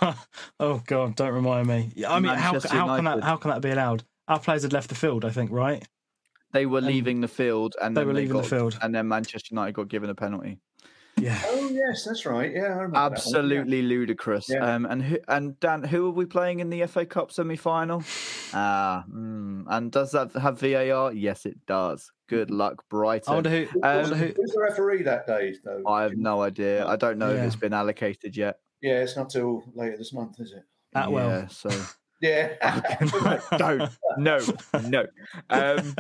oh 0.59 0.81
God, 0.85 1.15
don't 1.15 1.33
remind 1.33 1.67
me. 1.67 1.91
I 2.07 2.19
mean, 2.19 2.33
how, 2.35 2.59
how 2.59 2.95
can 2.95 3.05
that 3.05 3.23
how 3.23 3.37
can 3.37 3.51
that 3.51 3.61
be 3.61 3.71
allowed? 3.71 4.03
Our 4.27 4.39
players 4.39 4.63
had 4.63 4.73
left 4.73 4.89
the 4.89 4.95
field, 4.95 5.25
I 5.25 5.29
think, 5.31 5.51
right? 5.51 5.85
They 6.53 6.65
were 6.65 6.79
And 6.79 6.87
leaving 6.87 7.21
the 7.21 7.27
field, 7.27 7.75
and 7.81 7.95
they 7.95 8.01
then 8.01 8.07
were 8.07 8.13
leaving 8.13 8.35
the 8.35 8.41
got- 8.41 8.49
field. 8.49 8.77
and 8.81 8.93
then 8.93 9.07
Manchester 9.07 9.49
United 9.55 9.73
got 9.73 9.87
given 9.87 10.09
a 10.09 10.15
penalty. 10.15 10.59
Yeah. 11.22 11.41
oh 11.45 11.69
yes, 11.69 12.03
that's 12.03 12.26
right. 12.26 12.51
Yeah, 12.53 12.63
I 12.63 12.67
remember 12.67 12.93
that 12.95 13.11
yeah. 13.11 13.15
Absolutely 13.15 13.82
ludicrous. 13.82 14.49
Yeah. 14.49 14.76
Um, 14.76 14.86
and 14.86 15.03
who, 15.03 15.17
and 15.28 15.59
Dan, 15.59 15.84
who 15.84 16.07
are 16.07 16.11
we 16.11 16.26
playing 16.26 16.59
in 16.59 16.69
the 16.69 16.86
FA 16.88 17.05
Cup 17.05 17.32
semi 17.32 17.55
final? 17.55 18.03
ah, 18.53 19.03
mm, 19.09 19.65
and 19.67 19.91
does 19.91 20.11
that 20.11 20.34
have 20.34 20.59
VAR? 20.59 21.13
Yes, 21.13 21.45
it 21.45 21.65
does. 21.65 22.11
Good 22.28 22.49
luck, 22.49 22.84
Brighton. 22.89 23.32
I 23.32 23.36
wonder 23.36 23.49
who. 23.49 23.82
Um, 23.84 24.01
wonder 24.01 24.15
who. 24.15 24.34
Who's 24.36 24.51
the 24.51 24.61
referee 24.61 25.03
that 25.03 25.28
day, 25.28 25.53
though? 25.63 25.84
I 25.88 26.03
have 26.03 26.17
no 26.17 26.41
idea. 26.41 26.86
I 26.86 26.95
don't 26.95 27.17
know 27.17 27.32
if 27.32 27.43
it's 27.43 27.55
been 27.55 27.74
allocated 27.74 28.36
yet. 28.36 28.59
Yeah, 28.82 29.01
it's 29.03 29.15
not 29.15 29.30
till 29.30 29.63
later 29.76 29.97
this 29.97 30.13
month, 30.13 30.39
is 30.39 30.53
it? 30.53 30.63
Atwell. 30.95 31.30
Yeah, 31.30 31.47
so 31.47 31.69
Yeah. 32.22 33.39
don't 33.57 33.89
no 34.17 34.39
no 34.88 35.05
um 35.49 35.95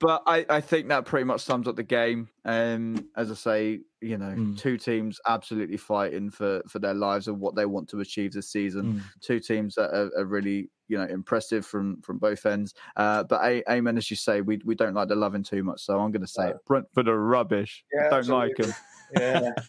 but 0.00 0.22
I, 0.26 0.46
I 0.48 0.60
think 0.60 0.88
that 0.88 1.04
pretty 1.06 1.24
much 1.24 1.40
sums 1.40 1.66
up 1.66 1.76
the 1.76 1.82
game 1.82 2.28
um 2.44 3.08
as 3.16 3.30
i 3.30 3.34
say 3.34 3.80
you 4.00 4.16
know 4.16 4.26
Mm. 4.36 4.56
two 4.56 4.76
teams 4.78 5.20
absolutely 5.26 5.76
fighting 5.76 6.30
for 6.30 6.62
for 6.68 6.78
their 6.78 6.94
lives 6.94 7.26
and 7.28 7.40
what 7.40 7.56
they 7.56 7.66
want 7.66 7.88
to 7.90 8.00
achieve 8.00 8.32
this 8.32 8.48
season. 8.50 8.94
Mm. 8.94 9.02
two 9.20 9.40
teams 9.40 9.74
that 9.74 9.90
are, 9.90 10.10
are 10.16 10.24
really 10.24 10.70
you 10.86 10.96
know 10.96 11.04
impressive 11.04 11.66
from 11.66 12.00
from 12.02 12.18
both 12.18 12.46
ends 12.46 12.74
uh 12.96 13.24
but 13.24 13.42
a- 13.44 13.64
amen 13.70 13.96
as 13.98 14.08
you 14.10 14.16
say 14.16 14.40
we 14.40 14.60
we 14.64 14.74
don't 14.74 14.94
like 14.94 15.08
the 15.08 15.16
loving 15.16 15.42
too 15.42 15.62
much 15.64 15.80
so 15.82 15.98
i'm 15.98 16.12
going 16.12 16.22
to 16.22 16.26
say 16.28 16.50
it. 16.50 16.56
Brentford 16.66 17.08
are 17.08 17.22
rubbish. 17.22 17.84
Yeah, 17.92 18.08
don't 18.08 18.28
like 18.28 18.56
them 18.56 18.72
yeah. 19.16 19.50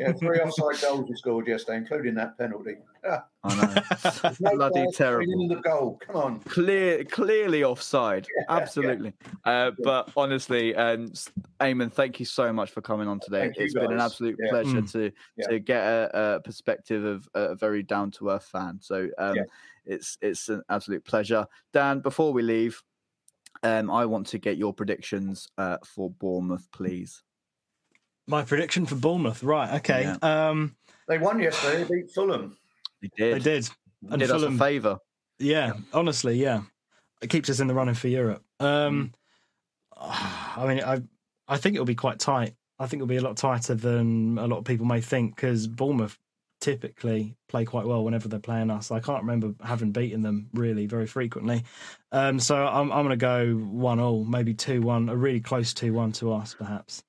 Yeah, 0.00 0.12
three 0.14 0.40
offside 0.40 0.80
goals 0.82 1.08
you 1.08 1.16
scored 1.16 1.46
yesterday, 1.46 1.78
including 1.78 2.16
that 2.16 2.36
penalty. 2.36 2.74
I 3.04 3.22
know 3.44 4.30
no 4.40 4.56
bloody 4.56 4.86
terrible 4.92 5.42
In 5.42 5.46
the 5.46 5.60
goal. 5.60 6.00
Come 6.04 6.16
on. 6.16 6.40
clear 6.40 7.04
clearly 7.04 7.62
offside 7.62 8.26
absolutely 8.48 9.12
uh, 9.44 9.70
but 9.84 10.10
honestly 10.16 10.74
um 10.74 11.10
s- 11.12 11.30
Eamonn, 11.60 11.92
thank 11.92 12.18
you 12.18 12.26
so 12.26 12.52
much 12.52 12.72
for 12.72 12.80
coming 12.82 13.06
on 13.06 13.20
today 13.20 13.42
Thank 13.42 13.58
It's 13.58 13.74
been 13.74 13.92
an 13.92 14.00
absolute 14.00 14.36
Yeah. 14.42 14.50
pleasure 14.50 14.82
Mm. 14.82 14.90
to 14.92 15.12
Yeah. 15.36 15.46
to 15.46 15.58
get 15.60 15.84
a, 15.84 16.34
a 16.36 16.40
perspective 16.40 17.04
of 17.04 17.28
a 17.34 17.54
very 17.54 17.84
down 17.84 18.10
to 18.12 18.30
earth 18.30 18.46
fan 18.46 18.78
so 18.80 19.08
um 19.18 19.36
Yeah. 19.36 19.42
it's 19.84 20.18
it's 20.20 20.48
an 20.48 20.62
absolute 20.68 21.04
pleasure 21.04 21.46
dan 21.72 22.00
before 22.00 22.32
we 22.32 22.42
leave 22.42 22.82
um 23.62 23.88
i 23.88 24.04
want 24.04 24.26
to 24.28 24.38
get 24.38 24.56
your 24.56 24.74
predictions 24.74 25.46
uh, 25.58 25.76
for 25.84 26.10
bournemouth 26.10 26.68
please 26.72 27.22
My 28.26 28.42
prediction 28.42 28.86
for 28.86 28.94
Bournemouth. 28.94 29.42
Right. 29.42 29.74
Okay. 29.76 30.06
Um, 30.22 30.76
They 31.08 31.18
won 31.18 31.40
yesterday. 31.40 31.84
They 31.84 31.94
beat 31.94 32.10
Fulham. 32.10 32.56
they 33.02 33.10
did. 33.16 33.34
they 33.34 33.38
did 33.38 33.64
did. 33.64 33.70
And 34.10 34.20
did 34.20 34.30
us 34.30 34.36
a 34.36 34.38
Fulham. 34.40 34.58
favor 34.58 34.98
Yeah. 35.38 35.74
Honestly, 35.92 36.36
yeah. 36.36 36.62
It 37.22 37.30
keeps 37.30 37.48
us 37.50 37.60
in 37.60 37.66
the 37.66 37.74
running 37.74 37.94
for 37.94 38.08
Europe. 38.08 38.42
Um, 38.60 39.12
I 39.96 40.64
mean, 40.66 40.82
I 40.84 41.02
I 41.46 41.56
think 41.58 41.74
it'll 41.74 41.84
be 41.84 41.94
quite 41.94 42.18
tight. 42.18 42.54
I 42.78 42.86
think 42.86 43.00
it'll 43.00 43.06
be 43.08 43.16
a 43.16 43.22
lot 43.22 43.36
tighter 43.36 43.74
than 43.74 44.38
a 44.38 44.46
lot 44.46 44.58
of 44.58 44.64
people 44.64 44.86
may 44.86 45.00
think 45.00 45.36
because 45.36 45.66
Bournemouth 45.66 46.18
typically 46.60 47.36
play 47.48 47.64
quite 47.64 47.86
well 47.86 48.02
whenever 48.02 48.26
they're 48.26 48.40
playing 48.40 48.70
us. 48.70 48.90
I 48.90 48.98
can't 48.98 49.22
remember 49.22 49.54
having 49.62 49.92
beaten 49.92 50.22
them 50.22 50.48
really 50.54 50.86
very 50.86 51.06
frequently. 51.06 51.64
Um, 52.10 52.40
so 52.40 52.56
I'm 52.56 52.90
I'm 52.90 53.06
going 53.06 53.10
to 53.10 53.16
go 53.16 53.54
one 53.54 54.00
all, 54.00 54.24
maybe 54.24 54.54
two 54.54 54.80
one, 54.80 55.08
a 55.08 55.16
really 55.16 55.40
close 55.40 55.74
two 55.74 55.92
one 55.92 56.12
to 56.12 56.32
us, 56.32 56.54
perhaps. 56.54 57.02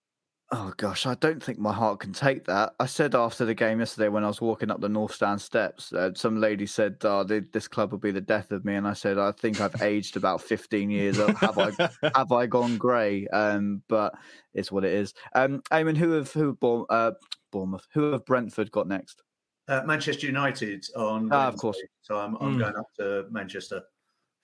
Oh 0.51 0.73
gosh, 0.77 1.07
I 1.07 1.15
don't 1.15 1.41
think 1.41 1.57
my 1.57 1.73
heart 1.73 1.99
can 1.99 2.13
take 2.13 2.45
that. 2.45 2.75
I 2.79 2.85
said 2.85 3.15
after 3.15 3.45
the 3.45 3.55
game 3.55 3.79
yesterday 3.79 4.09
when 4.09 4.23
I 4.23 4.27
was 4.27 4.41
walking 4.41 4.69
up 4.69 4.79
the 4.79 4.87
North 4.87 5.13
Stand 5.13 5.41
steps, 5.41 5.91
uh, 5.91 6.11
some 6.15 6.39
lady 6.39 6.67
said, 6.67 6.97
oh, 7.03 7.23
th- 7.25 7.45
"This 7.51 7.67
club 7.67 7.91
will 7.91 7.97
be 7.97 8.11
the 8.11 8.21
death 8.21 8.51
of 8.51 8.63
me," 8.63 8.75
and 8.75 8.87
I 8.87 8.93
said, 8.93 9.17
"I 9.17 9.31
think 9.31 9.59
I've 9.59 9.75
aged 9.81 10.15
about 10.17 10.41
fifteen 10.41 10.91
years. 10.91 11.17
Have 11.17 11.57
I 11.57 11.71
have 12.13 12.31
I 12.31 12.45
gone 12.45 12.77
grey?" 12.77 13.27
Um, 13.29 13.81
but 13.87 14.13
it's 14.53 14.71
what 14.71 14.85
it 14.85 14.93
is. 14.93 15.15
Um, 15.33 15.61
Eamonn, 15.71 15.97
who 15.97 16.11
have 16.11 16.31
who 16.31 16.47
have 16.47 16.59
Bourne, 16.59 16.85
uh, 16.91 17.13
Bournemouth? 17.51 17.87
Who 17.93 18.11
have 18.11 18.25
Brentford 18.25 18.69
got 18.71 18.87
next? 18.87 19.23
Uh, 19.67 19.81
Manchester 19.85 20.27
United 20.27 20.85
on. 20.95 21.31
Ah, 21.31 21.47
of 21.47 21.57
course. 21.57 21.81
So 22.01 22.17
I'm, 22.19 22.35
I'm 22.35 22.55
Mm. 22.55 22.59
going 22.59 22.75
up 22.77 22.87
to 22.99 23.25
Manchester. 23.31 23.81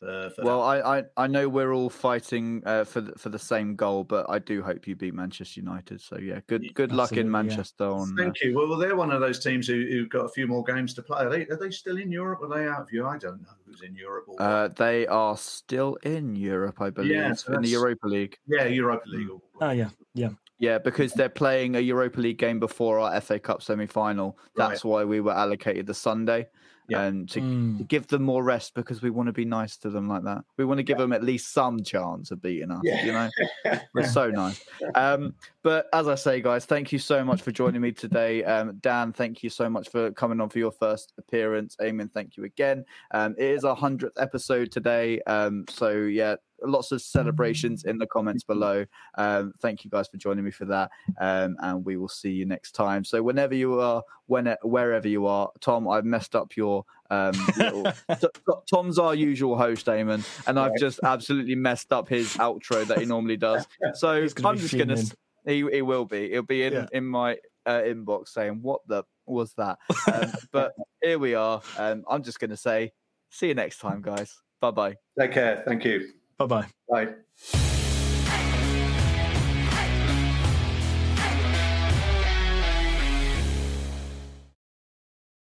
For, 0.01 0.31
for 0.35 0.43
Well, 0.43 0.61
I, 0.63 0.79
I 0.99 1.03
I 1.15 1.27
know 1.27 1.47
we're 1.47 1.73
all 1.73 1.89
fighting 1.89 2.63
uh, 2.65 2.83
for 2.85 3.01
the, 3.01 3.11
for 3.19 3.29
the 3.29 3.37
same 3.37 3.75
goal, 3.75 4.03
but 4.03 4.25
I 4.29 4.39
do 4.39 4.63
hope 4.63 4.87
you 4.87 4.95
beat 4.95 5.13
Manchester 5.13 5.59
United. 5.59 6.01
So 6.01 6.17
yeah, 6.17 6.39
good 6.47 6.73
good 6.73 6.91
luck 6.91 7.11
in 7.11 7.19
Absolutely, 7.19 7.23
yeah. 7.23 7.31
Manchester. 7.31 7.85
On 7.85 8.15
that. 8.15 8.21
uh, 8.21 8.25
Thank 8.25 8.41
you. 8.41 8.55
Well, 8.57 8.75
they're 8.77 8.95
one 8.95 9.11
of 9.11 9.21
those 9.21 9.37
teams 9.39 9.67
who, 9.67 9.85
who've 9.89 10.09
got 10.09 10.25
a 10.25 10.29
few 10.29 10.47
more 10.47 10.63
games 10.63 10.95
to 10.95 11.03
play. 11.03 11.19
Are 11.23 11.29
they, 11.29 11.45
are 11.47 11.55
they 11.55 11.69
still 11.69 11.97
in 11.97 12.11
Europe? 12.11 12.39
Or 12.41 12.51
are 12.51 12.57
they 12.59 12.67
out 12.67 12.81
of 12.81 12.91
you? 12.91 13.05
I 13.05 13.19
don't 13.19 13.41
know 13.43 13.49
who's 13.67 13.83
in 13.83 13.95
Europe. 13.95 14.25
Or 14.27 14.41
Uh, 14.41 14.67
they 14.69 15.05
are 15.05 15.37
still 15.37 15.95
in 16.03 16.35
Europe, 16.35 16.81
I 16.81 16.89
believe, 16.89 17.37
so 17.37 17.53
in 17.53 17.61
the 17.61 17.69
Europa 17.69 18.07
League. 18.07 18.37
yeah, 18.47 18.65
Europa 18.65 19.07
League. 19.07 19.29
or- 19.29 19.41
Oh 19.61 19.69
yeah, 19.71 19.89
yeah. 20.15 20.29
Yeah, 20.57 20.77
because 20.77 21.13
they're 21.13 21.27
playing 21.29 21.75
a 21.75 21.79
Europa 21.79 22.19
League 22.19 22.37
game 22.37 22.59
before 22.59 22.99
our 22.99 23.19
FA 23.21 23.39
Cup 23.39 23.63
semi-final. 23.63 24.37
Right. 24.55 24.69
That's 24.69 24.83
why 24.85 25.03
we 25.03 25.19
were 25.19 25.31
allocated 25.33 25.87
the 25.87 25.93
Sunday, 25.95 26.47
Yeah. 26.91 27.03
and 27.03 27.29
to, 27.29 27.41
Mm. 27.41 27.77
to 27.79 27.83
give 27.85 28.07
them 28.07 28.21
more 28.23 28.43
rest 28.43 28.73
because 28.75 29.01
we 29.01 29.09
want 29.09 29.27
to 29.27 29.33
be 29.33 29.45
nice 29.45 29.77
to 29.77 29.89
them 29.89 30.07
like 30.07 30.23
that. 30.23 30.43
We 30.57 30.65
want 30.65 30.77
to 30.79 30.83
give 30.83 30.97
them 30.97 31.13
at 31.13 31.23
least 31.23 31.53
some 31.53 31.81
chance 31.83 32.31
of 32.31 32.41
beating 32.41 32.69
us. 32.71 32.81
Yeah. 32.83 33.05
You 33.05 33.11
know, 33.13 33.79
we're 33.93 34.05
so 34.07 34.29
nice. 34.29 34.63
Um, 34.95 35.33
but 35.63 35.87
as 35.93 36.07
I 36.07 36.15
say, 36.15 36.41
guys, 36.41 36.65
thank 36.65 36.91
you 36.91 36.99
so 36.99 37.23
much 37.23 37.41
for 37.41 37.51
joining 37.51 37.81
me 37.81 37.91
today. 37.91 38.43
Um, 38.43 38.77
Dan, 38.81 39.13
thank 39.13 39.41
you 39.43 39.49
so 39.49 39.69
much 39.69 39.89
for 39.89 40.11
coming 40.11 40.41
on 40.41 40.49
for 40.49 40.59
your 40.59 40.71
first 40.71 41.13
appearance. 41.17 41.75
Eamonn, 41.81 42.11
thank 42.11 42.35
you 42.37 42.43
again. 42.43 42.83
Um, 43.11 43.35
it 43.37 43.45
is 43.45 43.63
our 43.63 43.75
hundredth 43.75 44.19
episode 44.19 44.71
today, 44.71 45.21
um, 45.27 45.65
so 45.69 45.91
yeah, 45.91 46.35
lots 46.64 46.91
of 46.91 47.01
celebrations 47.01 47.84
in 47.84 47.97
the 47.97 48.07
comments 48.07 48.43
below. 48.43 48.86
Um, 49.18 49.53
thank 49.62 49.84
you 49.84 49.89
guys 49.89 50.07
for 50.07 50.18
joining 50.18 50.43
me 50.45 50.51
for 50.51 50.66
that, 50.66 50.91
um, 51.20 51.55
and 51.59 51.86
we 51.86 51.97
will 51.97 52.07
see 52.09 52.32
you 52.32 52.45
next 52.45 52.72
time. 52.74 53.03
So 53.03 53.22
whenever 53.24 53.55
you 53.55 53.80
are, 53.80 54.03
when 54.28 54.53
wherever 54.64 55.07
you 55.07 55.26
are, 55.28 55.49
Tom, 55.59 55.88
I've 55.88 56.05
messed 56.05 56.36
up 56.36 56.55
your. 56.55 56.86
Um, 57.09 57.34
little, 57.57 57.84
T- 58.09 58.16
T- 58.22 58.53
Tom's 58.74 58.97
our 58.97 59.14
usual 59.14 59.57
host, 59.57 59.88
Eamonn, 59.88 60.26
and 60.47 60.57
I've 60.57 60.78
just 60.80 61.01
absolutely 61.03 61.55
messed 61.55 61.91
up 61.91 62.07
his 62.07 62.38
outro 62.38 62.86
that 62.88 62.99
he 62.99 63.05
normally 63.05 63.36
does. 63.36 63.68
So 63.95 64.12
I'm 64.45 64.55
be 64.55 64.62
just 64.62 64.78
gonna. 64.78 64.95
He, 65.45 65.68
he 65.70 65.82
will 65.82 66.05
be. 66.05 66.30
He'll 66.30 66.43
be 66.43 66.64
in 66.64 66.72
Yeah. 66.74 66.86
in 66.93 67.05
my 67.05 67.34
uh, 67.66 67.82
inbox 67.82 68.30
saying, 68.30 68.59
"What 68.62 68.80
the 68.88 69.03
was 69.26 69.53
that?" 69.55 69.78
Um, 70.14 70.32
but 70.53 70.72
here 71.01 71.20
we 71.20 71.36
are. 71.36 71.62
Um, 71.78 72.05
I'm 72.09 72.24
just 72.24 72.39
gonna 72.39 72.55
say, 72.55 72.93
see 73.30 73.49
you 73.49 73.55
next 73.55 73.80
time, 73.80 74.01
guys. 74.01 74.34
Bye 74.62 74.72
bye. 74.72 74.95
Take 75.20 75.34
care. 75.34 75.64
Thank 75.66 75.84
you. 75.84 76.14
Bye 76.47 76.67
bye. 76.89 77.05
Bye. 77.05 77.70